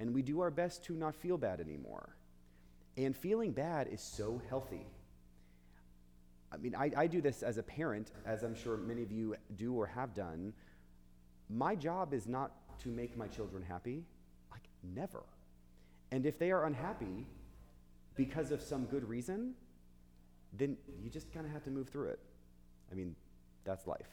And 0.00 0.14
we 0.14 0.22
do 0.22 0.40
our 0.40 0.50
best 0.50 0.82
to 0.86 0.94
not 0.94 1.14
feel 1.14 1.36
bad 1.36 1.60
anymore. 1.60 2.16
And 2.96 3.14
feeling 3.14 3.52
bad 3.52 3.86
is 3.86 4.00
so 4.00 4.40
healthy. 4.48 4.86
I 6.50 6.56
mean, 6.56 6.74
I, 6.74 6.90
I 6.96 7.06
do 7.06 7.20
this 7.20 7.42
as 7.42 7.58
a 7.58 7.62
parent, 7.62 8.10
as 8.26 8.42
I'm 8.42 8.54
sure 8.54 8.76
many 8.76 9.02
of 9.02 9.12
you 9.12 9.36
do 9.56 9.74
or 9.74 9.86
have 9.86 10.14
done. 10.14 10.52
My 11.48 11.76
job 11.76 12.12
is 12.12 12.26
not 12.26 12.52
to 12.80 12.88
make 12.88 13.16
my 13.16 13.28
children 13.28 13.62
happy, 13.62 14.02
like, 14.50 14.62
never. 14.82 15.22
And 16.10 16.26
if 16.26 16.38
they 16.38 16.50
are 16.50 16.64
unhappy 16.64 17.26
because 18.16 18.50
of 18.50 18.60
some 18.60 18.86
good 18.86 19.08
reason, 19.08 19.54
then 20.56 20.76
you 21.02 21.10
just 21.10 21.32
kind 21.32 21.46
of 21.46 21.52
have 21.52 21.62
to 21.64 21.70
move 21.70 21.88
through 21.88 22.08
it. 22.08 22.18
I 22.90 22.94
mean, 22.94 23.14
that's 23.64 23.86
life. 23.86 24.08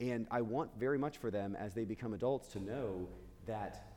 And 0.00 0.26
I 0.30 0.42
want 0.42 0.70
very 0.78 0.98
much 0.98 1.18
for 1.18 1.30
them 1.30 1.56
as 1.58 1.72
they 1.72 1.84
become 1.84 2.12
adults 2.12 2.48
to 2.48 2.60
know 2.60 3.08
that 3.46 3.93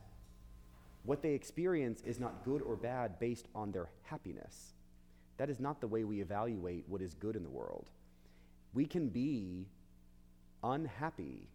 what 1.04 1.22
they 1.22 1.32
experience 1.32 2.02
is 2.04 2.20
not 2.20 2.44
good 2.44 2.62
or 2.62 2.76
bad 2.76 3.18
based 3.18 3.46
on 3.54 3.72
their 3.72 3.88
happiness. 4.02 4.74
That 5.36 5.50
is 5.50 5.60
not 5.60 5.80
the 5.80 5.86
way 5.86 6.04
we 6.04 6.20
evaluate 6.20 6.84
what 6.88 7.00
is 7.00 7.14
good 7.14 7.36
in 7.36 7.42
the 7.42 7.48
world. 7.48 7.86
We 8.74 8.84
can 8.84 9.08
be 9.08 9.66
unhappy 10.62 11.48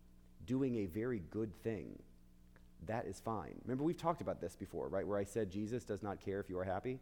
doing 0.45 0.77
a 0.77 0.85
very 0.85 1.21
good 1.29 1.53
thing. 1.63 1.99
That 2.87 3.05
is 3.05 3.19
fine. 3.19 3.53
Remember, 3.63 3.83
we've 3.83 3.97
talked 3.97 4.21
about 4.21 4.41
this 4.41 4.55
before, 4.55 4.87
right? 4.87 5.07
Where 5.07 5.17
I 5.17 5.23
said 5.23 5.49
Jesus 5.49 5.83
does 5.83 6.03
not 6.03 6.19
care 6.19 6.39
if 6.39 6.49
you 6.49 6.57
are 6.59 6.63
happy. 6.63 6.99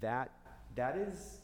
That, 0.00 0.30
that 0.74 0.96
is 0.96 1.38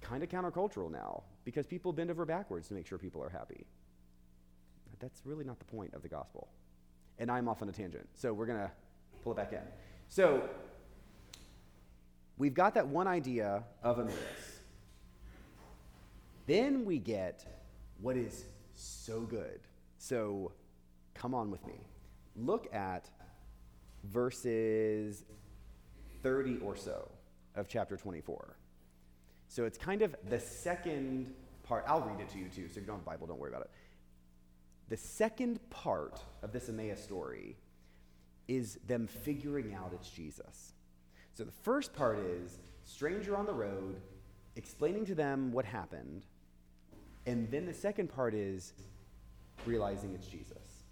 kind 0.00 0.22
of 0.22 0.28
countercultural 0.28 0.90
now 0.90 1.22
because 1.44 1.66
people 1.66 1.92
bend 1.92 2.10
over 2.10 2.24
backwards 2.24 2.68
to 2.68 2.74
make 2.74 2.86
sure 2.86 2.98
people 2.98 3.22
are 3.22 3.30
happy. 3.30 3.66
That's 5.00 5.22
really 5.24 5.44
not 5.44 5.58
the 5.58 5.64
point 5.64 5.94
of 5.94 6.02
the 6.02 6.08
gospel. 6.08 6.48
And 7.18 7.30
I'm 7.30 7.48
off 7.48 7.62
on 7.62 7.68
a 7.68 7.72
tangent, 7.72 8.08
so 8.14 8.32
we're 8.32 8.46
going 8.46 8.60
to 8.60 8.70
pull 9.22 9.32
it 9.32 9.36
back 9.36 9.52
in. 9.52 9.60
So, 10.08 10.48
we've 12.38 12.54
got 12.54 12.74
that 12.74 12.86
one 12.86 13.06
idea 13.06 13.64
of 13.82 13.98
Emmaus. 13.98 14.14
Then 16.46 16.84
we 16.84 16.98
get 16.98 17.46
what 18.00 18.16
is 18.16 18.44
so 18.74 19.20
good. 19.20 19.60
So, 19.98 20.52
come 21.14 21.34
on 21.34 21.50
with 21.50 21.64
me. 21.66 21.80
Look 22.36 22.72
at 22.74 23.08
verses 24.04 25.24
30 26.22 26.58
or 26.58 26.76
so 26.76 27.08
of 27.54 27.68
chapter 27.68 27.96
24. 27.96 28.56
So 29.48 29.64
it's 29.64 29.76
kind 29.76 30.02
of 30.02 30.16
the 30.28 30.40
second 30.40 31.32
part. 31.62 31.84
I'll 31.86 32.00
read 32.00 32.20
it 32.20 32.28
to 32.30 32.38
you 32.38 32.46
too, 32.46 32.68
so 32.68 32.72
if 32.72 32.76
you 32.76 32.82
don't 32.82 32.96
have 32.96 33.02
a 33.02 33.10
Bible, 33.10 33.26
don't 33.26 33.38
worry 33.38 33.50
about 33.50 33.62
it. 33.62 33.70
The 34.88 34.96
second 34.96 35.60
part 35.70 36.20
of 36.42 36.52
this 36.52 36.68
Emmaus 36.68 37.02
story 37.02 37.56
is 38.48 38.78
them 38.86 39.06
figuring 39.06 39.74
out 39.74 39.92
it's 39.94 40.10
Jesus. 40.10 40.74
So 41.34 41.44
the 41.44 41.52
first 41.52 41.94
part 41.94 42.18
is 42.18 42.58
stranger 42.84 43.36
on 43.36 43.46
the 43.46 43.52
road, 43.52 44.00
explaining 44.56 45.06
to 45.06 45.14
them 45.14 45.52
what 45.52 45.64
happened. 45.64 46.26
And 47.26 47.50
then 47.50 47.66
the 47.66 47.74
second 47.74 48.08
part 48.08 48.34
is 48.34 48.72
realizing 49.64 50.14
it's 50.14 50.26
Jesus. 50.26 50.84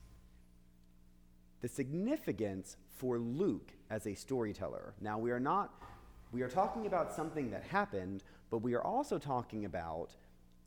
The 1.61 1.69
significance 1.69 2.77
for 2.97 3.19
Luke 3.19 3.73
as 3.91 4.07
a 4.07 4.15
storyteller. 4.15 4.95
Now, 5.01 5.19
we 5.19 5.31
are 5.31 5.41
not, 5.41 5.75
we 6.33 6.43
are 6.43 6.49
talking 6.49 6.87
about 6.87 7.13
something 7.13 7.51
that 7.51 7.65
happened, 7.65 8.23
but 8.51 8.59
we 8.59 8.75
are 8.75 8.83
also 8.83 9.19
talking 9.19 9.65
about 9.65 10.15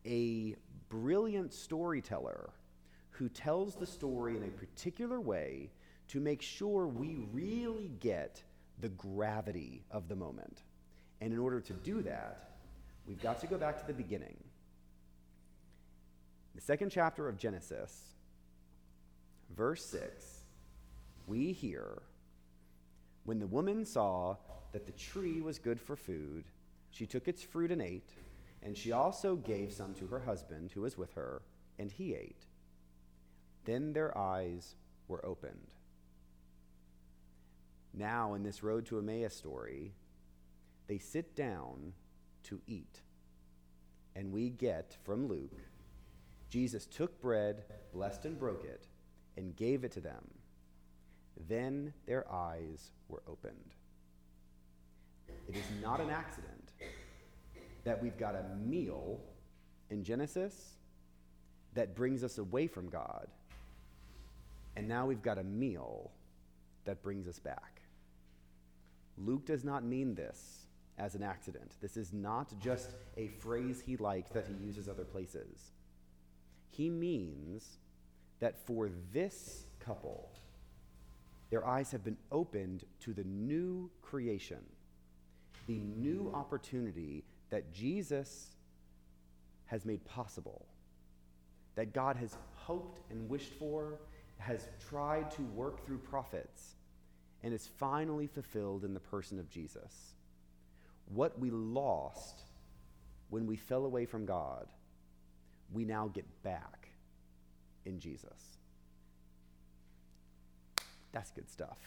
a 0.06 0.56
brilliant 0.90 1.54
storyteller 1.54 2.52
who 3.12 3.30
tells 3.30 3.76
the 3.76 3.86
story 3.86 4.36
in 4.36 4.44
a 4.44 4.48
particular 4.48 5.22
way 5.22 5.72
to 6.14 6.20
make 6.20 6.44
sure 6.44 6.86
we 6.86 7.18
really 7.34 7.90
get 8.00 8.40
the 8.80 8.90
gravity 8.90 9.82
of 9.90 10.08
the 10.08 10.16
moment. 10.16 10.62
And 11.22 11.34
in 11.34 11.40
order 11.40 11.60
to 11.60 11.74
do 11.74 12.04
that, 12.04 12.52
we've 13.08 13.22
got 13.22 13.42
to 13.42 13.48
go 13.48 13.58
back 13.58 13.82
to 13.82 13.88
the 13.88 13.94
beginning. 13.94 14.38
The 16.54 16.62
second 16.62 16.92
chapter 16.92 17.28
of 17.28 17.40
Genesis, 17.40 18.14
verse 19.58 19.84
6, 19.86 20.44
we 21.26 21.52
hear 21.52 22.04
when 23.24 23.40
the 23.40 23.48
woman 23.48 23.84
saw 23.84 24.36
that 24.72 24.86
the 24.86 24.92
tree 24.92 25.42
was 25.42 25.58
good 25.58 25.82
for 25.82 25.96
food, 25.96 26.44
she 26.92 27.08
took 27.08 27.28
its 27.28 27.42
fruit 27.42 27.72
and 27.72 27.82
ate, 27.82 28.12
and 28.62 28.78
she 28.78 28.92
also 28.92 29.36
gave 29.36 29.74
some 29.74 29.96
to 29.96 30.06
her 30.06 30.20
husband 30.20 30.74
who 30.74 30.82
was 30.82 30.96
with 30.96 31.14
her, 31.14 31.42
and 31.80 31.92
he 31.92 32.14
ate. 32.14 32.46
Then 33.66 33.94
their 33.94 34.16
eyes 34.16 34.76
were 35.08 35.26
opened. 35.26 35.74
Now, 37.94 38.34
in 38.34 38.44
this 38.44 38.64
road 38.64 38.86
to 38.88 38.98
Emmaus 38.98 39.36
story, 39.36 39.94
they 40.88 40.98
sit 40.98 41.36
down 41.36 41.94
to 42.44 42.60
eat. 42.68 43.02
And 44.16 44.32
we 44.32 44.50
get 44.50 44.98
from 45.04 45.28
Luke 45.28 45.60
Jesus 46.54 46.86
took 46.86 47.20
bread, 47.20 47.64
blessed 47.94 48.26
and 48.26 48.38
broke 48.38 48.64
it, 48.64 48.86
and 49.38 49.56
gave 49.56 49.84
it 49.84 49.92
to 49.94 50.00
them. 50.00 50.24
Then 51.48 51.94
their 52.06 52.32
eyes 52.32 52.92
were 53.10 53.24
opened. 53.28 53.74
It 55.50 55.56
is 55.56 55.66
not 55.82 56.00
an 56.00 56.12
accident 56.12 56.74
that 57.86 58.00
we've 58.04 58.20
got 58.20 58.36
a 58.36 58.56
meal 58.64 59.20
in 59.90 60.04
Genesis 60.04 60.76
that 61.74 61.96
brings 61.96 62.24
us 62.24 62.38
away 62.38 62.68
from 62.68 62.88
God, 62.88 63.26
and 64.76 64.88
now 64.88 65.08
we've 65.08 65.24
got 65.24 65.40
a 65.40 65.44
meal 65.44 66.12
that 66.86 67.02
brings 67.02 67.28
us 67.28 67.40
back. 67.40 67.82
Luke 69.18 69.46
does 69.46 69.64
not 69.64 69.84
mean 69.84 70.16
this 70.16 70.66
as 70.98 71.16
an 71.16 71.24
accident. 71.24 71.74
This 71.82 71.98
is 71.98 72.14
not 72.14 72.54
just 72.60 72.92
a 73.18 73.28
phrase 73.28 73.82
he 73.86 73.98
likes 73.98 74.32
that 74.32 74.48
he 74.48 74.66
uses 74.66 74.88
other 74.88 75.06
places. 75.06 75.72
He 76.70 76.90
means 76.90 77.78
that 78.40 78.66
for 78.66 78.90
this 79.12 79.66
couple, 79.80 80.30
their 81.50 81.66
eyes 81.66 81.92
have 81.92 82.04
been 82.04 82.18
opened 82.32 82.84
to 83.02 83.14
the 83.14 83.24
new 83.24 83.90
creation, 84.02 84.64
the 85.68 85.78
new 85.78 86.32
opportunity 86.34 87.24
that 87.52 87.72
Jesus 87.72 88.56
has 89.66 89.86
made 89.86 90.04
possible, 90.06 90.66
that 91.76 91.94
God 91.94 92.16
has 92.18 92.36
hoped 92.56 93.00
and 93.12 93.30
wished 93.30 93.54
for, 93.54 94.00
has 94.38 94.68
tried 94.90 95.32
to 95.32 95.42
work 95.44 95.86
through 95.86 96.00
prophets, 96.00 96.76
and 97.44 97.54
is 97.54 97.68
finally 97.78 98.28
fulfilled 98.28 98.84
in 98.84 98.94
the 98.94 99.00
person 99.00 99.38
of 99.38 99.50
Jesus. 99.50 100.16
What 101.14 101.38
we 101.38 101.52
lost 101.52 102.42
when 103.30 103.46
we 103.46 103.58
fell 103.58 103.86
away 103.86 104.06
from 104.06 104.26
God, 104.26 104.68
we 105.72 105.84
now 105.84 106.10
get 106.14 106.26
back 106.44 106.90
in 107.86 108.00
Jesus. 108.00 108.58
That's 111.12 111.32
good 111.32 111.50
stuff. 111.50 111.78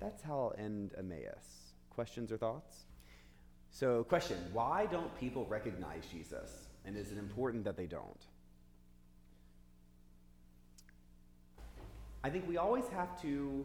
That's 0.00 0.22
how 0.22 0.34
I'll 0.34 0.54
end 0.58 0.92
Emmaus. 0.98 1.72
Questions 1.90 2.30
or 2.30 2.36
thoughts? 2.36 2.84
So, 3.70 4.04
question 4.04 4.36
Why 4.52 4.86
don't 4.86 5.18
people 5.18 5.46
recognize 5.46 6.04
Jesus? 6.12 6.68
And 6.84 6.96
is 6.96 7.10
it 7.10 7.18
important 7.18 7.64
that 7.64 7.76
they 7.76 7.86
don't? 7.86 8.20
I 12.26 12.28
think 12.28 12.48
we 12.48 12.56
always 12.56 12.88
have 12.88 13.22
to 13.22 13.64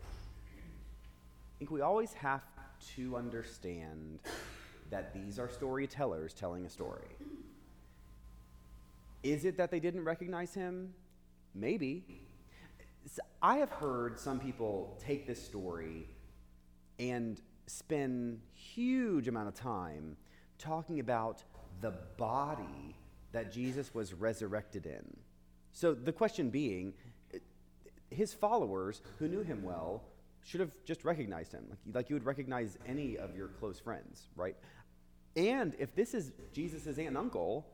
I 0.00 1.58
think 1.58 1.72
we 1.72 1.80
always 1.80 2.12
have 2.12 2.42
to 2.94 3.16
understand 3.16 4.20
that 4.90 5.12
these 5.12 5.40
are 5.40 5.48
storytellers 5.48 6.34
telling 6.34 6.64
a 6.64 6.70
story. 6.70 7.08
Is 9.24 9.44
it 9.44 9.56
that 9.56 9.72
they 9.72 9.80
didn't 9.80 10.04
recognize 10.04 10.54
him? 10.54 10.94
Maybe. 11.52 12.04
I 13.42 13.56
have 13.56 13.70
heard 13.70 14.20
some 14.20 14.38
people 14.38 14.96
take 15.04 15.26
this 15.26 15.44
story 15.44 16.06
and 17.00 17.40
spend 17.66 18.40
huge 18.52 19.26
amount 19.26 19.48
of 19.48 19.54
time 19.54 20.16
talking 20.58 21.00
about 21.00 21.42
the 21.80 21.94
body 22.16 22.94
that 23.32 23.50
Jesus 23.50 23.92
was 23.92 24.14
resurrected 24.14 24.86
in. 24.86 25.16
So 25.74 25.92
the 25.92 26.12
question 26.12 26.50
being, 26.50 26.94
his 28.08 28.32
followers 28.32 29.02
who 29.18 29.28
knew 29.28 29.42
him 29.42 29.62
well 29.64 30.04
should 30.44 30.60
have 30.60 30.72
just 30.84 31.04
recognized 31.04 31.52
him, 31.52 31.66
like, 31.68 31.78
like 31.94 32.10
you 32.10 32.16
would 32.16 32.24
recognize 32.24 32.78
any 32.86 33.18
of 33.18 33.36
your 33.36 33.48
close 33.48 33.80
friends, 33.80 34.28
right? 34.36 34.56
And 35.36 35.74
if 35.78 35.94
this 35.96 36.14
is 36.14 36.32
Jesus' 36.52 36.86
aunt 36.86 37.08
and 37.08 37.18
uncle, 37.18 37.66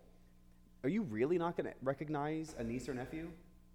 are 0.83 0.89
you 0.89 1.03
really 1.03 1.37
not 1.37 1.57
going 1.59 1.69
to 1.69 1.75
recognize 1.83 2.55
a 2.59 2.65
niece 2.65 2.89
or 2.89 2.95
nephew 2.95 3.29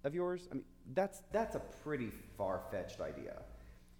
of 0.04 0.16
yours? 0.16 0.48
I 0.52 0.56
mean, 0.56 0.64
that's, 0.96 1.22
that's 1.32 1.56
a 1.56 1.62
pretty 1.84 2.12
far 2.36 2.62
fetched 2.72 3.02
idea. 3.02 3.42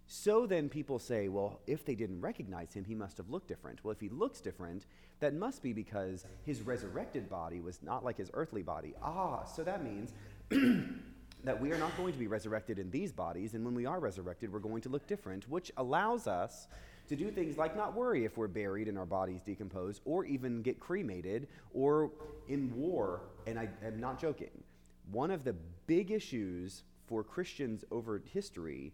So 0.08 0.46
then 0.46 0.70
people 0.70 1.00
say, 1.00 1.30
well, 1.30 1.60
if 1.66 1.84
they 1.84 1.96
didn't 1.96 2.22
recognize 2.22 2.74
him, 2.74 2.86
he 2.86 2.94
must 2.94 3.18
have 3.18 3.30
looked 3.30 3.48
different. 3.48 3.84
Well, 3.84 3.92
if 3.92 4.00
he 4.00 4.10
looks 4.10 4.40
different, 4.40 4.86
that 5.20 5.34
must 5.34 5.64
be 5.64 5.74
because 5.74 6.26
his 6.44 6.62
resurrected 6.62 7.30
body 7.30 7.60
was 7.60 7.82
not 7.82 8.04
like 8.04 8.18
his 8.18 8.30
earthly 8.34 8.62
body. 8.62 8.94
Ah, 9.02 9.44
so 9.46 9.64
that 9.64 9.84
means 9.84 10.14
that 11.44 11.60
we 11.60 11.72
are 11.72 11.78
not 11.78 11.96
going 11.98 12.14
to 12.14 12.20
be 12.20 12.28
resurrected 12.28 12.78
in 12.78 12.92
these 12.92 13.12
bodies, 13.12 13.56
and 13.56 13.66
when 13.66 13.74
we 13.74 13.86
are 13.86 14.00
resurrected, 14.00 14.54
we're 14.54 14.60
going 14.60 14.82
to 14.82 14.90
look 14.90 15.08
different, 15.08 15.50
which 15.50 15.72
allows 15.78 16.28
us 16.28 16.68
to 17.08 17.16
do 17.16 17.32
things 17.32 17.58
like 17.58 17.76
not 17.76 17.96
worry 17.96 18.26
if 18.26 18.38
we're 18.38 18.48
buried 18.48 18.88
and 18.88 18.98
our 18.98 19.06
bodies 19.06 19.42
decompose, 19.44 20.02
or 20.06 20.26
even 20.26 20.62
get 20.62 20.80
cremated, 20.80 21.48
or 21.74 22.12
in 22.48 22.76
war. 22.76 23.22
And 23.48 23.58
I 23.60 23.70
am 23.84 24.00
not 24.00 24.20
joking. 24.20 24.64
One 25.12 25.32
of 25.32 25.44
the 25.44 25.56
big 25.88 26.12
issues 26.12 26.84
for 27.08 27.24
Christians 27.24 27.84
over 27.92 28.22
history 28.34 28.92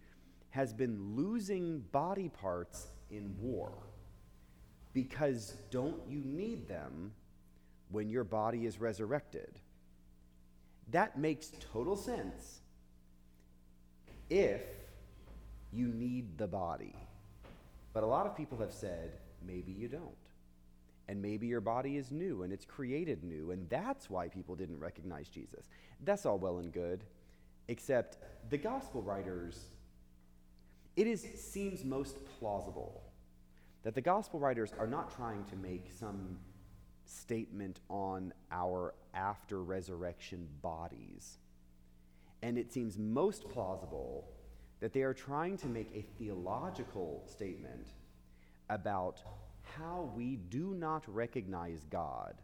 has 0.52 0.74
been 0.74 1.16
losing 1.16 1.80
body 1.92 2.30
parts 2.30 2.88
in 3.10 3.36
war. 3.40 3.72
Because 4.94 5.56
don't 5.70 6.02
you 6.08 6.22
need 6.24 6.68
them 6.68 7.12
when 7.90 8.10
your 8.10 8.24
body 8.24 8.66
is 8.66 8.80
resurrected? 8.80 9.60
That 10.92 11.18
makes 11.18 11.52
total 11.74 11.96
sense 11.96 12.60
if 14.30 14.62
you 15.72 15.88
need 15.88 16.38
the 16.38 16.48
body. 16.48 16.96
But 17.94 18.04
a 18.04 18.08
lot 18.08 18.26
of 18.26 18.36
people 18.36 18.58
have 18.60 18.74
said, 18.74 19.12
maybe 19.46 19.72
you 19.72 19.88
don't. 19.88 20.16
And 21.08 21.22
maybe 21.22 21.48
your 21.48 21.62
body 21.62 21.98
is 21.98 22.12
new 22.12 22.44
and 22.44 22.54
it's 22.54 22.66
created 22.66 23.24
new, 23.24 23.52
and 23.52 23.70
that's 23.70 24.10
why 24.10 24.30
people 24.30 24.56
didn't 24.56 24.80
recognize 24.80 25.28
Jesus. 25.28 25.70
That's 26.04 26.26
all 26.26 26.38
well 26.38 26.60
and 26.60 26.72
good, 26.72 27.04
except 27.68 28.18
the 28.50 28.58
gospel 28.58 29.02
writers, 29.02 29.66
it 30.96 31.08
is, 31.08 31.26
seems 31.36 31.84
most 31.84 32.18
plausible 32.40 33.04
that 33.84 33.96
the 33.96 34.02
gospel 34.02 34.40
writers 34.40 34.72
are 34.78 34.88
not 34.88 35.16
trying 35.16 35.44
to 35.46 35.56
make 35.56 35.90
some 35.98 36.38
statement 37.06 37.80
on 37.90 38.34
our 38.52 38.94
after 39.14 39.64
resurrection 39.64 40.48
bodies. 40.62 41.38
And 42.42 42.58
it 42.58 42.72
seems 42.72 42.98
most 42.98 43.50
plausible 43.50 44.28
that 44.80 44.94
they 44.94 45.04
are 45.04 45.14
trying 45.14 45.58
to 45.58 45.68
make 45.68 45.92
a 45.96 46.02
theological 46.18 47.24
statement 47.28 47.88
about 48.70 49.22
how 49.62 50.12
we 50.16 50.38
do 50.50 50.74
not 50.74 51.04
recognize 51.08 51.86
God 51.90 52.36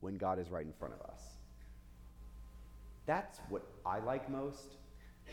when 0.00 0.16
God 0.16 0.38
is 0.38 0.50
right 0.50 0.66
in 0.66 0.72
front 0.72 0.94
of 0.94 1.00
us. 1.00 1.20
That's 3.06 3.38
what 3.48 3.62
I 3.84 3.98
like 4.00 4.28
most. 4.28 4.76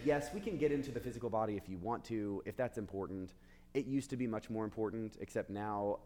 Yes, 0.06 0.30
we 0.34 0.42
can 0.42 0.58
get 0.58 0.72
into 0.72 0.92
the 0.92 1.00
physical 1.00 1.30
body 1.30 1.56
if 1.56 1.70
you 1.70 1.78
want 1.78 2.04
to, 2.06 2.42
if 2.46 2.58
that's 2.58 2.78
important. 2.78 3.34
It 3.74 3.86
used 3.86 4.10
to 4.10 4.18
be 4.18 4.28
much 4.28 4.50
more 4.50 4.66
important, 4.66 5.18
except 5.20 5.50
now 5.50 6.00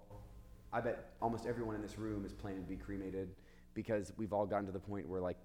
I 0.72 0.82
bet 0.82 1.12
almost 1.22 1.46
everyone 1.46 1.76
in 1.76 1.82
this 1.82 1.98
room 1.98 2.26
is 2.26 2.34
planning 2.34 2.62
to 2.62 2.70
be 2.70 2.76
cremated 2.76 3.30
because 3.74 4.12
we've 4.18 4.34
all 4.34 4.46
gotten 4.46 4.66
to 4.66 4.72
the 4.72 4.80
point 4.80 5.08
where, 5.08 5.22
like, 5.22 5.38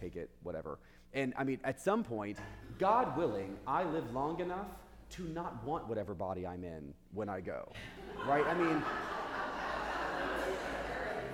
take 0.00 0.16
it, 0.16 0.30
whatever. 0.42 0.78
And 1.12 1.34
I 1.36 1.44
mean, 1.44 1.60
at 1.64 1.80
some 1.80 2.02
point, 2.02 2.38
God 2.78 3.16
willing, 3.16 3.56
I 3.66 3.84
live 3.84 4.12
long 4.12 4.40
enough 4.40 4.66
to 5.10 5.22
not 5.28 5.62
want 5.64 5.86
whatever 5.88 6.14
body 6.14 6.46
I'm 6.46 6.64
in 6.64 6.92
when 7.12 7.28
I 7.28 7.40
go. 7.40 7.72
Right? 8.26 8.46
I 8.46 8.54
mean, 8.54 8.82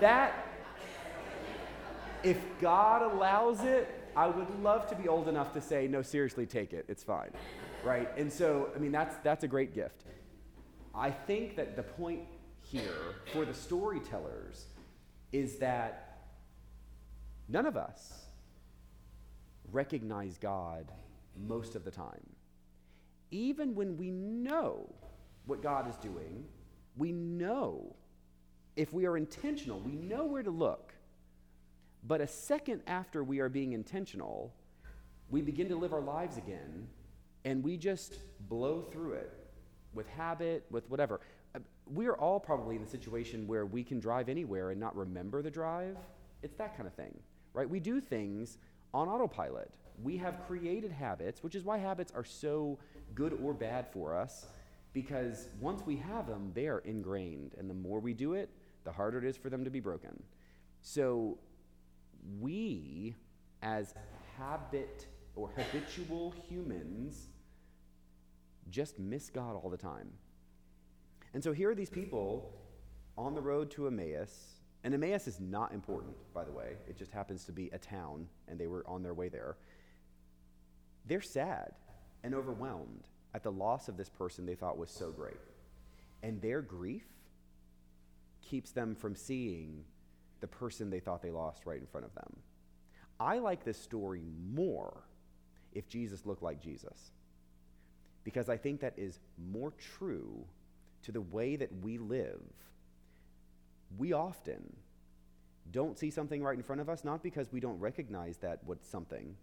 that, 0.01 0.47
if 2.23 2.39
God 2.61 3.11
allows 3.13 3.63
it, 3.65 4.00
I 4.17 4.27
would 4.27 4.49
love 4.63 4.89
to 4.89 4.97
be 4.97 5.09
old 5.09 5.29
enough 5.29 5.53
to 5.55 5.61
say, 5.61 5.87
no, 5.87 6.03
seriously, 6.03 6.47
take 6.47 6.73
it. 6.73 6.85
It's 6.89 7.03
fine. 7.03 7.31
Right? 7.85 8.09
And 8.17 8.33
so, 8.33 8.71
I 8.75 8.79
mean, 8.79 8.93
that's, 8.93 9.17
that's 9.23 9.45
a 9.45 9.49
great 9.49 9.75
gift. 9.75 10.05
I 10.95 11.11
think 11.11 11.57
that 11.57 11.77
the 11.77 11.83
point 11.83 12.21
here 12.63 13.15
for 13.33 13.45
the 13.45 13.55
storytellers 13.55 14.67
is 15.33 15.57
that 15.59 16.19
none 17.49 17.67
of 17.67 17.77
us 17.77 18.25
recognize 19.73 20.39
God 20.39 20.91
most 21.37 21.77
of 21.77 21.85
the 21.85 21.91
time. 21.91 22.27
Even 23.31 23.75
when 23.75 23.97
we 23.97 24.11
know 24.11 24.93
what 25.47 25.63
God 25.63 25.89
is 25.89 25.97
doing, 25.97 26.45
we 26.97 27.13
know 27.13 27.95
if 28.77 28.93
we 28.93 29.07
are 29.07 29.17
intentional, 29.17 29.81
we 29.81 29.93
know 29.93 30.25
where 30.25 30.43
to 30.43 30.51
look. 30.51 30.93
But 32.07 32.21
a 32.21 32.27
second 32.27 32.83
after 32.87 33.23
we 33.23 33.41
are 33.41 33.49
being 33.49 33.73
intentional, 33.73 34.55
we 35.29 35.43
begin 35.43 35.69
to 35.69 35.77
live 35.77 35.93
our 35.93 36.01
lives 36.01 36.37
again 36.39 36.89
and 37.45 37.63
we 37.63 37.77
just 37.77 38.17
blow 38.49 38.83
through 38.83 39.13
it 39.13 39.33
with 39.93 40.09
habit, 40.09 40.65
with 40.71 40.89
whatever 40.91 41.21
uh, 41.55 41.59
we're 41.87 42.15
all 42.15 42.39
probably 42.39 42.77
in 42.77 42.85
the 42.85 42.89
situation 42.91 43.47
where 43.47 43.67
we 43.67 43.83
can 43.83 43.99
drive 43.99 44.29
anywhere 44.29 44.71
and 44.71 44.81
not 44.81 44.97
remember 44.97 45.43
the 45.43 45.51
drive. 45.51 45.97
It's 46.43 46.57
that 46.57 46.77
kind 46.77 46.87
of 46.87 46.95
thing, 46.95 47.19
right? 47.53 47.69
We 47.69 47.81
do 47.81 48.01
things 48.01 48.59
on 48.95 49.09
autopilot. 49.09 49.71
We 50.03 50.17
have 50.19 50.47
created 50.47 50.93
habits, 50.93 51.43
which 51.43 51.55
is 51.55 51.65
why 51.65 51.79
habits 51.79 52.13
are 52.15 52.25
so 52.25 52.79
good 53.15 53.39
or 53.43 53.53
bad 53.53 53.87
for 53.93 54.17
us, 54.17 54.47
because 54.93 55.49
once 55.61 55.83
we 55.85 55.97
have 55.97 56.27
them, 56.27 56.53
they 56.55 56.67
are 56.69 56.79
ingrained. 56.81 57.55
And 57.59 57.69
the 57.69 57.75
more 57.75 58.01
we 58.01 58.15
do 58.15 58.35
it, 58.35 58.51
the 58.85 58.93
harder 58.93 59.19
it 59.19 59.25
is 59.25 59.37
for 59.37 59.51
them 59.51 59.65
to 59.65 59.71
be 59.71 59.81
broken. 59.81 60.23
So 60.81 61.39
we, 62.39 63.15
as 63.63 63.95
habit 64.39 65.07
or 65.35 65.51
habitual 65.57 66.35
humans, 66.49 67.29
just 68.71 68.99
miss 68.99 69.31
God 69.31 69.57
all 69.57 69.71
the 69.71 69.77
time. 69.77 70.11
And 71.35 71.43
so 71.43 71.53
here 71.53 71.71
are 71.71 71.75
these 71.75 71.91
people 71.91 72.53
on 73.17 73.35
the 73.35 73.41
road 73.41 73.71
to 73.73 73.87
Emmaus. 73.87 74.55
And 74.83 74.95
Emmaus 74.95 75.29
is 75.29 75.41
not 75.41 75.73
important, 75.73 76.15
by 76.33 76.45
the 76.45 76.53
way. 76.53 76.77
It 76.89 76.97
just 76.97 77.13
happens 77.13 77.45
to 77.45 77.53
be 77.53 77.69
a 77.73 77.79
town, 77.79 78.29
and 78.49 78.59
they 78.59 78.67
were 78.67 78.85
on 78.89 79.03
their 79.03 79.15
way 79.15 79.29
there. 79.29 79.57
They're 81.07 81.21
sad 81.21 81.73
and 82.23 82.35
overwhelmed 82.35 83.09
at 83.35 83.43
the 83.43 83.53
loss 83.53 83.89
of 83.89 83.97
this 83.97 84.09
person 84.09 84.47
they 84.47 84.55
thought 84.55 84.79
was 84.79 84.91
so 84.91 85.11
great. 85.11 85.37
And 86.23 86.41
their 86.41 86.63
grief 86.63 87.07
keeps 88.43 88.71
them 88.71 88.95
from 88.95 89.15
seeing 89.15 89.85
the 90.41 90.47
person 90.47 90.91
they 90.91 91.01
thought 91.01 91.23
they 91.23 91.31
lost 91.31 91.67
right 91.67 91.81
in 91.81 91.87
front 91.87 92.07
of 92.07 92.15
them. 92.15 92.37
I 93.19 93.39
like 93.39 93.65
this 93.65 93.79
story 93.79 94.23
more 94.53 95.05
if 95.73 95.89
Jesus 95.89 96.27
looked 96.27 96.43
like 96.43 96.61
Jesus, 96.61 97.13
because 98.25 98.49
I 98.49 98.57
think 98.57 98.81
that 98.81 98.95
is 98.97 99.19
more 99.53 99.73
true 99.99 100.45
to 101.03 101.13
the 101.13 101.21
way 101.21 101.57
that 101.57 101.71
we 101.83 101.99
live, 101.99 102.41
we 103.97 104.13
often 104.13 104.77
don't 105.71 105.99
see 105.99 106.11
something 106.11 106.43
right 106.43 106.57
in 106.57 106.63
front 106.63 106.81
of 106.81 106.89
us, 106.89 107.05
not 107.05 107.23
because 107.23 107.53
we 107.53 107.61
don't 107.61 107.79
recognize 107.79 108.39
that 108.39 108.61
what's 108.65 108.89
something, 108.89 109.37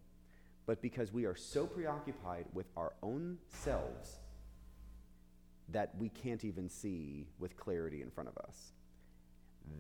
but 0.66 0.82
because 0.82 1.14
we 1.14 1.26
are 1.26 1.36
so 1.36 1.66
preoccupied 1.66 2.46
with 2.54 2.66
our 2.76 2.94
own 3.02 3.38
selves 3.48 4.18
that 5.70 5.94
we 5.98 6.10
can't 6.10 6.44
even 6.44 6.70
see 6.70 7.28
with 7.40 7.56
clarity 7.56 8.02
in 8.02 8.10
front 8.10 8.30
of 8.30 8.38
us. 8.38 8.74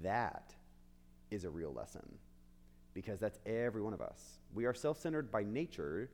That 0.03 0.53
is 1.31 1.43
a 1.43 1.49
real 1.49 1.73
lesson 1.73 2.07
because 2.93 3.19
that's 3.19 3.39
every 3.45 3.81
one 3.81 3.93
of 3.93 4.01
us. 4.01 4.39
We 4.53 4.65
are 4.65 4.73
self 4.73 4.99
centered 4.99 5.31
by 5.31 5.43
nature, 5.43 6.09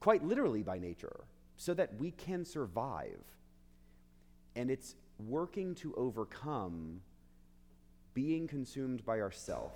quite 0.00 0.24
literally 0.24 0.62
by 0.62 0.78
nature, 0.78 1.24
so 1.56 1.74
that 1.74 1.94
we 1.98 2.10
can 2.12 2.44
survive 2.44 3.22
and 4.54 4.70
it's 4.70 4.94
working 5.18 5.74
to 5.76 5.94
overcome 5.94 7.00
being 8.14 8.46
consumed 8.46 9.04
by 9.04 9.20
ourself 9.20 9.72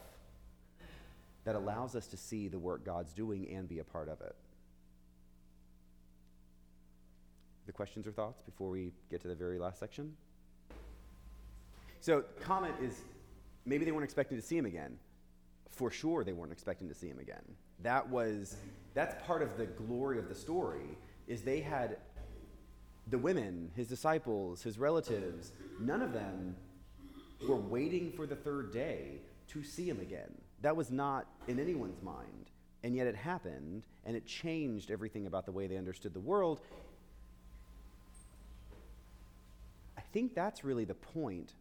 that 1.44 1.54
allows 1.54 1.94
us 1.94 2.06
to 2.08 2.16
see 2.16 2.48
the 2.48 2.58
work 2.58 2.84
God's 2.84 3.12
doing 3.12 3.48
and 3.50 3.68
be 3.68 3.78
a 3.78 3.84
part 3.84 4.08
of 4.08 4.20
it. 4.20 4.34
The 7.66 7.72
questions 7.72 8.06
or 8.06 8.12
thoughts 8.12 8.42
before 8.42 8.70
we 8.70 8.92
get 9.10 9.20
to 9.22 9.28
the 9.28 9.34
very 9.34 9.58
last 9.58 9.78
section? 9.78 10.14
So, 12.00 12.24
comment 12.40 12.74
is 12.82 13.02
maybe 13.66 13.84
they 13.84 13.92
weren't 13.92 14.04
expecting 14.04 14.38
to 14.38 14.42
see 14.42 14.56
him 14.56 14.64
again. 14.64 14.96
For 15.70 15.90
sure, 15.90 16.24
they 16.24 16.32
weren't 16.32 16.52
expecting 16.52 16.88
to 16.88 16.94
see 16.94 17.08
him 17.08 17.18
again. 17.18 17.42
That 17.82 18.08
was, 18.08 18.56
that's 18.94 19.22
part 19.26 19.42
of 19.42 19.58
the 19.58 19.66
glory 19.66 20.18
of 20.18 20.28
the 20.28 20.34
story, 20.34 20.96
is 21.26 21.42
they 21.42 21.60
had 21.60 21.98
the 23.08 23.18
women, 23.18 23.70
his 23.76 23.88
disciples, 23.88 24.62
his 24.62 24.78
relatives, 24.78 25.52
none 25.80 26.00
of 26.00 26.12
them 26.12 26.56
were 27.46 27.56
waiting 27.56 28.12
for 28.12 28.26
the 28.26 28.36
third 28.36 28.72
day 28.72 29.20
to 29.48 29.62
see 29.62 29.88
him 29.88 30.00
again. 30.00 30.32
That 30.62 30.76
was 30.76 30.90
not 30.90 31.26
in 31.46 31.60
anyone's 31.60 32.02
mind. 32.02 32.50
And 32.82 32.94
yet 32.94 33.06
it 33.06 33.16
happened, 33.16 33.84
and 34.04 34.16
it 34.16 34.26
changed 34.26 34.90
everything 34.90 35.26
about 35.26 35.44
the 35.44 35.52
way 35.52 35.66
they 35.66 35.76
understood 35.76 36.14
the 36.14 36.20
world. 36.20 36.60
I 39.98 40.00
think 40.12 40.34
that's 40.34 40.64
really 40.64 40.84
the 40.84 40.94
point. 40.94 41.52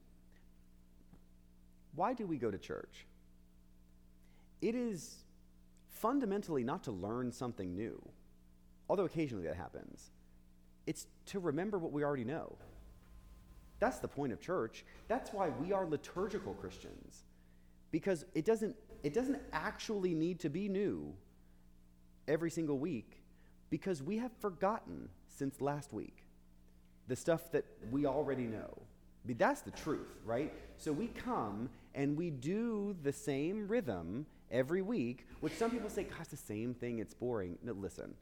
Why 1.96 2.14
do 2.14 2.26
we 2.28 2.38
go 2.38 2.52
to 2.52 2.58
church? 2.58 3.06
It 4.62 4.76
is 4.76 5.24
fundamentally 5.88 6.64
not 6.64 6.84
to 6.84 6.92
learn 6.92 7.32
something 7.32 7.76
new, 7.76 8.02
although 8.90 9.06
occasionally 9.06 9.46
that 9.46 9.56
happens. 9.56 10.12
It's 10.86 11.08
to 11.28 11.40
remember 11.40 11.78
what 11.78 11.92
we 11.92 12.04
already 12.04 12.24
know. 12.24 12.58
That's 13.80 14.00
the 14.00 14.08
point 14.08 14.34
of 14.34 14.40
church. 14.40 14.86
That's 15.08 15.34
why 15.34 15.50
we 15.50 15.74
are 15.74 15.86
liturgical 15.86 16.54
Christians. 16.54 17.24
Because 17.92 18.26
it 18.34 18.46
doesn't, 18.46 18.76
it 19.04 19.14
doesn't 19.14 19.42
actually 19.54 20.14
need 20.14 20.40
to 20.42 20.50
be 20.50 20.70
new 20.70 21.14
every 22.28 22.50
single 22.50 22.80
week 22.80 23.24
because 23.70 24.02
we 24.02 24.18
have 24.18 24.32
forgotten 24.40 25.10
since 25.28 25.62
last 25.62 25.94
week 25.94 26.24
the 27.08 27.16
stuff 27.16 27.52
that 27.52 27.66
we 27.92 28.06
already 28.06 28.44
know. 28.44 28.74
I 29.24 29.28
mean, 29.28 29.38
that's 29.38 29.62
the 29.62 29.72
truth, 29.72 30.20
right? 30.24 30.54
So 30.78 30.92
we 30.92 31.08
come 31.08 31.70
and 31.96 32.16
we 32.16 32.30
do 32.30 32.96
the 33.02 33.14
same 33.14 33.68
rhythm 33.68 34.26
every 34.52 34.82
week, 34.82 35.26
which 35.40 35.54
some 35.54 35.72
people 35.72 35.90
say, 35.90 36.04
gosh, 36.04 36.28
the 36.28 36.38
same 36.38 36.74
thing, 36.74 37.00
it's 37.00 37.14
boring. 37.14 37.58
No, 37.64 37.72
listen. 37.74 38.14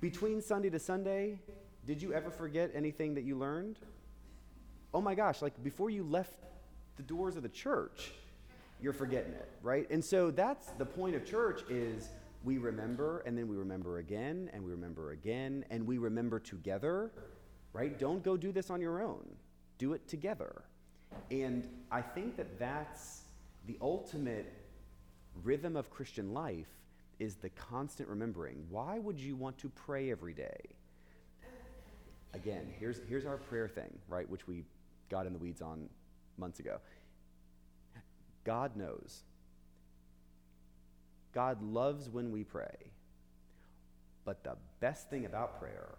Between 0.00 0.42
Sunday 0.42 0.68
to 0.70 0.78
Sunday, 0.78 1.38
did 1.86 2.02
you 2.02 2.12
ever 2.12 2.30
forget 2.30 2.70
anything 2.74 3.14
that 3.14 3.22
you 3.22 3.38
learned? 3.38 3.78
Oh 4.92 5.00
my 5.00 5.14
gosh, 5.14 5.40
like 5.40 5.62
before 5.62 5.88
you 5.88 6.02
left 6.02 6.34
the 6.96 7.02
doors 7.02 7.36
of 7.36 7.42
the 7.42 7.48
church, 7.48 8.12
you're 8.80 8.92
forgetting 8.92 9.32
it, 9.32 9.48
right? 9.62 9.88
And 9.90 10.04
so 10.04 10.30
that's 10.30 10.66
the 10.72 10.84
point 10.84 11.14
of 11.14 11.24
church 11.24 11.62
is 11.70 12.08
we 12.44 12.58
remember 12.58 13.22
and 13.24 13.38
then 13.38 13.46
we 13.46 13.56
remember 13.56 13.98
again 13.98 14.50
and 14.52 14.64
we 14.64 14.72
remember 14.72 15.12
again 15.12 15.64
and 15.70 15.86
we 15.86 15.98
remember 15.98 16.40
together, 16.40 17.12
right? 17.72 17.96
Don't 17.98 18.22
go 18.24 18.36
do 18.36 18.50
this 18.50 18.68
on 18.68 18.80
your 18.80 19.00
own. 19.00 19.24
Do 19.78 19.92
it 19.92 20.08
together. 20.08 20.64
And 21.30 21.68
I 21.90 22.02
think 22.02 22.36
that 22.36 22.58
that's 22.58 23.22
the 23.66 23.78
ultimate 23.80 24.52
rhythm 25.42 25.76
of 25.76 25.90
Christian 25.90 26.32
life 26.34 26.68
is 27.18 27.36
the 27.36 27.50
constant 27.50 28.08
remembering. 28.08 28.66
Why 28.68 28.98
would 28.98 29.18
you 29.18 29.36
want 29.36 29.58
to 29.58 29.68
pray 29.68 30.10
every 30.10 30.34
day? 30.34 30.60
Again, 32.34 32.72
here's, 32.78 33.00
here's 33.08 33.26
our 33.26 33.36
prayer 33.36 33.68
thing, 33.68 33.98
right, 34.08 34.28
which 34.28 34.46
we 34.48 34.64
got 35.10 35.26
in 35.26 35.32
the 35.32 35.38
weeds 35.38 35.60
on 35.60 35.88
months 36.38 36.58
ago. 36.60 36.78
God 38.44 38.76
knows. 38.76 39.22
God 41.32 41.62
loves 41.62 42.08
when 42.08 42.32
we 42.32 42.44
pray. 42.44 42.90
But 44.24 44.44
the 44.44 44.56
best 44.80 45.10
thing 45.10 45.26
about 45.26 45.58
prayer 45.58 45.98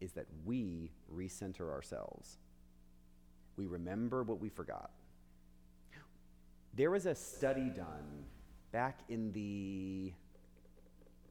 is 0.00 0.12
that 0.12 0.26
we 0.44 0.90
recenter 1.14 1.70
ourselves. 1.70 2.38
We 3.56 3.66
remember 3.66 4.22
what 4.22 4.40
we 4.40 4.48
forgot. 4.48 4.90
There 6.74 6.90
was 6.90 7.06
a 7.06 7.14
study 7.14 7.68
done 7.68 8.24
back 8.72 9.00
in 9.08 9.32
the, 9.32 10.12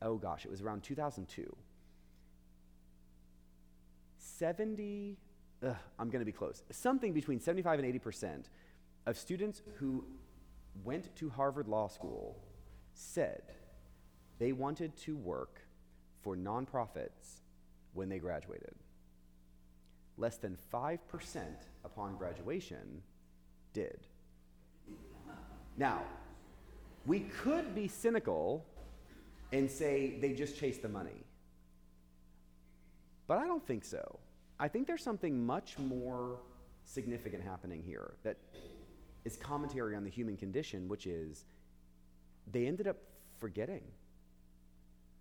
oh 0.01 0.17
gosh, 0.17 0.45
it 0.45 0.51
was 0.51 0.61
around 0.61 0.83
2002. 0.83 1.55
70, 4.17 5.17
ugh, 5.65 5.75
I'm 5.97 6.09
going 6.09 6.19
to 6.19 6.25
be 6.25 6.31
close, 6.31 6.63
something 6.71 7.13
between 7.13 7.39
75 7.39 7.79
and 7.79 8.01
80% 8.01 8.45
of 9.05 9.17
students 9.17 9.61
who 9.77 10.05
went 10.83 11.15
to 11.17 11.29
Harvard 11.29 11.67
Law 11.67 11.87
School 11.87 12.37
said 12.93 13.41
they 14.39 14.51
wanted 14.51 14.95
to 14.97 15.15
work 15.15 15.61
for 16.21 16.35
nonprofits 16.35 17.41
when 17.93 18.09
they 18.09 18.19
graduated. 18.19 18.75
Less 20.17 20.37
than 20.37 20.57
5% 20.73 20.99
upon 21.83 22.15
graduation 22.17 23.01
did. 23.73 23.99
Now, 25.77 26.01
we 27.05 27.21
could 27.21 27.73
be 27.73 27.87
cynical 27.87 28.65
and 29.51 29.69
say 29.69 30.17
they 30.19 30.33
just 30.33 30.57
chased 30.57 30.81
the 30.81 30.89
money. 30.89 31.23
But 33.27 33.37
I 33.37 33.45
don't 33.45 33.65
think 33.65 33.85
so. 33.85 34.19
I 34.59 34.67
think 34.67 34.87
there's 34.87 35.03
something 35.03 35.45
much 35.45 35.77
more 35.77 36.39
significant 36.83 37.43
happening 37.43 37.81
here 37.81 38.13
that 38.23 38.37
is 39.23 39.37
commentary 39.37 39.95
on 39.95 40.03
the 40.03 40.09
human 40.09 40.35
condition, 40.35 40.87
which 40.87 41.07
is 41.07 41.45
they 42.51 42.65
ended 42.65 42.87
up 42.87 42.97
forgetting. 43.37 43.83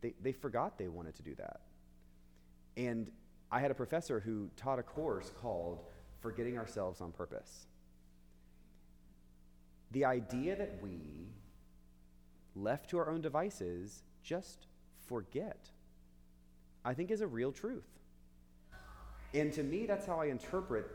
They, 0.01 0.15
they 0.23 0.33
forgot 0.33 0.79
they 0.79 0.89
wanted 0.89 1.15
to 1.17 1.23
do 1.23 1.35
that. 1.37 1.61
And 2.77 3.11
I 3.51 3.61
had 3.61 3.71
a 3.71 3.75
professor 3.75 4.21
who 4.21 4.49
taught 4.57 4.79
a 4.79 4.83
course 4.83 5.31
called 5.41 5.81
Forgetting 6.21 6.59
Ourselves 6.59 7.01
on 7.01 7.12
Purpose. 7.12 7.66
The 9.93 10.05
idea 10.05 10.57
that 10.57 10.79
we, 10.83 11.29
left 12.55 12.91
to 12.91 12.99
our 12.99 13.09
own 13.09 13.21
devices, 13.21 14.03
just 14.23 14.66
forget, 15.07 15.71
I 16.85 16.95
think 16.95 17.11
is 17.11 17.21
a 17.21 17.27
real 17.27 17.53
truth. 17.53 17.89
And 19.35 19.53
to 19.53 19.62
me, 19.62 19.87
that's 19.87 20.07
how 20.07 20.21
I 20.21 20.27
interpret 20.27 20.91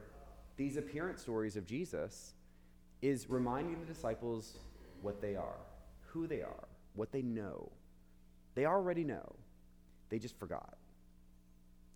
these 0.58 0.78
appearance 0.78 1.22
stories 1.22 1.56
of 1.56 1.66
Jesus 1.66 2.34
is 3.02 3.30
reminding 3.30 3.80
the 3.80 3.86
disciples 3.86 4.58
what 5.02 5.22
they 5.22 5.36
are, 5.36 5.60
who 6.08 6.28
they 6.28 6.42
are, 6.42 6.68
what 6.96 7.12
they 7.12 7.22
know. 7.22 7.72
They 8.56 8.66
already 8.66 9.04
know. 9.04 9.36
They 10.10 10.20
just 10.20 10.38
forgot. 10.38 10.78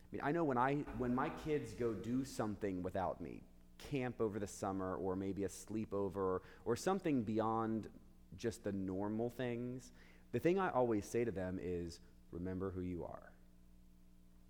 I 0.09 0.15
mean, 0.15 0.21
I 0.23 0.31
know 0.31 0.43
when 0.43 0.57
I 0.57 0.75
when 0.97 1.13
my 1.13 1.29
kids 1.29 1.73
go 1.73 1.93
do 1.93 2.23
something 2.23 2.81
without 2.81 3.19
me, 3.19 3.41
camp 3.77 4.21
over 4.21 4.39
the 4.39 4.47
summer 4.47 4.95
or 4.95 5.15
maybe 5.15 5.43
a 5.43 5.49
sleepover 5.49 6.39
or 6.65 6.75
something 6.75 7.23
beyond 7.23 7.87
just 8.37 8.63
the 8.63 8.71
normal 8.71 9.29
things, 9.29 9.91
the 10.31 10.39
thing 10.39 10.59
I 10.59 10.69
always 10.69 11.05
say 11.05 11.25
to 11.25 11.31
them 11.31 11.59
is 11.61 11.99
remember 12.31 12.71
who 12.71 12.81
you 12.81 13.03
are. 13.03 13.31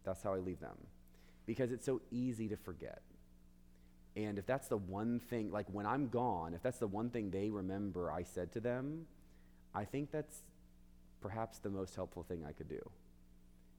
That's 0.03 0.21
how 0.23 0.33
I 0.33 0.37
leave 0.37 0.59
them. 0.59 0.77
Because 1.45 1.71
it's 1.71 1.85
so 1.85 2.01
easy 2.11 2.47
to 2.49 2.57
forget. 2.57 3.01
And 4.15 4.39
if 4.39 4.45
that's 4.45 4.67
the 4.67 4.77
one 4.77 5.19
thing, 5.19 5.51
like 5.51 5.67
when 5.71 5.85
I'm 5.85 6.09
gone, 6.09 6.53
if 6.53 6.63
that's 6.63 6.79
the 6.79 6.87
one 6.87 7.09
thing 7.09 7.29
they 7.29 7.49
remember 7.49 8.11
I 8.11 8.23
said 8.23 8.51
to 8.53 8.59
them, 8.59 9.05
I 9.75 9.85
think 9.85 10.11
that's 10.11 10.43
perhaps 11.21 11.59
the 11.59 11.69
most 11.69 11.95
helpful 11.95 12.23
thing 12.23 12.43
I 12.47 12.51
could 12.51 12.67
do. 12.67 12.81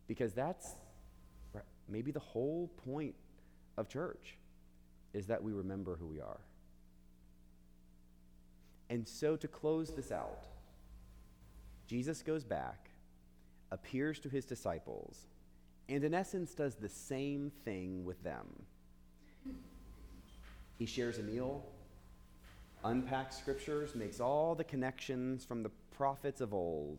Because 0.07 0.33
that's 0.33 0.77
maybe 1.89 2.11
the 2.11 2.21
whole 2.21 2.71
point 2.85 3.15
of 3.77 3.89
church 3.89 4.37
is 5.15 5.27
that 5.27 5.43
we 5.43 5.53
remember 5.53 5.97
who 5.97 6.07
we 6.07 6.21
are. 6.21 6.41
And 8.91 9.07
so 9.07 9.37
to 9.37 9.49
close 9.49 9.91
this 9.91 10.13
out, 10.13 10.47
Jesus 11.87 12.23
goes 12.23 12.45
back, 12.45 12.91
appears 13.71 14.19
to 14.21 14.29
his 14.29 14.45
disciples, 14.45 15.27
and 15.89 16.05
in 16.05 16.15
essence 16.15 16.55
does 16.55 16.75
the 16.75 16.89
same 16.89 17.51
thing 17.65 18.05
with 18.05 18.23
them. 18.23 18.47
He 20.79 20.87
shares 20.87 21.19
a 21.19 21.23
meal, 21.23 21.65
unpacks 22.85 23.37
scriptures, 23.37 23.95
makes 23.95 24.21
all 24.21 24.55
the 24.55 24.65
connections 24.65 25.45
from 25.45 25.63
the 25.63 25.71
prophets 25.91 26.41
of 26.41 26.55
old 26.55 26.99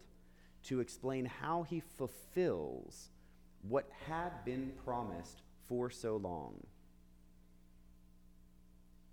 to 0.63 0.79
explain 0.79 1.25
how 1.25 1.63
he 1.63 1.79
fulfills 1.79 3.09
what 3.67 3.89
had 4.07 4.43
been 4.45 4.71
promised 4.85 5.41
for 5.67 5.89
so 5.89 6.17
long. 6.17 6.55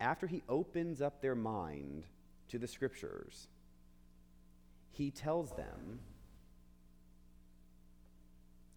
After 0.00 0.26
he 0.26 0.42
opens 0.48 1.00
up 1.00 1.20
their 1.20 1.34
mind 1.34 2.04
to 2.48 2.58
the 2.58 2.68
scriptures, 2.68 3.48
he 4.92 5.10
tells 5.10 5.50
them 5.52 6.00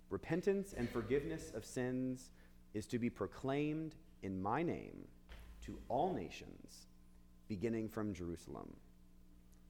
repentance 0.09 0.73
and 0.75 0.89
forgiveness 0.89 1.51
of 1.53 1.65
sins 1.65 2.31
is 2.73 2.85
to 2.87 2.99
be 2.99 3.09
proclaimed 3.09 3.95
in 4.23 4.41
my 4.41 4.63
name 4.63 5.07
to 5.65 5.77
all 5.87 6.13
nations, 6.13 6.87
beginning 7.47 7.89
from 7.89 8.13
Jerusalem. 8.13 8.73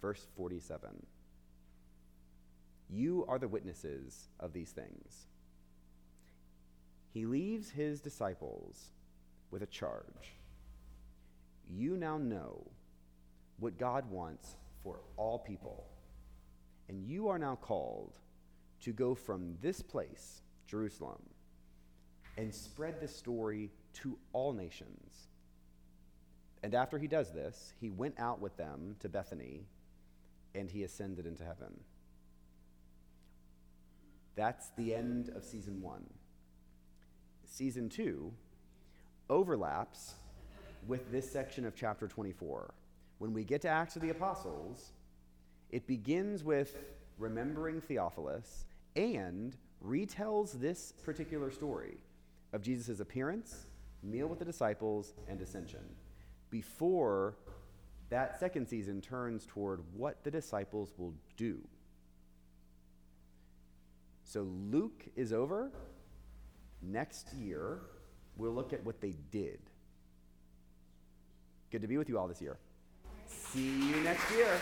Verse 0.02 0.28
47 0.36 0.90
You 2.90 3.26
are 3.28 3.40
the 3.40 3.48
witnesses 3.48 4.30
of 4.40 4.54
these 4.54 4.72
things. 4.72 5.28
He 7.14 7.26
leaves 7.26 7.70
his 7.70 8.02
disciples 8.02 8.92
with 9.52 9.64
a 9.64 9.68
charge. 9.68 10.36
You 11.68 11.98
now 11.98 12.18
know 12.18 12.66
what 13.60 13.78
God 13.78 14.10
wants 14.10 14.56
for 14.84 15.00
all 15.18 15.40
people, 15.40 15.86
and 16.88 17.04
you 17.04 17.28
are 17.30 17.40
now 17.40 17.56
called 17.56 18.18
to 18.82 18.94
go 18.94 19.14
from 19.14 19.58
this 19.62 19.82
place, 19.82 20.42
Jerusalem, 20.68 21.22
and 22.38 22.54
spread 22.54 23.02
this 23.02 23.16
story 23.16 23.72
to 23.94 24.18
all 24.32 24.54
nations. 24.54 25.28
And 26.64 26.74
after 26.74 26.98
he 26.98 27.08
does 27.08 27.32
this, 27.32 27.74
he 27.80 27.90
went 27.90 28.20
out 28.20 28.40
with 28.40 28.56
them 28.58 28.96
to 29.00 29.10
Bethany 29.10 29.66
and 30.56 30.70
he 30.70 30.84
ascended 30.84 31.26
into 31.26 31.44
heaven. 31.44 31.80
That's 34.36 34.70
the 34.78 34.96
end 34.96 35.30
of 35.36 35.44
season 35.44 35.82
one. 35.82 36.06
Season 37.50 37.90
two 37.90 38.32
overlaps 39.30 40.14
with 40.88 41.12
this 41.12 41.30
section 41.30 41.66
of 41.66 41.76
chapter 41.76 42.08
24. 42.08 42.74
When 43.18 43.34
we 43.34 43.44
get 43.44 43.62
to 43.64 43.68
Acts 43.68 43.96
of 43.96 44.02
the 44.02 44.12
Apostles, 44.12 44.92
it 45.72 45.88
begins 45.88 46.44
with 46.44 46.78
remembering 47.18 47.82
Theophilus 47.82 48.66
and 48.96 49.58
retells 49.86 50.60
this 50.60 50.94
particular 51.04 51.52
story 51.52 51.98
of 52.54 52.62
Jesus' 52.62 53.00
appearance, 53.00 53.66
meal 54.04 54.28
with 54.28 54.40
the 54.40 54.46
disciples, 54.46 55.14
and 55.28 55.42
ascension 55.42 55.84
before 56.50 57.36
that 58.10 58.40
second 58.40 58.68
season 58.68 59.02
turns 59.02 59.46
toward 59.46 59.82
what 59.96 60.24
the 60.24 60.32
disciples 60.32 60.94
will 60.98 61.14
do. 61.36 61.60
So 64.24 64.44
Luke 64.44 65.06
is 65.16 65.34
over. 65.34 65.72
Next 66.82 67.34
year, 67.34 67.80
we'll 68.38 68.54
look 68.54 68.74
at 68.74 68.84
what 68.86 69.02
they 69.02 69.16
did. 69.32 69.60
Good 71.72 71.82
to 71.82 71.88
be 71.88 71.98
with 71.98 72.10
you 72.10 72.18
all 72.18 72.28
this 72.28 72.42
year. 72.42 72.58
See 73.28 73.90
you 73.90 74.02
next 74.02 74.32
year. 74.32 74.60